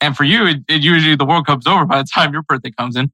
[0.00, 2.70] And for you, it, it usually the World Cup's over by the time your birthday
[2.70, 3.10] comes in.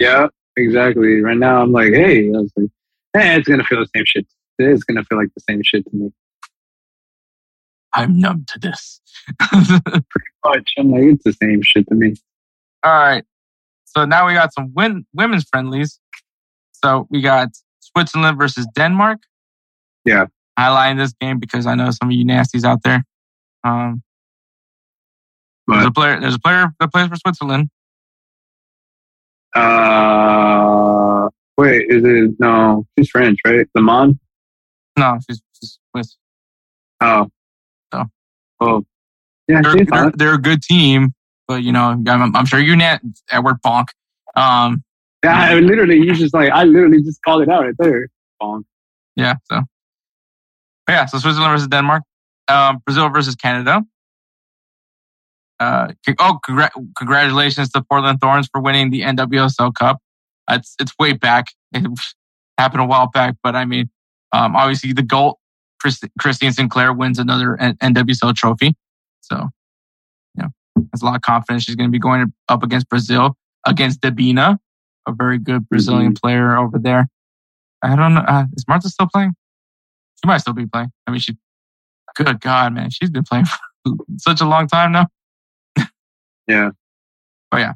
[0.00, 0.26] Yeah,
[0.56, 1.20] exactly.
[1.20, 2.70] Right now, I'm like, hey, I was like,
[3.14, 4.26] hey, it's gonna feel the same shit.
[4.58, 6.12] It's gonna feel like the same shit to me.
[7.92, 9.00] I'm numb to this.
[9.38, 10.04] Pretty
[10.44, 10.72] much.
[10.76, 12.14] I'm like, it's the same shit to me.
[12.82, 13.24] All right.
[13.84, 16.00] So now we got some win, women's friendlies.
[16.72, 17.50] So we got
[17.80, 19.20] Switzerland versus Denmark.
[20.04, 20.26] Yeah.
[20.58, 23.04] Highlighting this game because I know some of you nasties out there.
[23.62, 24.02] Um,
[25.66, 26.20] there's a player.
[26.20, 27.70] There's a player that plays for Switzerland.
[29.54, 32.86] Uh, wait, is it no?
[32.98, 33.66] She's French, right?
[33.74, 34.18] Lehmann.
[34.98, 36.10] No, she's, she's with.
[37.00, 37.28] Oh.
[37.92, 38.04] Oh.
[38.60, 38.84] Oh.
[39.48, 41.12] Yeah, They're, they're, they're a good team,
[41.46, 43.00] but you know, I'm, I'm sure you net
[43.30, 43.86] Edward Bonk.
[44.36, 44.82] Um,
[45.22, 48.08] Yeah, I literally, you just like, I literally just called it out right there.
[48.40, 48.64] Bonk.
[49.16, 49.60] yeah, so.
[50.86, 52.02] But yeah, so Switzerland versus Denmark,
[52.48, 53.82] um, Brazil versus Canada.
[55.60, 59.98] Uh, oh, congra- congratulations to Portland Thorns for winning the NWSL Cup.
[60.50, 61.46] It's it's way back.
[62.56, 63.90] It happened a while back, but I mean,
[64.32, 65.40] um, obviously the goal.
[65.80, 68.76] Chris, Christine Sinclair wins another N- NWSL trophy.
[69.22, 69.48] So,
[70.36, 70.48] you know,
[70.92, 71.64] has a lot of confidence.
[71.64, 73.36] She's going to be going up against Brazil,
[73.66, 74.58] against Debinha,
[75.06, 77.08] a very good Brazilian player over there.
[77.82, 78.20] I don't know.
[78.20, 79.34] Uh, is Marta still playing?
[80.22, 80.90] She might still be playing.
[81.06, 81.36] I mean, she,
[82.14, 83.44] good God, man, she's been playing
[83.84, 85.08] for such a long time now.
[86.46, 86.70] Yeah.
[87.52, 87.72] Oh yeah.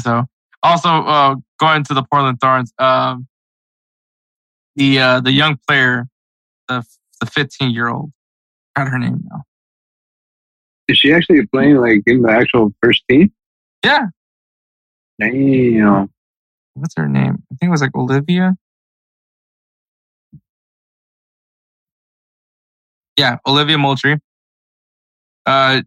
[0.00, 0.24] So
[0.62, 3.26] also uh, going to the Portland Thorns, um,
[4.76, 6.08] the uh, the young player,
[6.68, 6.84] the
[7.20, 8.12] the 15 year old,
[8.76, 9.42] got her name now.
[10.88, 13.32] Is she actually playing like in the actual first team?
[13.84, 14.06] Yeah,
[15.20, 16.10] Damn.
[16.74, 17.42] what's her name?
[17.52, 18.56] I think it was like Olivia.
[23.16, 24.18] Yeah, Olivia Moultrie.
[25.44, 25.82] Uh,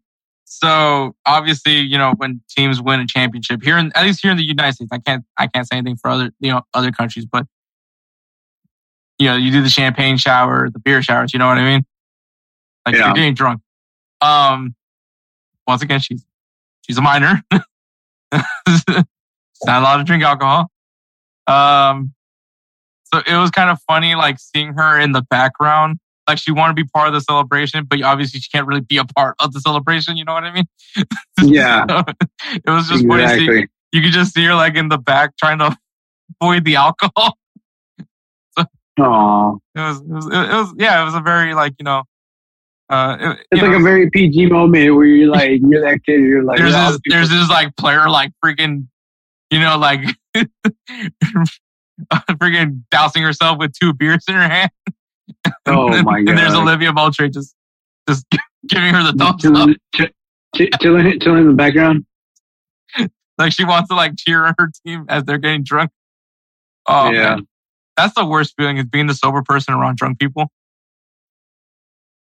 [0.53, 4.37] so obviously, you know, when teams win a championship here, in, at least here in
[4.37, 7.25] the United States, I can't, I can't say anything for other, you know, other countries,
[7.25, 7.45] but
[9.17, 11.31] you know, you do the champagne shower, the beer showers.
[11.31, 11.85] You know what I mean?
[12.85, 13.05] Like Yeah.
[13.05, 13.61] you're getting drunk.
[14.19, 14.75] Um,
[15.67, 16.25] once again, she's
[16.85, 17.41] she's a minor.
[17.53, 18.83] she's
[19.65, 20.69] not allowed to drink alcohol.
[21.47, 22.13] Um,
[23.05, 25.99] so it was kind of funny, like seeing her in the background.
[26.27, 28.97] Like she wanted to be part of the celebration, but obviously she can't really be
[28.97, 30.17] a part of the celebration.
[30.17, 30.65] You know what I mean?
[31.43, 31.85] Yeah.
[31.89, 32.03] So,
[32.53, 33.23] it was just funny.
[33.23, 33.67] Exactly.
[33.91, 35.75] You could just see her like in the back trying to
[36.41, 37.37] avoid the alcohol.
[38.57, 39.55] Aw.
[39.75, 42.03] It was, it was, it was, yeah, it was a very like you know,
[42.91, 46.19] uh, it, It's like know, a very PG moment where you're like, you're that kid,
[46.21, 48.87] you're like, there's "Oh, this, there's this like player like freaking,
[49.49, 50.01] you know, like
[52.31, 54.71] freaking dousing herself with two beers in her hand.
[55.65, 56.29] Oh and, my god!
[56.29, 57.55] And there's Olivia Moultrie just
[58.07, 58.25] just
[58.67, 60.11] giving her the thumbs up, chilling, ch-
[60.55, 62.05] ch- chilling, chilling in the background.
[63.37, 65.91] like she wants to like cheer on her team as they're getting drunk.
[66.87, 67.35] Oh Yeah.
[67.35, 67.47] man,
[67.97, 70.51] that's the worst feeling is being the sober person around drunk people.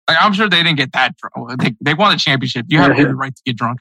[0.07, 1.61] Like I'm sure they didn't get that drunk.
[1.61, 2.65] They they won a championship.
[2.69, 3.03] You have Yeah.
[3.03, 3.80] every right to get drunk.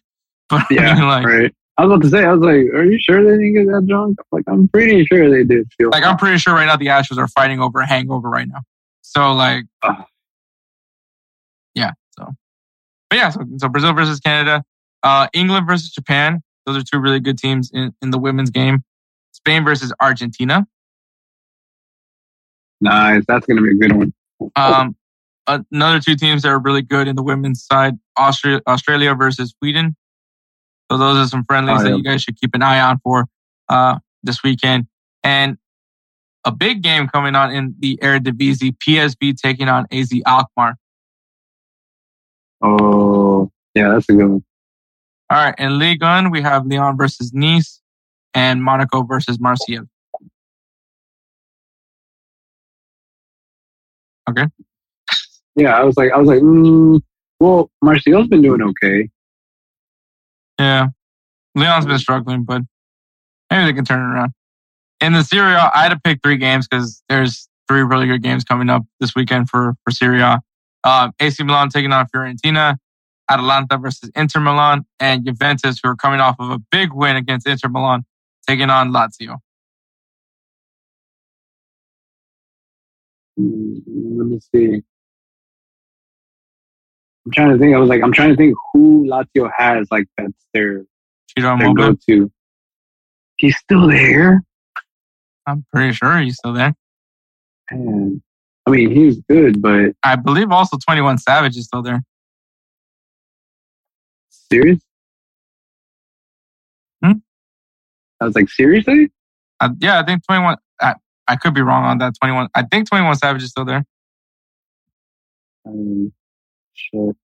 [0.49, 1.55] But I Yeah, mean, like, right.
[1.79, 3.87] I was about to say, I was like, are you sure they didn't get that
[3.89, 4.19] drunk?
[4.31, 5.91] Like, I'm pretty sure they did feel.
[5.91, 8.61] like I'm pretty sure right now the Astros are fighting over a hangover right now.
[9.07, 9.67] So like,
[11.75, 11.91] yeah.
[12.19, 12.27] So,
[13.11, 13.29] but yeah.
[13.29, 14.65] So, so Brazil versus Canada,
[15.03, 16.41] uh, England versus Japan.
[16.65, 18.83] Those are two really good teams in, in the women's game.
[19.33, 20.67] Spain versus Argentina.
[22.81, 23.23] nice.
[23.29, 24.15] That's gonna be a good one.
[24.57, 24.97] Um,
[25.47, 29.95] another two teams that are really good in the women's side: Austria, Australia versus Sweden.
[30.91, 33.27] So those are some friendlies Oh, that you guys should keep an eye on for
[33.69, 34.87] uh, this weekend.
[35.23, 35.59] And
[36.45, 40.77] a big game coming on in the Eredivisie: PSV taking on AZ Alkmaar.
[42.63, 44.45] Oh, yeah, that's a good one.
[45.31, 47.81] All right, in Ligue 1, we have Lyon versus Nice
[48.35, 49.87] and Monaco versus Marseille.
[54.29, 54.47] Okay.
[55.57, 57.01] Yeah, I was like, I was like, mm,
[57.41, 59.09] well, Marseille's been doing okay.
[60.59, 60.89] Yeah.
[61.55, 62.63] Lyon's been struggling, but
[63.51, 64.33] maybe they can turn it around.
[65.01, 68.23] In the Serie A, I had to pick three games because there's three really good
[68.23, 70.41] games coming up this weekend for, for Serie A.
[70.85, 72.77] Uh, AC Milan taking on Fiorentina,
[73.31, 77.47] Atalanta versus Inter Milan, and Juventus, who are coming off of a big win against
[77.49, 78.05] Inter Milan,
[78.47, 79.39] taking on Lazio.
[83.39, 84.83] Mm, Let me see.
[87.27, 87.75] I'm trying to think.
[87.75, 90.85] I was like, I'm trying to think who Lazio has like that's their
[91.37, 91.93] Ciro their Immobile.
[91.95, 92.31] go to.
[93.37, 94.45] He's still there.
[95.47, 96.75] I'm pretty sure he's still there.
[97.71, 98.23] Man.
[98.67, 102.03] I mean, he's good, but I believe also 21 Savage is still there.
[104.55, 104.81] serious.
[107.03, 107.13] Hmm?
[108.21, 109.11] I was like, seriously?
[109.61, 110.57] Uh, yeah, I think 21.
[110.81, 110.95] I,
[111.29, 112.15] I could be wrong on that.
[112.21, 112.49] 21.
[112.55, 113.85] I think 21 Savage is still there.
[115.67, 116.13] Um,
[116.75, 117.17] shit.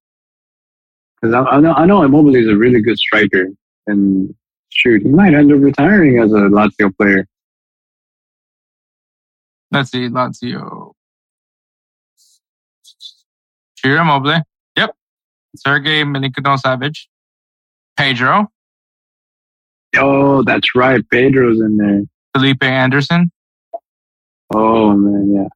[1.21, 3.47] Because I, I know I know Immobile is a really good striker,
[3.85, 4.33] and
[4.69, 7.27] shoot, he might end up retiring as a Lazio player.
[9.71, 10.07] Let's see.
[10.09, 10.91] Lazio.
[13.77, 14.41] Ciro Immobile.
[14.75, 14.95] Yep.
[15.55, 17.09] Sergey Milinkovic Savage.
[17.97, 18.47] Pedro.
[19.97, 21.01] Oh, that's right.
[21.09, 22.01] Pedro's in there.
[22.33, 23.29] Felipe Anderson,
[24.53, 25.47] Oh man, yeah.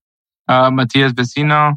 [0.65, 1.75] uh, Matias Vecino.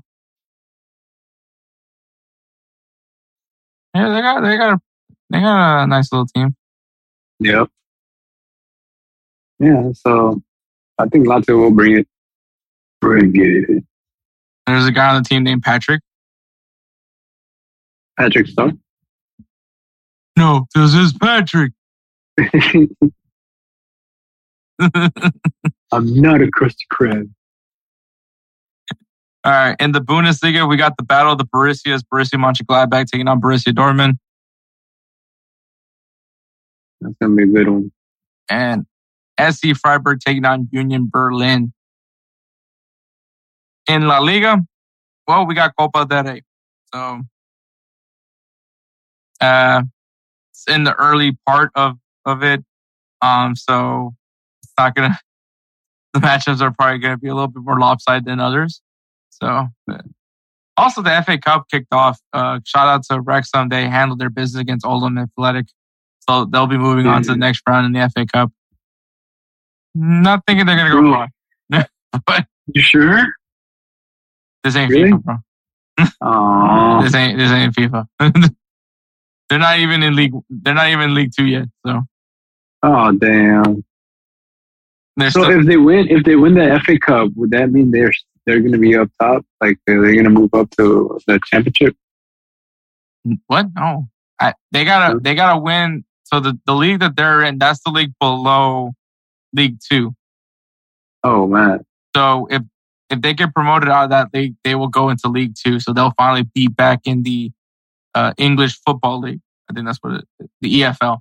[3.95, 4.81] Yeah, they got they got a,
[5.31, 6.55] they got a nice little team.
[7.41, 7.69] Yep.
[9.61, 10.41] Yeah, so
[10.99, 12.09] I think Lazio will bring it.
[13.01, 13.85] Bring it.
[14.67, 16.01] There's a guy on the team named Patrick.
[18.19, 18.73] Patrick Star.
[20.37, 21.73] No, this is Patrick.
[22.41, 22.91] I'm
[25.93, 27.29] not a Krusty Krab.
[29.45, 33.29] All right, in the Bundesliga, we got the battle of the Borussias, Borussia Mönchengladbach taking
[33.29, 34.19] on Borussia Dortmund,
[37.01, 37.93] That's gonna be a good one.
[38.51, 38.85] and
[39.41, 41.73] SC Freiburg taking on Union Berlin.
[43.89, 44.59] In La Liga,
[45.27, 46.43] well, we got Copa del Rey.
[46.93, 47.21] So,
[49.41, 49.83] uh,
[50.53, 52.63] it's in the early part of, of it.
[53.23, 54.15] Um, so
[54.63, 55.19] it's not gonna,
[56.13, 58.83] the matchups are probably gonna be a little bit more lopsided than others.
[59.31, 60.05] So, but-
[60.77, 62.21] also the FA Cup kicked off.
[62.33, 63.69] Uh, shout out to Wrexham.
[63.69, 65.67] They handled their business against Oldham Athletic.
[66.29, 68.53] So they'll be moving on to the next round in the FA Cup.
[69.95, 71.13] Not thinking they're gonna go Ooh.
[71.13, 71.89] far.
[72.27, 73.27] but You sure?
[74.69, 75.11] This ain't Really?
[75.13, 75.37] FIFA, bro.
[76.21, 78.07] Oh, This ain't this ain't FIFA.
[79.49, 80.33] they're not even in league.
[80.51, 81.67] They're not even in League Two yet.
[81.87, 82.03] So
[82.83, 83.85] oh, damn.
[85.17, 85.61] they're So still.
[85.61, 88.13] if they win, if they win the FA Cup, would that mean they're
[88.47, 89.45] they're gonna be up top?
[89.61, 91.97] Like they're, they're gonna move up to the championship?
[93.47, 93.67] what?
[93.75, 94.09] No,
[94.41, 96.05] I, they gotta they gotta win.
[96.25, 98.93] So the the league that they're in, that's the league below
[99.55, 100.15] League Two.
[101.25, 101.81] Oh man.
[102.15, 102.63] So if
[103.11, 105.81] if they get promoted out of that league, they will go into League Two.
[105.81, 107.51] So they'll finally be back in the
[108.15, 109.41] uh, English Football League.
[109.71, 110.25] I think that's what it,
[110.61, 111.19] the EFL.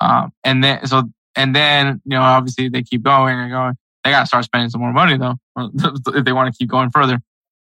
[0.00, 1.04] Um, and then so
[1.36, 3.74] and then you know obviously they keep going and going.
[4.04, 6.90] They got to start spending some more money though if they want to keep going
[6.90, 7.18] further.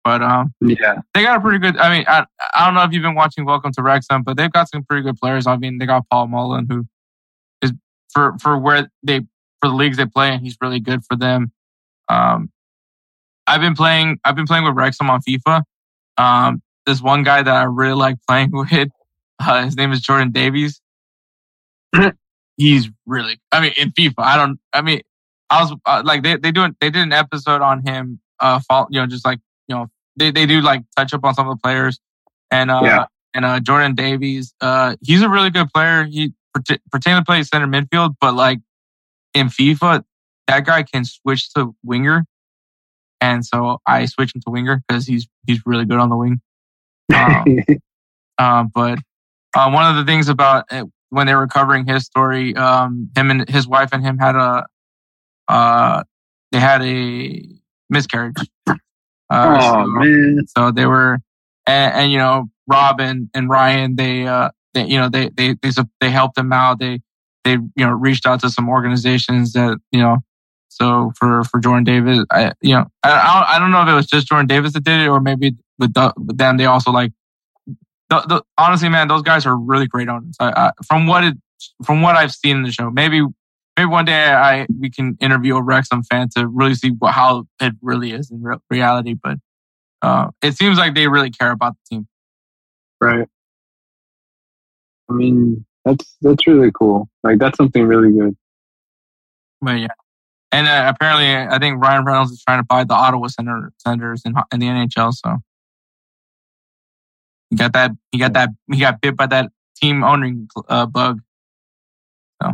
[0.04, 1.00] But um, Yeah.
[1.14, 1.78] they got a pretty good.
[1.78, 4.52] I mean, I, I don't know if you've been watching Welcome to Wrexham, but they've
[4.52, 5.46] got some pretty good players.
[5.46, 6.86] I mean, they got Paul Mullen, who
[7.62, 7.74] is
[8.14, 9.22] for for where they
[9.62, 11.52] for the leagues they play and he's really good for them.
[12.08, 12.50] Um,
[13.50, 14.20] I've been playing.
[14.24, 15.64] I've been playing with Wrexham on FIFA.
[16.18, 18.90] Um, this one guy that I really like playing with,
[19.40, 20.82] uh, his name is Jordan Davies.
[22.58, 23.40] he's really.
[23.52, 24.60] I mean, in FIFA, I don't.
[24.74, 25.02] I mean,
[25.50, 28.20] I was uh, like they they do they did an episode on him.
[28.40, 31.34] Uh, fall, you know, just like you know, they they do like touch up on
[31.34, 32.00] some of the players,
[32.52, 33.06] and uh, Yeah.
[33.34, 36.06] and uh, Jordan Davies, uh, he's a really good player.
[36.06, 36.34] He
[36.92, 38.60] pertain to play center midfield, but like
[39.34, 40.04] in FIFA,
[40.48, 42.26] that guy can switch to winger,
[43.22, 46.42] and so I switched him to winger because he's he's really good on the wing.
[47.12, 47.58] Um,
[48.38, 49.00] uh, but
[49.56, 53.32] uh, one of the things about it, when they were covering his story, um, him
[53.32, 54.66] and his wife and him had a
[55.50, 56.04] uh,
[56.52, 57.46] they had a
[57.90, 58.36] miscarriage.
[58.68, 58.78] Uh,
[59.30, 60.40] oh so- man.
[60.58, 61.20] so they were,
[61.66, 65.56] and, and you know, Rob and, and Ryan, they, uh, they, you know, they, they,
[65.62, 66.80] they, they helped them out.
[66.80, 67.02] They,
[67.44, 70.18] they, you know, reached out to some organizations that, you know,
[70.70, 73.90] so for, for Jordan Davies, I, you know, I, I don't- I don't know if
[73.90, 76.66] it was just Jordan Davies that did it or maybe with, the, with them, they
[76.66, 77.12] also like,
[78.10, 80.36] the, the, honestly, man, those guys are really great owners.
[80.40, 81.36] I, I, from what it,
[81.86, 83.22] from what I've seen in the show, maybe,
[83.78, 87.46] maybe one day I, we can interview a Wrexham fan to really see what, how
[87.60, 89.16] it really is in re- reality.
[89.22, 89.38] But,
[90.02, 92.08] uh, it seems like they really care about the team.
[93.02, 93.28] Right.
[95.10, 97.10] I mean, that's that's really cool.
[97.24, 98.38] Like that's something really good.
[99.62, 99.88] But yeah,
[100.52, 104.24] and uh, apparently, I think Ryan Reynolds is trying to buy the Ottawa Center Senators
[104.26, 105.14] in, in the NHL.
[105.14, 105.38] So
[107.50, 107.92] he got that.
[108.12, 108.50] He got that.
[108.72, 111.22] He got bit by that team owning uh, bug.
[112.42, 112.54] So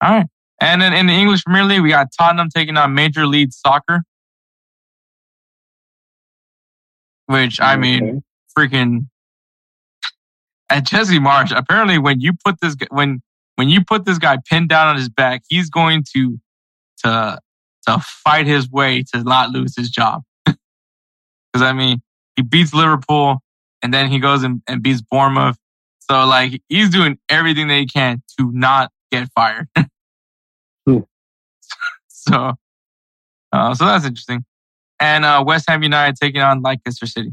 [0.00, 0.26] all right,
[0.60, 4.02] and then in the English Premier League, we got Tottenham taking on Major League Soccer,
[7.26, 8.22] which I mean.
[8.56, 9.06] Freaking
[10.68, 11.56] at Jesse Marsch.
[11.56, 13.22] Apparently, when you put this when
[13.62, 16.40] when you put this guy pinned down on his back, he's going to
[17.04, 17.38] to
[17.86, 20.22] to fight his way to not lose his job.
[21.52, 22.00] Because I mean,
[22.34, 23.40] he beats Liverpool
[23.82, 25.58] and then he goes and, and beats Bournemouth.
[26.00, 29.68] So like he's doing everything that he can to not get fired.
[30.84, 30.98] Hmm.
[32.08, 32.54] so
[33.52, 34.44] uh, so that's interesting.
[34.98, 37.30] And uh, West Ham United taking on Leicester City.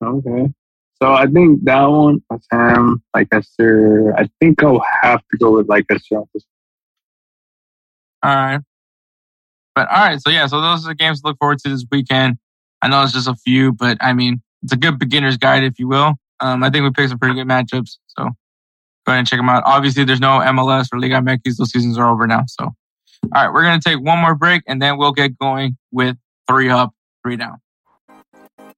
[0.00, 0.52] Okay.
[1.02, 4.14] So I think that one, West Ham, Leicester.
[4.18, 6.44] I think I'll have to go with Leicester on this.
[8.22, 8.60] All right.
[9.74, 11.86] But all right, so yeah, so those are the games to look forward to this
[11.90, 12.36] weekend.
[12.82, 15.78] I know it's just a few, but I mean, it's a good beginner's guide, if
[15.78, 16.14] you will.
[16.40, 17.96] Um, I think we picked some pretty good matchups.
[18.08, 18.32] So go
[19.06, 19.62] ahead and check them out.
[19.64, 21.56] Obviously, there's no MLS or Liga MX.
[21.56, 22.44] Those seasons are over now.
[22.46, 22.74] So, all
[23.32, 26.16] right, we're to take one more break and then we'll get going with
[26.48, 27.58] three up, three down.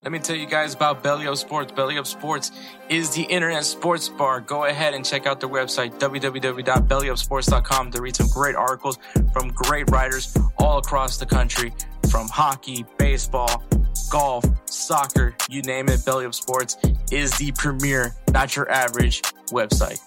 [0.03, 1.71] Let me tell you guys about Belly Up Sports.
[1.71, 2.51] Belly Up Sports
[2.89, 4.41] is the internet sports bar.
[4.41, 8.99] Go ahead and check out their website, www.bellyupsports.com, to read some great articles
[9.33, 11.73] from great writers all across the country
[12.11, 13.63] from hockey, baseball,
[14.11, 16.05] golf, soccer, you name it.
[16.05, 16.79] Belly Up Sports
[17.13, 20.01] is the premier, not your average website.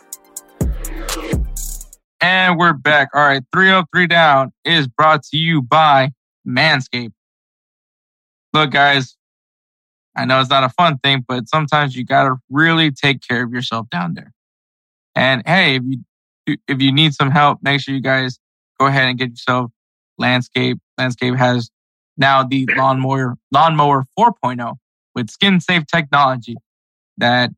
[2.19, 3.11] And we're back.
[3.13, 6.11] All right, three up, three down is brought to you by
[6.45, 7.13] Manscaped.
[8.51, 9.15] Look, guys,
[10.15, 13.51] I know it's not a fun thing, but sometimes you gotta really take care of
[13.51, 14.31] yourself down there.
[15.15, 18.39] And hey, if you if you need some help, make sure you guys
[18.79, 19.71] go ahead and get yourself
[20.19, 20.79] Manscaped.
[20.99, 21.69] Manscaped has
[22.17, 24.75] now the lawnmower lawnmower 4.0
[25.13, 26.55] with skin safe technology
[27.17, 27.51] that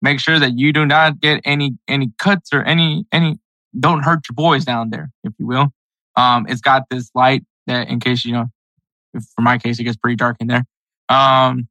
[0.00, 3.38] make sure that you do not get any any cuts or any any
[3.78, 5.72] don't hurt your boys down there, if you will.
[6.16, 8.46] Um, it's got this light that in case you know,
[9.12, 10.64] for my case, it gets pretty dark in there.
[11.08, 11.68] Um,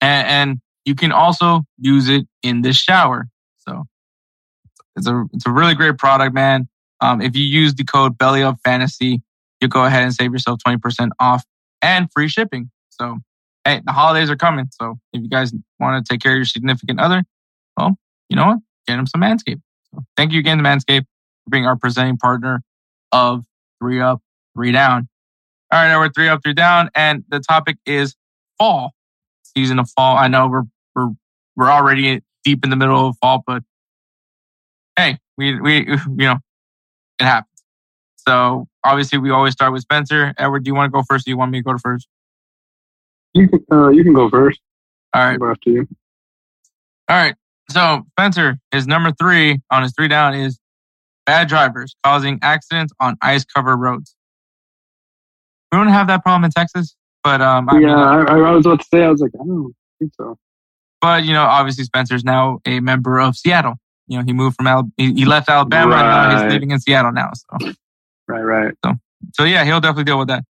[0.00, 3.28] and, and you can also use it in the shower.
[3.58, 3.84] So
[4.96, 6.68] it's a it's a really great product, man.
[7.00, 9.22] Um, if you use the code Belly Up Fantasy,
[9.60, 11.44] you'll go ahead and save yourself twenty percent off
[11.82, 12.70] and free shipping.
[12.90, 13.18] So
[13.64, 14.68] hey, the holidays are coming.
[14.72, 17.24] So if you guys want to take care of your significant other,
[17.76, 17.96] well,
[18.28, 18.58] you know what?
[18.86, 19.62] Get them some Manscaped.
[19.92, 21.06] So thank you again to Manscaped
[21.44, 22.62] for being our presenting partner
[23.12, 23.44] of
[23.80, 24.22] Three Up,
[24.54, 25.08] Three Down.
[25.72, 28.16] All right, now we're three up, three down, and the topic is
[28.60, 28.92] fall
[29.56, 30.16] season of fall.
[30.16, 30.62] I know we're
[30.94, 31.10] we're
[31.56, 33.62] we're already deep in the middle of fall, but
[34.96, 36.36] hey, we we you know
[37.18, 37.48] it happens.
[38.18, 40.34] So obviously, we always start with Spencer.
[40.38, 41.24] Edward, do you want to go first?
[41.24, 42.06] do you want me to go to first?
[43.34, 44.60] You can uh, you can go first.
[45.14, 45.38] All right.
[45.38, 45.88] Go after you.
[47.08, 47.34] All right.
[47.70, 50.58] So Spencer, his number three on his three down is
[51.26, 54.14] bad drivers causing accidents on ice covered roads.
[55.72, 58.66] We don't have that problem in Texas, but um, I yeah, mean, I, I was
[58.66, 59.04] about to say.
[59.04, 60.38] I was like, I don't think so.
[61.00, 63.74] but you know, obviously Spencer's now a member of Seattle.
[64.06, 66.80] You know, he moved from Al- he, he left Alabama and now he's living in
[66.80, 67.30] Seattle now.
[67.34, 67.68] So,
[68.26, 68.74] Right, right.
[68.84, 68.94] so
[69.34, 70.44] so yeah, he'll definitely deal with that.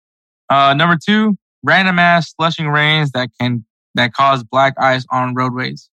[0.49, 3.65] Uh, number two, random ass slushing rains that can
[3.95, 5.89] that cause black ice on roadways.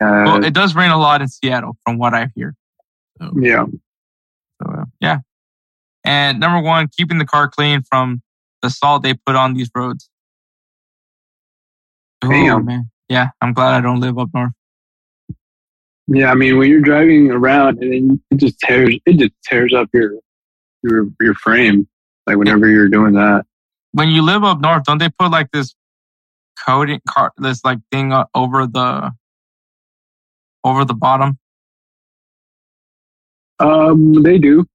[0.00, 2.54] Uh, Well, it does rain a lot in Seattle, from what I hear.
[3.40, 3.64] yeah.
[4.62, 5.18] So uh, yeah.
[6.04, 8.22] And number one, keeping the car clean from
[8.62, 10.08] the salt they put on these roads.
[12.24, 12.64] Ooh, Damn.
[12.64, 12.90] man.
[13.08, 14.52] Yeah, I'm glad I don't live up north.
[16.08, 19.74] Yeah, I mean, when you're driving around and then it just tears, it just tears
[19.74, 20.14] up your
[20.82, 21.86] your your frame.
[22.26, 23.44] Like whenever you're doing that.
[23.92, 25.74] When you live up north, don't they put like this
[26.58, 29.12] coating car this like thing over the
[30.64, 31.38] over the bottom?
[33.60, 34.66] Um, they do.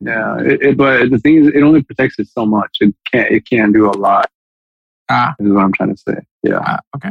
[0.00, 2.76] Yeah, it, it, but the thing is, it only protects it so much.
[2.80, 3.30] It can't.
[3.30, 4.30] It can't do a lot.
[5.08, 5.34] Ah.
[5.38, 6.16] is what I'm trying to say.
[6.42, 6.58] Yeah.
[6.60, 7.10] Ah, okay.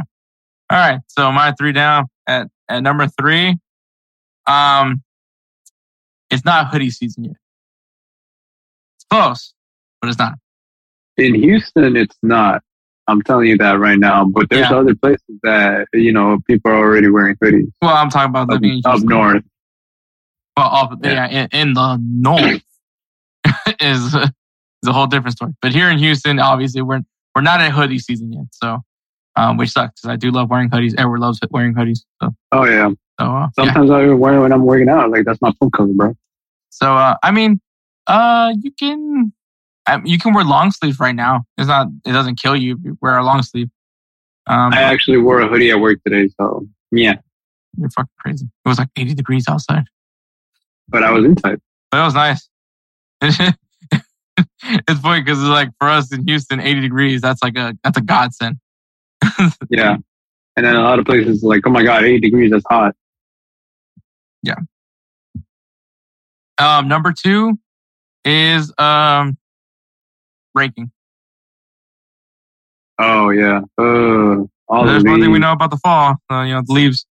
[0.69, 0.99] All right.
[1.07, 3.57] So my three down at, at number three.
[4.47, 5.01] Um,
[6.29, 7.35] it's not hoodie season yet.
[8.97, 9.53] It's close,
[10.01, 10.33] but it's not.
[11.17, 12.61] In Houston, it's not.
[13.07, 14.25] I'm telling you that right now.
[14.25, 14.77] But there's Yeah.
[14.77, 18.61] other places that you know people are already wearing hoodies Well, I'm talking about up,
[18.61, 19.43] living up north.
[20.57, 21.27] Well, up, Yeah.
[21.29, 22.61] yeah, in, in the north
[23.79, 25.53] is is a whole different story.
[25.61, 27.01] But here in Houston, obviously, we're
[27.35, 28.81] we're not in hoodie season yet, so
[29.35, 30.93] um, which sucks because I do love wearing hoodies.
[30.97, 32.89] Edward loves wearing hoodies, so Oh yeah.
[33.19, 33.65] so uh, yeah.
[33.65, 35.09] Sometimes I even wear it when I'm working out.
[35.09, 36.13] Like that's my phone color, bro.
[36.69, 37.59] So uh, I mean,
[38.07, 39.33] uh, you can
[39.87, 41.45] um, you can wear long sleeves right now.
[41.57, 43.69] It's not it doesn't kill you if you wear a long sleeve.
[44.47, 47.15] Um, I actually wore a hoodie at work today, so yeah.
[47.77, 48.45] you're fucking crazy.
[48.45, 49.85] It was like 80 degrees outside.
[50.87, 51.59] But I was inside.
[51.89, 52.47] But it was nice.
[54.63, 57.97] it's funny because it's like for us in Houston, 80 degrees, that's like a that's
[57.97, 58.57] a godsend.
[59.69, 59.97] Yeah.
[60.57, 62.95] And then a lot of places like, oh my god, 80 degrees, that's hot.
[64.41, 64.55] Yeah.
[66.57, 67.59] Um, number two
[68.23, 69.37] is um
[70.53, 70.91] raking.
[72.97, 73.61] Oh yeah.
[73.77, 76.15] Uh, all There's the one thing we know about the fall.
[76.31, 77.05] Uh, you know, the leaves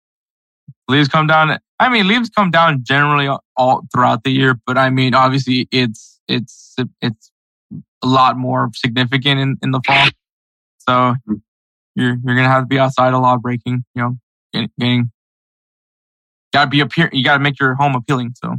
[0.88, 1.58] leaves come down.
[1.80, 6.20] I mean, leaves come down generally all throughout the year, but I mean, obviously, it's
[6.28, 7.32] it's it's
[7.72, 10.08] a lot more significant in, in the fall.
[10.80, 11.34] So mm-hmm.
[11.96, 13.86] you're you're gonna have to be outside a lot breaking.
[13.96, 14.18] You know,
[14.54, 15.12] getting, getting
[16.52, 17.10] gotta be appear.
[17.12, 18.34] You gotta make your home appealing.
[18.36, 18.56] So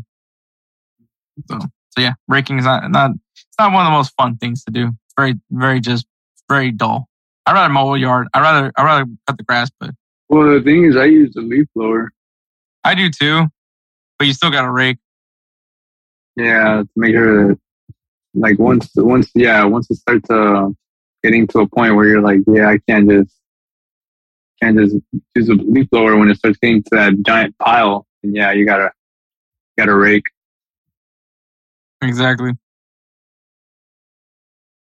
[1.50, 4.64] so so yeah, raking is not not it's not one of the most fun things
[4.64, 4.88] to do.
[4.88, 6.06] It's very very just
[6.48, 7.08] very dull.
[7.46, 8.28] I'd rather mow a yard.
[8.34, 9.90] I'd rather I'd rather cut the grass, but
[10.28, 12.12] Well, the thing is, I use the leaf blower.
[12.84, 13.48] I do too.
[14.24, 14.96] But you still got to rake.
[16.34, 17.58] Yeah, to make sure that,
[18.32, 20.68] like, once, once, yeah, once it starts uh,
[21.22, 23.34] getting to a point where you're like, yeah, I can't just,
[24.62, 24.96] can't just
[25.34, 28.06] use a leaf blower when it starts getting to that giant pile.
[28.22, 28.92] And yeah, you gotta,
[29.76, 30.24] gotta rake.
[32.00, 32.52] Exactly.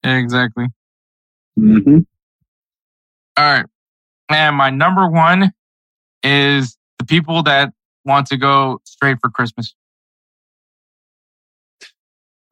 [0.03, 0.67] Yeah, exactly.
[1.55, 1.97] hmm
[3.37, 3.65] All right.
[4.29, 5.51] And my number one
[6.21, 7.73] is the people that
[8.05, 9.73] want to go straight for Christmas.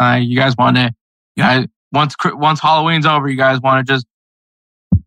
[0.02, 0.94] Uh, you guys want to,
[1.36, 4.06] you guys, once, once Halloween's over, you guys want to just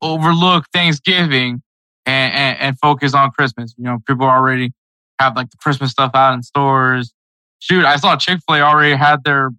[0.03, 1.63] overlook Thanksgiving
[2.05, 3.75] and, and, and focus on Christmas.
[3.79, 4.73] You know, people already
[5.19, 7.13] have like the Christmas stuff out in stores.
[7.61, 9.53] Shoot, I saw Chick fil A already had their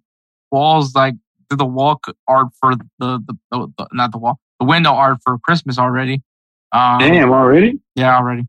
[0.52, 1.14] walls, like,
[1.50, 5.18] did the wall art for the, the, the, the, not the wall, the window art
[5.24, 6.22] for Christmas already.
[6.72, 7.80] Um, Damn, already?
[7.94, 8.46] yeah, already.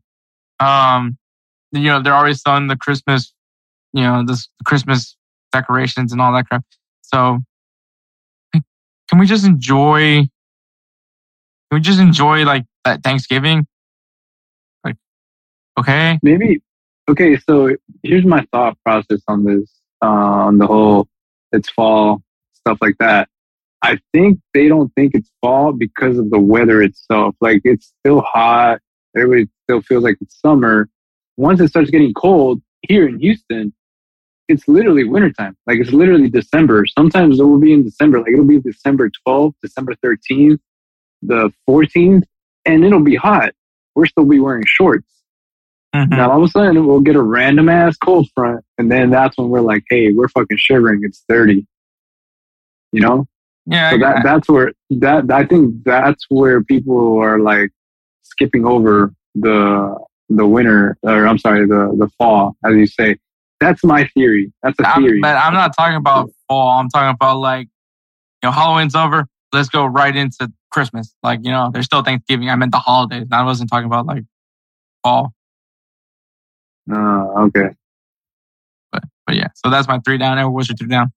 [0.60, 1.16] Um,
[1.72, 3.32] you know, they're always selling the Christmas,
[3.92, 5.16] you know, this Christmas
[5.52, 6.64] decorations and all that crap.
[7.02, 7.38] So,
[8.52, 10.28] can we just enjoy?
[11.70, 13.66] Can we just enjoy like that Thanksgiving?
[14.84, 14.96] Like,
[15.78, 16.62] okay, Maybe,
[17.08, 19.70] okay, so here's my thought process on this,
[20.02, 21.08] uh, on the whole,
[21.52, 22.22] it's fall,
[22.52, 23.28] stuff like that.
[23.82, 27.34] I think they don't think it's fall because of the weather itself.
[27.40, 28.80] Like it's still hot.
[29.16, 30.88] Everybody still feels like it's summer.
[31.36, 33.72] Once it starts getting cold here in Houston,
[34.48, 35.56] it's literally wintertime.
[35.66, 36.86] Like it's literally December.
[36.86, 38.20] Sometimes it will be in December.
[38.20, 40.58] Like it'll be December 12th, December 13th,
[41.22, 42.22] the 14th,
[42.64, 43.52] and it'll be hot.
[43.94, 45.10] We're still be wearing shorts.
[45.94, 46.10] Mhm.
[46.10, 49.36] Now all of a sudden we'll get a random ass cold front, and then that's
[49.36, 51.00] when we're like, hey, we're fucking shivering.
[51.02, 51.66] It's 30.
[52.92, 53.26] You know?
[53.66, 57.70] yeah, so that that's where that I think that's where people are like
[58.22, 63.16] skipping over the the winter or I'm sorry the the fall as you say.
[63.60, 64.52] That's my theory.
[64.62, 65.20] That's a I'm- theory.
[65.20, 66.78] but I'm not talking about fall.
[66.78, 67.68] I'm talking about like,
[68.42, 69.26] you know, Halloween's over.
[69.52, 71.14] Let's go right into Christmas.
[71.22, 72.50] Like, you know, there's still Thanksgiving.
[72.50, 73.26] I meant the holidays.
[73.32, 74.24] I wasn't talking about like
[75.02, 75.32] fall.
[76.92, 77.70] Uh, okay.
[78.92, 80.38] But but yeah, so that's my three down.
[80.38, 81.12] Ever what's your three down?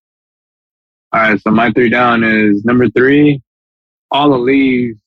[1.11, 1.41] All right.
[1.41, 3.41] So my three down is number three.
[4.11, 4.97] All the leaves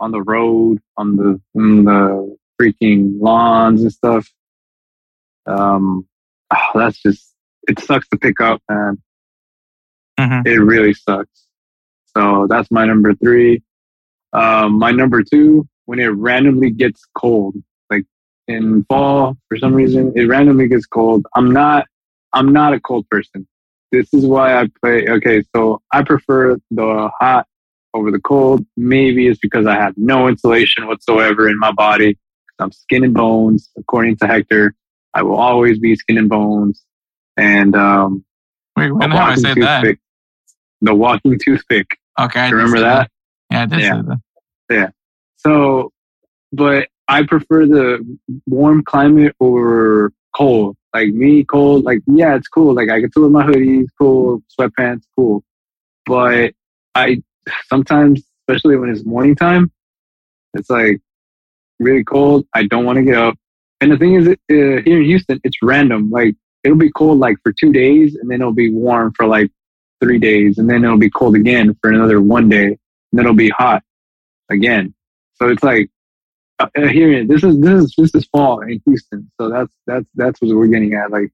[0.00, 4.28] on the road, on the on the freaking lawns and stuff.
[5.46, 6.06] Um,
[6.50, 7.34] ah, that's just
[7.68, 9.02] it sucks to pick up, man.
[10.18, 10.46] Mhm.
[10.46, 11.46] It really sucks.
[12.16, 13.62] So that's my number three.
[14.32, 17.56] Um, my number two, when it randomly gets cold,
[17.90, 18.04] like
[18.48, 21.26] in fall, for some reason, it randomly gets cold.
[21.34, 21.86] I'm not,
[22.32, 23.46] I'm not a cold person.
[23.92, 25.06] This is why I play.
[25.08, 27.46] Okay, so I prefer the hot
[27.94, 28.64] over the cold.
[28.76, 32.18] Maybe it's because I have no insulation whatsoever in my body.
[32.58, 34.74] I'm skin and bones, according to Hector.
[35.14, 36.84] I will always be skin and bones.
[37.36, 38.24] And um,
[38.76, 39.96] Wait, when have I said that?
[40.80, 41.86] The walking toothpick.
[42.20, 43.10] Okay, I remember say that?
[43.50, 44.02] Yeah, I did Yeah.
[44.02, 44.18] say
[44.68, 44.94] that.
[45.36, 45.92] So,
[46.52, 50.76] but I prefer the warm climate over cold.
[50.94, 51.84] Like me, cold.
[51.84, 52.74] Like yeah, it's cool.
[52.74, 55.42] Like I can feel my hoodies, cool, sweatpants, cool.
[56.06, 56.54] But
[56.94, 57.22] I
[57.68, 59.70] sometimes, especially when it's morning time,
[60.54, 61.00] it's like
[61.84, 62.46] really cold.
[62.54, 63.36] I don't want to get up.
[63.80, 66.10] And the thing is, uh, here in Houston, it's random.
[66.10, 66.34] Like
[66.64, 69.50] it'll be cold like for two days, and then it'll be warm for like
[70.00, 72.78] three days, and then it'll be cold again for another one day, and
[73.12, 73.82] then it'll be hot
[74.50, 74.94] again.
[75.34, 75.90] So it's like
[76.58, 77.24] uh, uh, here.
[77.24, 79.30] This is this is this is fall in Houston.
[79.40, 81.10] So that's that's that's what we're getting at.
[81.10, 81.30] Like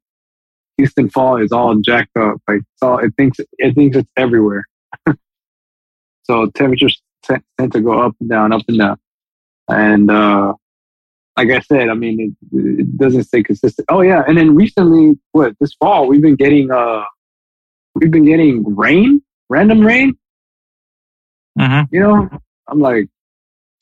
[0.78, 2.39] Houston fall is all jacked up.
[2.48, 4.66] Like it's all it thinks it thinks it's everywhere.
[6.24, 8.98] so temperatures tend to go up and down, up and down.
[9.71, 10.55] And uh
[11.37, 13.87] like I said, I mean it, it doesn't stay consistent.
[13.89, 17.05] Oh yeah, and then recently, what this fall we've been getting uh
[17.95, 20.17] we've been getting rain, random rain.
[21.59, 21.89] Mhm.
[21.91, 22.29] You know,
[22.69, 23.09] I'm like,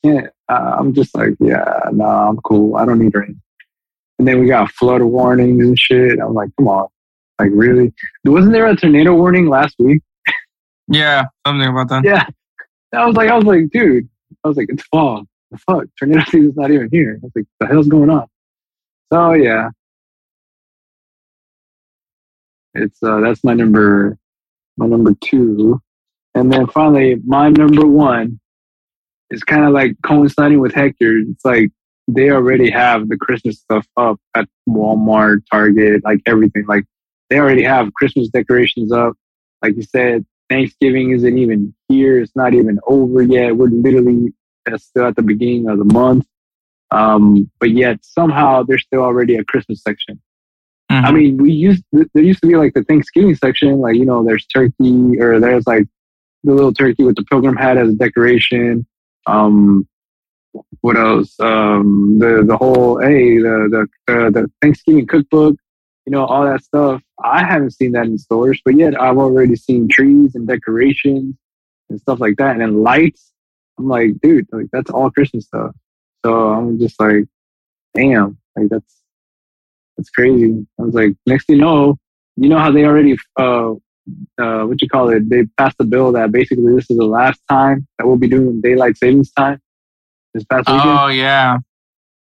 [0.03, 2.75] yeah, uh, I'm just like, yeah, no, I'm cool.
[2.75, 3.41] I don't need rain.
[4.17, 6.19] And then we got flood warnings and shit.
[6.19, 6.87] I'm like, come on,
[7.39, 7.93] like really?
[8.25, 10.01] Wasn't there a tornado warning last week?
[10.87, 12.03] Yeah, something about that.
[12.03, 12.25] Yeah,
[12.93, 14.09] I was like, I was like, dude,
[14.43, 15.25] I was like, it's fall.
[15.51, 17.19] The fuck, tornado season's not even here.
[17.21, 18.27] I was like, the hell's going on?
[19.11, 19.69] So yeah,
[22.75, 24.17] it's uh, that's my number,
[24.77, 25.81] my number two,
[26.35, 28.39] and then finally my number one
[29.31, 31.17] is kind of like coinciding with Hector.
[31.17, 31.71] It's like
[32.07, 36.65] they already have the Christmas stuff up at Walmart, Target, like everything.
[36.67, 36.85] Like
[37.29, 39.13] they already have Christmas decorations up.
[39.61, 42.19] Like you said, Thanksgiving isn't even here.
[42.21, 43.55] It's not even over yet.
[43.55, 44.33] We're literally
[44.69, 46.25] that's still at the beginning of the month.
[46.91, 50.19] Um, but yet somehow there's still already a Christmas section.
[50.91, 51.03] Mhm.
[51.03, 54.23] I mean, we used there used to be like the Thanksgiving section, like you know,
[54.23, 55.85] there's turkey or there's like
[56.43, 58.87] the little turkey with the pilgrim hat as a decoration.
[59.27, 59.87] Um,
[60.81, 61.39] what else?
[61.39, 65.55] Um, the the whole hey the the the, the Thanksgiving cookbook,
[66.05, 67.03] you know, all that stuff.
[67.23, 71.35] I haven't seen that in stores, but yet I've already seen trees and decorations
[71.89, 73.31] and stuff like that, and lights.
[73.79, 75.71] I'm like, dude, like that's all Christian stuff.
[76.25, 77.25] So I'm just like,
[77.95, 79.01] damn, like that's
[79.97, 80.67] that's crazy.
[80.79, 81.97] I was like, next thing you know,
[82.35, 83.71] you know how they already uh
[84.37, 85.29] uh what you call it?
[85.29, 88.61] They passed a bill that basically this is the last time that we'll be doing
[88.61, 89.61] daylight savings time.
[90.33, 90.83] This past weekend.
[90.89, 91.57] Oh yeah.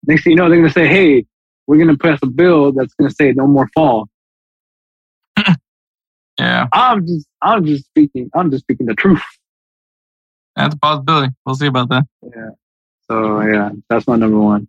[0.07, 1.27] Next thing you know, they're gonna say, "Hey,
[1.67, 4.09] we're gonna pass a bill that's gonna say no more fall."
[6.39, 6.67] Yeah.
[6.73, 9.23] I'm just, I'm just speaking, I'm just speaking the truth.
[10.57, 11.33] That's a possibility.
[11.47, 12.05] We'll see about that.
[12.23, 12.51] Yeah.
[13.11, 14.69] So yeah, that's my number one.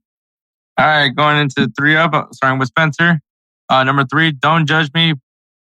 [0.77, 3.22] All right, going into three up, starting with Spencer.
[3.69, 5.14] Uh, number three, don't judge me,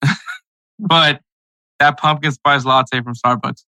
[0.79, 1.21] but
[1.79, 3.65] that pumpkin spice latte from Starbucks.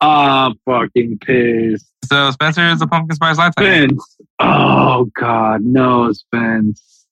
[0.00, 1.86] Ah, fucking pissed.
[2.06, 3.52] So Spencer is a pumpkin spice latte.
[3.62, 4.16] Spence.
[4.40, 7.06] Oh God, no, Spence.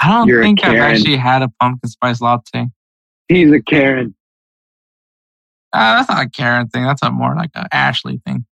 [0.00, 2.66] I don't You're think I've actually had a pumpkin spice latte.
[3.28, 4.14] He's a Karen.
[5.72, 6.84] Uh, that's not a Karen thing.
[6.84, 8.44] That's a more like a Ashley thing.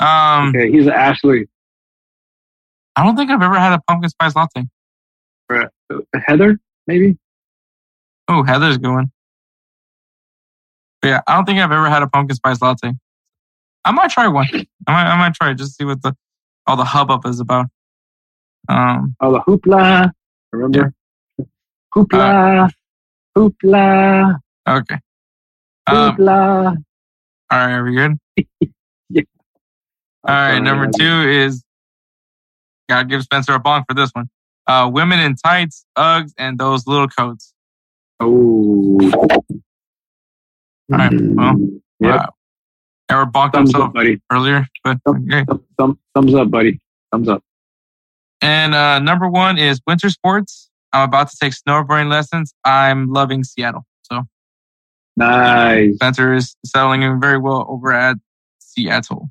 [0.00, 1.48] Um, Okay, he's an Ashley.
[2.96, 4.64] I don't think I've ever had a pumpkin spice latte.
[6.26, 7.16] Heather, maybe.
[8.28, 9.10] Oh, Heather's going.
[11.02, 12.92] But yeah, I don't think I've ever had a pumpkin spice latte.
[13.84, 14.46] I might try one.
[14.52, 16.16] I might, I might try it just to see what the
[16.66, 17.66] all the hubbub is about.
[18.68, 20.10] Um, Oh, the hoopla.
[20.52, 20.94] Remember?
[21.94, 22.70] Hoopla.
[23.36, 24.38] hoopla.
[24.66, 24.98] okay.
[25.86, 26.74] Um, all
[27.50, 28.18] right, are we good?
[29.10, 29.22] Yeah.
[30.26, 31.62] All right, number two is
[32.88, 34.30] gotta give Spencer a bonk for this one.
[34.66, 37.52] Uh, women in tights, Uggs, and those little coats.
[38.20, 38.98] Oh.
[39.12, 41.54] All right, well,
[42.00, 42.14] Yep.
[42.20, 42.26] Uh,
[43.10, 44.20] Ever bonked Thumbs himself up, buddy.
[44.32, 45.44] earlier, but okay.
[45.44, 46.80] Thumb, thumb, thumbs up, buddy.
[47.12, 47.42] Thumbs up.
[48.40, 50.70] And uh, number one is winter sports.
[50.94, 52.54] I'm about to take snowboarding lessons.
[52.64, 53.84] I'm loving Seattle.
[55.16, 55.94] Nice.
[55.94, 58.16] Spencer is settling in very well over at
[58.58, 59.30] Seattle.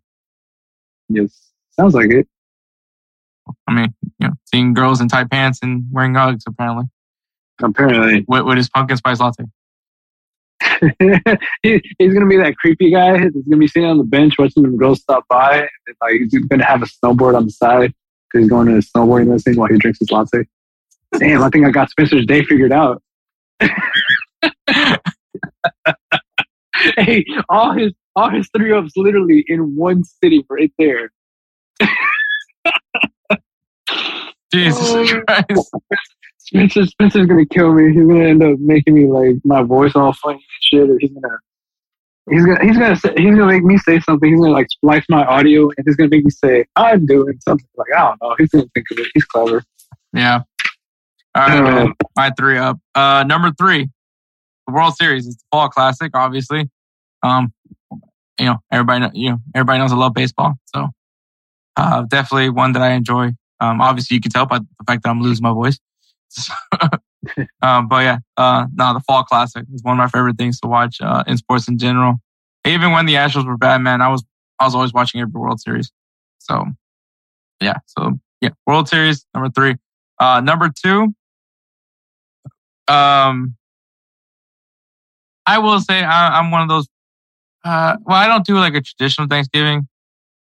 [1.10, 1.52] Yes.
[1.72, 2.28] Sounds like it.
[3.68, 6.86] I mean, you know, seeing girls in tight pants and wearing Uggs apparently
[7.62, 8.24] Apparently.
[8.28, 9.44] with, with his pumpkin spice latte.
[11.62, 14.64] he, he's gonna be that creepy guy that's gonna be sitting on the bench watching
[14.64, 15.60] them girls stop by.
[15.60, 17.94] And, like he's gonna have a snowboard on the side
[18.32, 20.46] because he's going to a snowboarding lesson while he drinks his latte.
[21.20, 23.04] Damn, I think I got Spencer's day figured out.
[26.98, 31.12] hey, all his all his three ups literally in one sitting right there.
[34.54, 35.22] Jesus Oh.
[35.28, 35.72] Christ.
[36.38, 37.92] Spencer, Spencer's gonna kill me.
[37.94, 40.90] He's gonna end up making me like my voice all funny and shit.
[40.90, 41.38] Or he's gonna,
[42.30, 44.30] he's gonna, he's gonna, say, he's gonna make me say something.
[44.30, 47.68] He's gonna like splice my audio, and he's gonna make me say I'm doing something.
[47.76, 48.36] Like I don't know.
[48.38, 49.08] He's gonna think of it.
[49.14, 49.64] He's clever.
[50.12, 50.42] Yeah.
[51.36, 51.94] All right, Uh, man.
[52.16, 52.78] My three up.
[52.94, 53.90] Uh, number three,
[54.68, 55.28] the World Series.
[55.28, 56.70] It's the fall classic, obviously.
[57.22, 57.54] Um,
[58.40, 60.90] you know, everybody, you know, everybody knows I love baseball, so
[61.78, 63.32] uh, definitely one that I enjoy.
[63.60, 65.80] Um, obviously, you can tell by the fact that I'm losing my voice.
[67.62, 70.68] um, but yeah, uh, no, the fall classic is one of my favorite things to
[70.68, 72.16] watch uh, in sports in general.
[72.66, 74.24] Even when the Astros were bad, man, I was
[74.60, 75.92] I was always watching every World Series.
[76.40, 76.66] So
[77.62, 79.76] yeah, so yeah, World Series number three.
[80.20, 81.14] Uh, number two,
[82.88, 83.56] um,
[85.46, 86.88] I will say I, I'm one of those.
[87.64, 89.88] Uh, well, I don't do like a traditional Thanksgiving.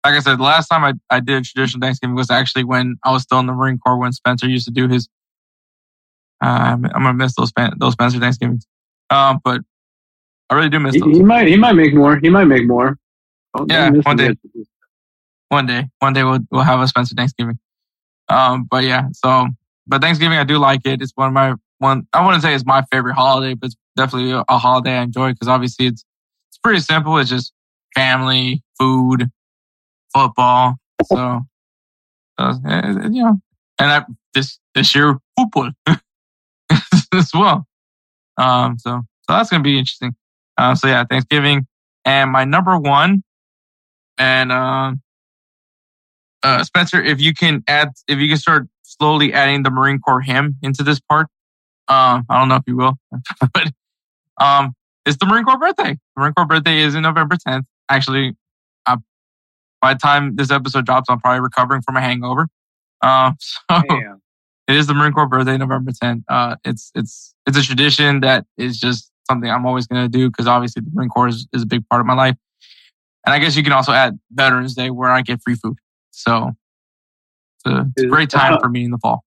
[0.03, 2.97] Like I said, the last time I, I did a traditional Thanksgiving was actually when
[3.03, 5.07] I was still in the Marine Corps when Spencer used to do his.
[6.43, 8.65] Uh, I'm gonna miss those those Spencer Thanksgivings.
[9.11, 9.61] Um, but
[10.49, 11.17] I really do miss He, those.
[11.17, 12.17] he might, he might make more.
[12.17, 12.97] He might make more.
[13.55, 14.33] Don't- Yeah, one day.
[15.49, 17.59] one day, one day we'll we'll have a Spencer Thanksgiving.
[18.29, 19.47] Um, but yeah, so
[19.85, 21.01] but Thanksgiving I do like it.
[21.01, 22.07] It's one of my one.
[22.13, 25.47] I wouldn't say it's my favorite holiday, but it's definitely a, holiday I enjoy because
[25.47, 26.05] obviously it's
[26.49, 27.17] it's pretty simple.
[27.17, 27.53] It's just
[27.95, 29.29] family, food,
[30.13, 30.75] football.
[31.05, 31.41] So,
[32.39, 33.41] so uh, you know,
[33.79, 35.71] and I this this year football
[37.13, 37.65] as well.
[38.37, 40.15] Um, so so that's gonna be interesting.
[40.57, 41.67] Uh, so yeah, Thanksgiving
[42.05, 43.23] and my number one,
[44.17, 45.01] and um
[46.43, 50.21] uh, Spencer, if you can add, if you can start slowly adding the Marine Corps
[50.21, 51.27] hymn into this part,
[51.91, 52.93] um, I don't know if you will,
[53.53, 53.67] but
[54.39, 54.73] um,
[55.05, 55.97] it's the Marine Corps birthday.
[56.15, 57.63] The Marine Corps birthday is in November 10th.
[57.89, 58.35] Actually,
[58.85, 58.95] I
[59.81, 62.47] by the time this episode drops, I'm probably recovering from a hangover.
[63.01, 64.21] Um, so Damn.
[64.69, 66.23] it is the Marine Corps birthday, November 10th.
[66.29, 70.29] Uh, it's it's it's a tradition that is just something I'm always going to do
[70.29, 72.35] because obviously the Marine Corps is, is a big part of my life.
[73.25, 75.77] And I guess you can also add Veterans Day where I get free food.
[76.11, 76.51] So
[77.65, 79.23] it's a, it's a great time uh, for me in the fall.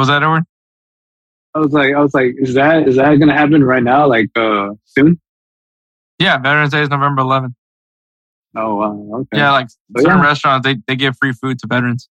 [0.00, 0.44] Was that, Edward?
[1.54, 4.06] I was like, I was like, is that is that gonna happen right now?
[4.06, 5.20] Like uh soon?
[6.18, 7.54] Yeah, Veterans Day is November 11th.
[8.56, 9.38] Oh wow, okay.
[9.38, 10.22] Yeah, like certain yeah.
[10.22, 12.08] restaurants, they, they give free food to veterans.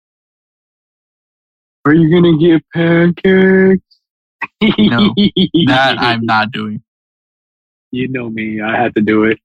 [1.85, 4.01] Are you gonna get pancakes?
[4.79, 5.15] No,
[5.67, 6.83] That I'm not doing.
[7.91, 8.61] You know me.
[8.61, 9.39] I had to do it.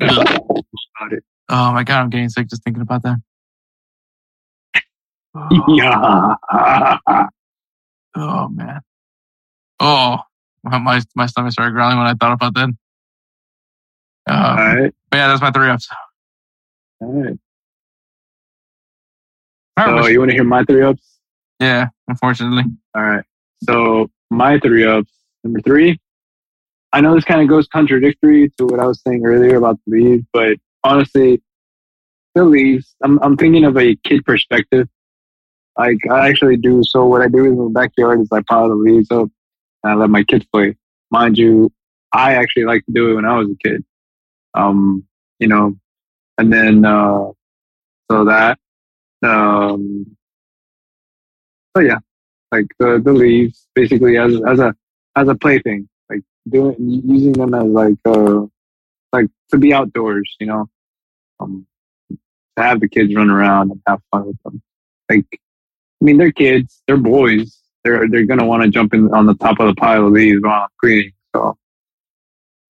[0.00, 0.28] About
[1.12, 1.24] it.
[1.48, 3.18] Oh my God, I'm getting sick just thinking about that.
[5.68, 6.34] Yeah.
[8.16, 8.80] Oh man.
[9.80, 10.18] Oh,
[10.64, 12.68] my my, stomach started growling when I thought about that.
[14.28, 14.94] All Uh, right.
[15.10, 15.88] but yeah, that's my three ups.
[17.00, 17.38] All right.
[19.78, 21.18] All right, So you want to hear my three ups?
[21.58, 22.64] yeah, unfortunately.
[22.94, 23.24] All right.
[23.64, 25.10] So my three ups.
[25.44, 25.98] Number three.
[26.92, 29.96] I know this kind of goes contradictory to what I was saying earlier about the
[29.98, 31.42] leaves, but honestly,
[32.34, 32.94] the leaves.
[33.02, 34.88] I'm I'm thinking of a kid perspective.
[35.78, 36.82] Like I actually do.
[36.84, 39.28] So what I do in the backyard is I pile the leaves up
[39.82, 40.76] and I let my kids play.
[41.10, 41.70] Mind you,
[42.12, 43.84] I actually like to do it when I was a kid.
[44.54, 45.04] Um,
[45.38, 45.74] you know,
[46.38, 47.30] and then uh,
[48.10, 48.58] so that.
[49.22, 50.16] Um,
[51.74, 51.98] so yeah,
[52.50, 54.74] like the the leaves basically as as a
[55.16, 58.46] as a plaything, like doing using them as like uh
[59.12, 60.68] like to be outdoors, you know,
[61.40, 61.66] um,
[62.10, 64.62] to have the kids run around and have fun with them.
[65.10, 65.40] Like,
[66.02, 69.34] I mean, they're kids, they're boys, they're they're gonna want to jump in on the
[69.34, 71.12] top of the pile of leaves while I'm cleaning.
[71.36, 71.56] So,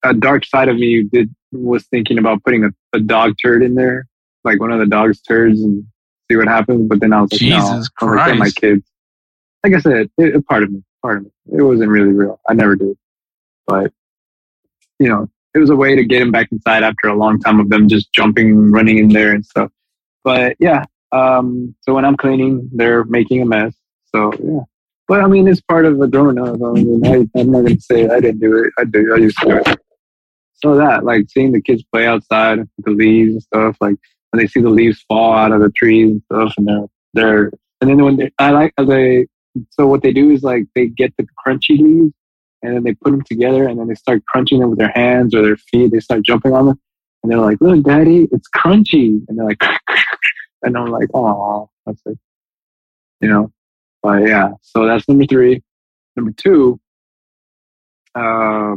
[0.04, 3.74] a dark side of me did was thinking about putting a, a dog turd in
[3.74, 4.06] there,
[4.44, 5.82] like one of the dog's turds, and
[6.30, 6.86] see what happens.
[6.86, 7.88] But then I was like, no, Jesus
[8.32, 8.86] I'm my kids.
[9.64, 11.30] Like I said, it, it- part of me, part of me.
[11.56, 12.38] It wasn't really real.
[12.46, 12.98] I never did,
[13.66, 13.90] but
[14.98, 17.60] you know, it was a way to get them back inside after a long time
[17.60, 19.70] of them just jumping, running in there and stuff.
[20.22, 23.74] But yeah, um, so when I'm cleaning, they're making a mess.
[24.14, 24.60] So yeah,
[25.08, 26.60] but I mean, it's part of a growing up.
[26.62, 28.72] I mean, I, I'm not gonna say I didn't do it.
[28.78, 29.14] I do.
[29.14, 29.78] I used to do it.
[30.54, 33.96] So that, like, seeing the kids play outside with the leaves and stuff, like
[34.30, 37.52] when they see the leaves fall out of the trees and stuff, and they're they're,
[37.80, 39.26] and then when they, I like they,
[39.70, 42.14] so what they do is like they get the crunchy leaves
[42.62, 45.34] and then they put them together and then they start crunching them with their hands
[45.34, 45.90] or their feet.
[45.90, 46.80] They start jumping on them
[47.22, 49.62] and they're like, "Look, Daddy, it's crunchy," and they're like,
[50.62, 52.18] and I'm like, "Oh, that's it,"
[53.20, 53.52] you know.
[54.02, 55.62] But yeah, so that's number three.
[56.16, 56.80] Number two,
[58.14, 58.76] uh,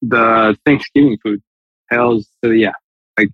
[0.00, 1.42] the Thanksgiving food.
[1.90, 2.72] Hell's the yeah,
[3.18, 3.28] like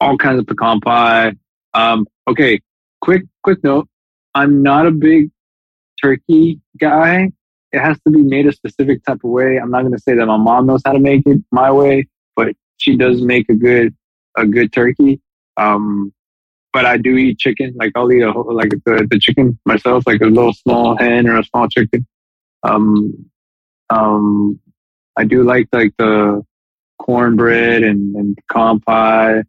[0.00, 1.32] all kinds of pecan pie.
[1.74, 2.60] Um, okay,
[3.00, 3.88] quick quick note.
[4.34, 5.30] I'm not a big
[6.02, 7.30] turkey guy.
[7.72, 9.56] It has to be made a specific type of way.
[9.58, 12.08] I'm not going to say that my mom knows how to make it my way,
[12.36, 13.94] but she does make a good
[14.36, 15.20] a good turkey.
[15.56, 16.12] Um,
[16.72, 17.74] but I do eat chicken.
[17.76, 21.28] Like I'll eat a whole, like the, the chicken myself, like a little small hen
[21.28, 22.06] or a small chicken.
[22.62, 23.26] Um,
[23.90, 24.58] um,
[25.16, 26.42] I do like like the
[26.98, 29.42] cornbread and, and pecan pie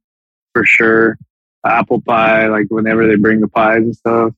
[0.53, 1.17] for sure.
[1.65, 4.33] Apple pie, like whenever they bring the pies and stuff.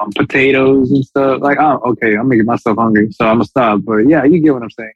[0.00, 1.40] Um, potatoes and stuff.
[1.40, 3.80] Like, oh, okay, I'm making myself hungry, so I'm gonna stop.
[3.84, 4.92] But yeah, you get what I'm saying.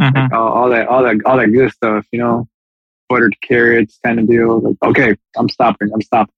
[0.00, 0.14] Mhm.
[0.14, 2.04] Like all, all that, all that, all that good stuff.
[2.12, 2.48] You know,
[3.08, 4.60] buttered carrots kind of deal.
[4.60, 5.90] Like, okay, I'm stopping.
[5.94, 6.34] I'm stopping.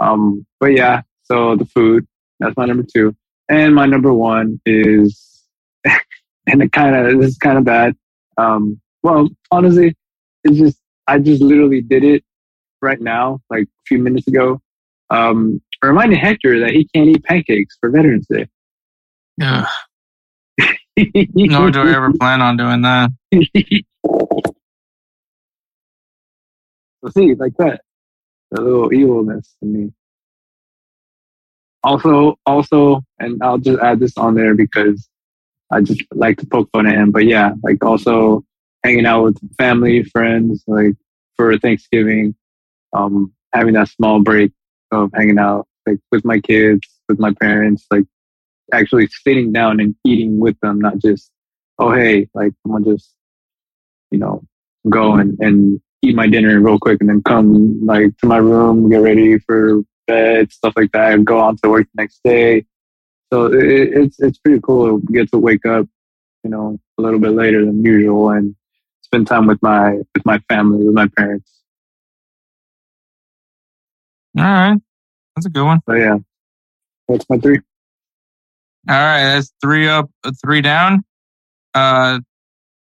[0.00, 2.06] Um, but yeah, so the food.
[2.40, 3.16] That's my number two,
[3.48, 5.44] and my number one is,
[5.84, 7.96] and it kind of this is kind of bad.
[8.36, 9.96] Um, well, honestly,
[10.44, 12.24] it's just I just literally did it
[12.80, 14.60] right now, like a few minutes ago.
[15.10, 18.46] Um, reminding Hector that he can't eat pancakes for Veterans Day.
[19.42, 19.66] Ugh.
[21.34, 23.10] Nor do I ever plan on doing that.
[27.14, 27.82] See, like that,
[28.50, 29.92] the little evilness to me.
[31.84, 35.08] Also, also, and I'll just add this on there because
[35.70, 37.10] I just like to poke fun at him.
[37.10, 38.44] But yeah, like also
[38.84, 40.94] hanging out with family, friends, like
[41.36, 42.34] for Thanksgiving,
[42.92, 44.52] um, having that small break
[44.90, 48.04] of hanging out, like with my kids, with my parents, like
[48.72, 51.30] actually sitting down and eating with them, not just,
[51.78, 53.14] oh, hey, like I'm gonna just,
[54.10, 54.42] you know,
[54.88, 58.88] go and, and eat my dinner real quick and then come like to my room,
[58.90, 62.64] get ready for bed, stuff like that, and go on to work the next day.
[63.32, 65.86] So it, it's it's pretty cool to get to wake up,
[66.44, 68.54] you know, a little bit later than usual and
[69.02, 71.52] spend time with my with my family, with my parents.
[74.38, 74.78] All right.
[75.34, 75.80] That's a good one.
[75.88, 76.18] So yeah,
[77.08, 77.60] that's my three.
[78.88, 79.24] All right.
[79.24, 81.04] That's three up, uh, three down.
[81.74, 82.20] Uh,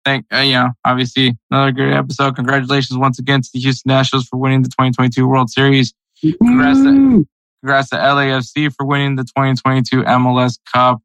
[0.05, 2.37] thank, uh, you know, obviously another great episode.
[2.37, 5.93] Congratulations once again to the Houston Nationals for winning the 2022 World Series.
[6.23, 7.27] Congrats to,
[7.63, 11.01] congrats to LAFC for winning the 2022 MLS Cup.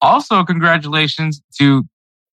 [0.00, 1.84] Also, congratulations to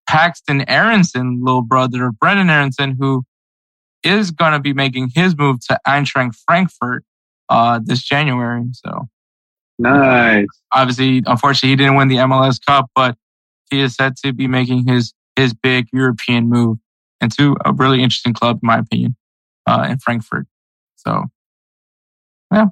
[0.10, 3.24] Paxten Aaronson, little brother of Brenden Aaronson, who
[4.04, 7.04] is going to be making his move to Eintracht Frankfurt
[7.50, 8.66] uh, this January.
[8.74, 9.08] So
[9.78, 10.48] Nice.
[10.74, 13.16] obviously, unfortunately, he didn't win the MLS Cup, but
[13.70, 16.78] he is set to be making his his big European move
[17.22, 19.16] into a really interesting club, in my opinion,
[19.66, 20.48] uh, in Frankfurt.
[20.96, 21.26] So,
[22.54, 22.66] yeah,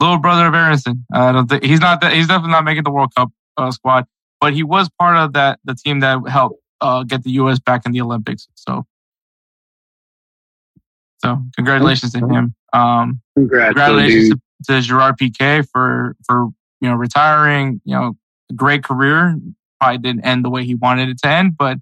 [0.00, 1.04] little brother of Aaronson.
[1.12, 2.12] I don't think he's not that.
[2.12, 4.06] He's definitely not making the World Cup uh, squad,
[4.40, 7.58] but he was part of that the team that helped uh, get the U.S.
[7.58, 8.48] back in the Olympics.
[8.54, 8.86] So,
[11.18, 12.54] so congratulations to him.
[12.72, 14.40] Um, Congrats, congratulations dude.
[14.66, 16.48] to, to Gerard Piqué for for
[16.80, 17.80] you know retiring.
[17.84, 18.12] You know,
[18.54, 19.36] great career.
[19.84, 21.76] Probably didn't end the way he wanted it to end, but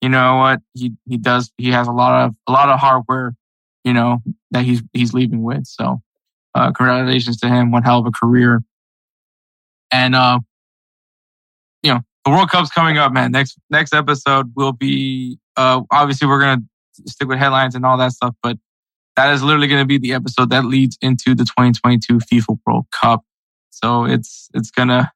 [0.00, 0.60] you know what?
[0.74, 1.50] He he does.
[1.58, 3.34] He has a lot of a lot of hardware.
[3.82, 4.18] You know
[4.52, 5.66] that he's he's leaving with.
[5.66, 6.00] So,
[6.54, 7.72] uh, congratulations to him.
[7.72, 8.62] One hell of a career.
[9.90, 10.38] And uh,
[11.82, 13.32] you know the World Cup's coming up, man.
[13.32, 16.62] Next next episode will be uh obviously we're gonna
[17.06, 18.56] stick with headlines and all that stuff, but
[19.16, 23.24] that is literally to be the episode that leads into the 2022 FIFA World Cup.
[23.70, 25.10] So it's it's gonna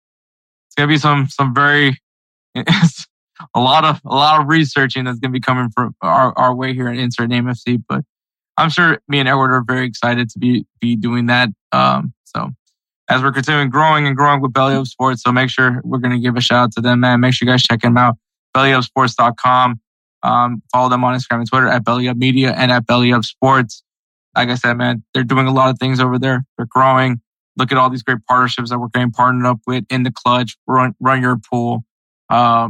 [0.68, 1.98] it's gonna be some some very
[2.66, 3.06] it's
[3.54, 6.74] a lot of a lot of researching that's gonna be coming from our, our way
[6.74, 7.82] here at Insert Name FC.
[7.88, 8.04] But
[8.56, 11.48] I'm sure me and Edward are very excited to be be doing that.
[11.72, 12.50] Um, so
[13.08, 16.18] as we're continuing growing and growing with Belly Up Sports, so make sure we're gonna
[16.18, 17.20] give a shout out to them, man.
[17.20, 18.16] Make sure you guys check them out.
[18.54, 19.80] belly BellyUpSports.com.
[20.22, 23.24] Um, follow them on Instagram and Twitter at Belly Up Media and at Belly Up
[23.24, 23.84] Sports
[24.36, 26.44] like I said, man, they're doing a lot of things over there.
[26.56, 27.20] They're growing.
[27.56, 30.56] Look at all these great partnerships that we're getting partnered up with in the clutch,
[30.66, 31.84] run, run your pool,
[32.30, 32.68] uh,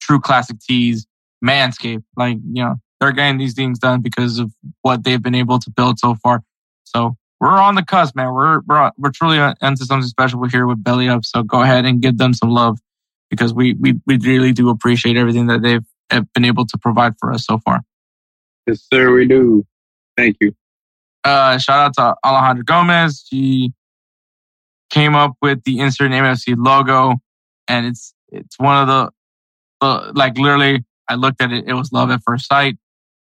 [0.00, 1.06] true classic tees,
[1.44, 2.02] manscape.
[2.16, 4.52] Like, you know, they're getting these things done because of
[4.82, 6.42] what they've been able to build so far.
[6.84, 8.32] So we're on the cusp, man.
[8.32, 11.24] We're, we're, we're truly into something special here with Belly Up.
[11.24, 12.78] So go ahead and give them some love
[13.30, 17.14] because we, we, we really do appreciate everything that they've have been able to provide
[17.18, 17.82] for us so far.
[18.66, 19.12] Yes, sir.
[19.12, 19.66] We do.
[20.16, 20.54] Thank you.
[21.24, 23.24] Uh, shout out to Alejandra Gomez.
[23.28, 23.72] She
[24.90, 27.16] came up with the insert name FC logo,
[27.68, 29.10] and it's it's one of the
[29.80, 30.84] uh, like literally.
[31.10, 32.76] I looked at it; it was love at first sight.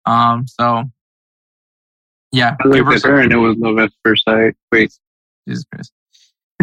[0.06, 0.86] Um, so
[2.32, 4.56] yeah, I looked at her and it was love at first sight.
[4.72, 4.94] Wait,
[5.48, 5.92] Jesus Christ.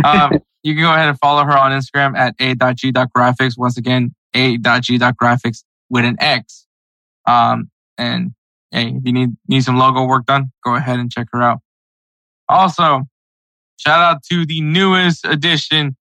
[0.05, 3.57] Um, you can go ahead and follow her on Instagram at a.g.graphics.
[3.57, 6.67] Once again, a.g.graphics with an X.
[7.27, 8.35] Um, and
[8.71, 11.61] hey, if you need need some logo work done, go ahead and check her out.
[12.49, 13.03] Also,
[13.77, 15.97] shout out to the newest addition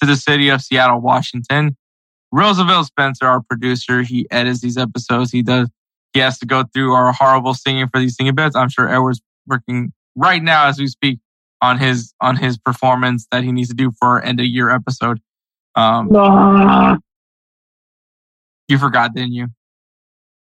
[0.00, 1.76] to the city of Seattle, Washington.
[2.34, 5.30] Roosevelt Spencer, our producer, he edits these episodes.
[5.30, 5.68] He does.
[6.12, 8.56] He has to go through our horrible singing for these singing bits.
[8.56, 11.20] I'm sure Edward's working right now as we speak
[11.62, 14.70] on his on his performance that he needs to do for our end of year
[14.70, 15.20] episode.
[15.76, 16.98] Um, no,
[18.66, 19.46] you forgot, didn't you?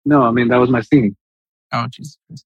[0.04, 1.14] no, I mean that was my singing.
[1.72, 2.44] Oh Jesus Christ.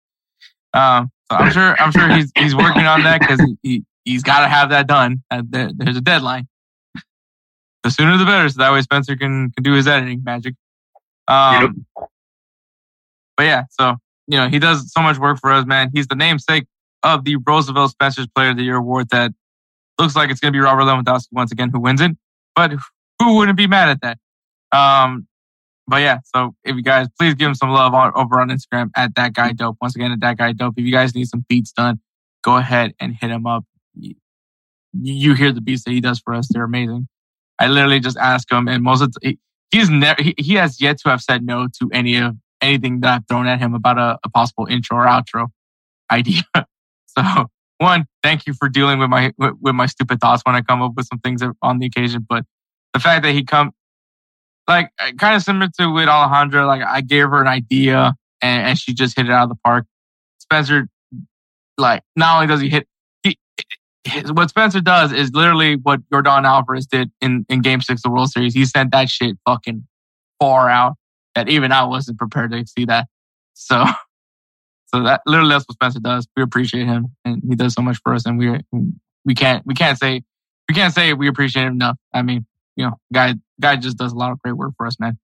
[0.74, 4.22] Um, so I'm sure I'm sure he's he's working on that because he, he he's
[4.22, 5.22] got to have that done.
[5.30, 6.48] And there, there's a deadline.
[7.82, 10.54] The sooner the better, so that way Spencer can can do his editing magic.
[11.28, 11.84] Um,
[13.36, 13.96] but yeah, so
[14.28, 15.90] you know he does so much work for us, man.
[15.92, 16.66] He's the namesake
[17.02, 19.32] of the Roosevelt Spencer's Player of the Year award that
[19.98, 22.12] looks like it's going to be Robert Lewandowski once again who wins it.
[22.54, 22.72] But
[23.18, 24.18] who wouldn't be mad at that?
[24.76, 25.26] Um,
[25.86, 28.90] but yeah, so if you guys please give him some love on, over on Instagram
[28.96, 29.76] at that guy dope.
[29.80, 30.74] Once again, at that guy dope.
[30.76, 32.00] If you guys need some beats done,
[32.42, 33.64] go ahead and hit him up.
[33.94, 34.14] You,
[34.92, 37.08] you hear the beats that he does for us; they're amazing.
[37.62, 39.38] I literally just ask him, and most of the, he,
[39.70, 43.14] he's never he, he has yet to have said no to any of anything that
[43.14, 45.48] I've thrown at him about a, a possible intro or outro
[46.10, 46.42] idea.
[47.06, 47.46] so
[47.78, 50.82] one, thank you for dealing with my with, with my stupid thoughts when I come
[50.82, 52.26] up with some things on the occasion.
[52.28, 52.44] But
[52.94, 53.70] the fact that he come
[54.66, 58.66] like uh, kind of similar to with Alejandra, like I gave her an idea and,
[58.66, 59.86] and she just hit it out of the park.
[60.38, 60.88] Spencer,
[61.78, 62.88] like not only does he hit,
[64.32, 68.10] what Spencer does is literally what Yordan Alvarez did in in Game Six of the
[68.10, 68.54] World Series.
[68.54, 69.86] He sent that shit fucking
[70.40, 70.96] far out
[71.34, 73.06] that even I wasn't prepared to see that.
[73.54, 73.84] So,
[74.86, 76.26] so that literally that's what Spencer does.
[76.36, 78.58] We appreciate him and he does so much for us, and we
[79.24, 80.22] we can't we can't say
[80.68, 81.96] we can't say we appreciate him enough.
[82.12, 82.46] I mean,
[82.76, 85.18] you know, guy guy just does a lot of great work for us, man.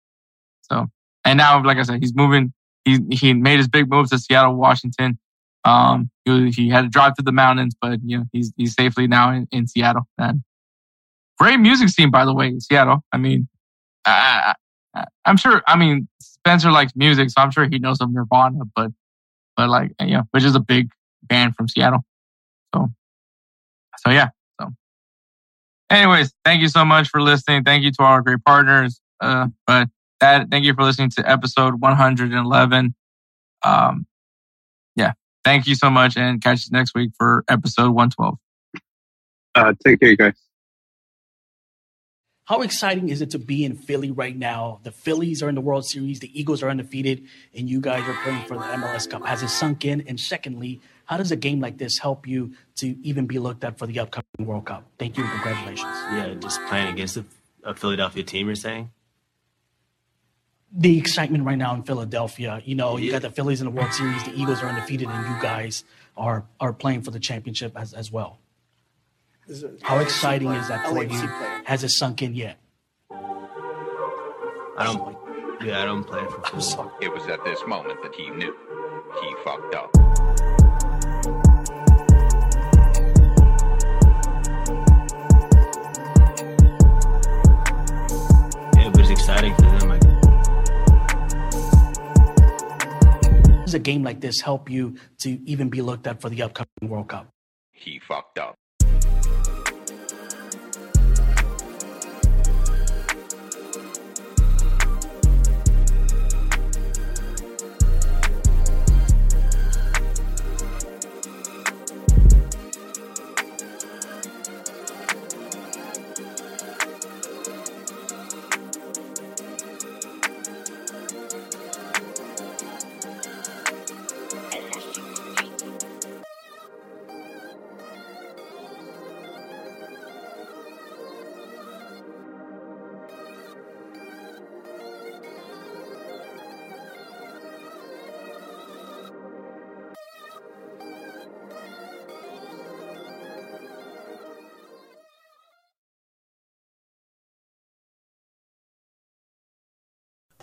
[0.62, 0.86] So,
[1.24, 2.52] and now, like I said, he's moving.
[2.84, 5.18] He he made his big move to Seattle, Washington.
[5.64, 9.32] Um, he, had to drive through the mountains, but you know he's he's safely now
[9.32, 10.08] in, in Seattle.
[10.16, 10.42] And
[11.38, 13.04] great music scene, by the way, Seattle.
[13.12, 13.48] I mean,
[14.04, 14.54] I,
[15.24, 15.62] I'm sure.
[15.66, 18.90] I mean, Spencer likes music, so I'm sure he knows of Nirvana, but
[19.56, 20.90] but like yeah, which is a big
[21.22, 22.04] band from Seattle.
[22.74, 22.88] So
[23.98, 24.28] so yeah.
[24.60, 24.68] So
[25.90, 27.64] anyways, thank you so much for listening.
[27.64, 29.00] Thank you to our great partners.
[29.20, 29.88] Uh, but
[30.20, 32.94] that thank you for listening to episode 111.
[33.64, 34.06] Um,
[34.96, 35.12] yeah,
[35.48, 38.38] thank you so much, and catch us next week for episode 112.
[39.54, 40.34] Uh, take care, guys.
[42.44, 44.80] How exciting is it to be in Philly right now?
[44.82, 48.16] The Phillies are in the World Series, the Eagles are undefeated, and you guys are
[48.22, 49.26] playing for the MLS Cup.
[49.26, 50.02] Has it sunk in?
[50.02, 53.78] And secondly, how does a game like this help you to even be looked at
[53.78, 54.84] for the upcoming World Cup?
[54.98, 55.94] Thank you and congratulations.
[56.12, 57.24] Yeah, just playing against a,
[57.64, 58.90] a Philadelphia team, you're saying?
[60.70, 63.92] The excitement right now in Philadelphia, you know, you got the Phillies in the World
[63.94, 65.82] Series, the Eagles are undefeated, and you guys
[66.16, 68.38] are are playing for the championship as, as well.
[69.82, 71.18] How exciting is that for you?
[71.64, 72.58] Has it sunk in yet?
[73.10, 75.16] I don't.
[75.64, 76.90] Yeah, I don't play for Philly.
[77.00, 78.54] It was at this moment that he knew
[79.22, 79.90] he fucked up.
[88.76, 89.87] Yeah, but it's exciting for them.
[93.68, 96.88] Does a game like this help you to even be looked at for the upcoming
[96.90, 97.28] World Cup?
[97.72, 98.54] He fucked up.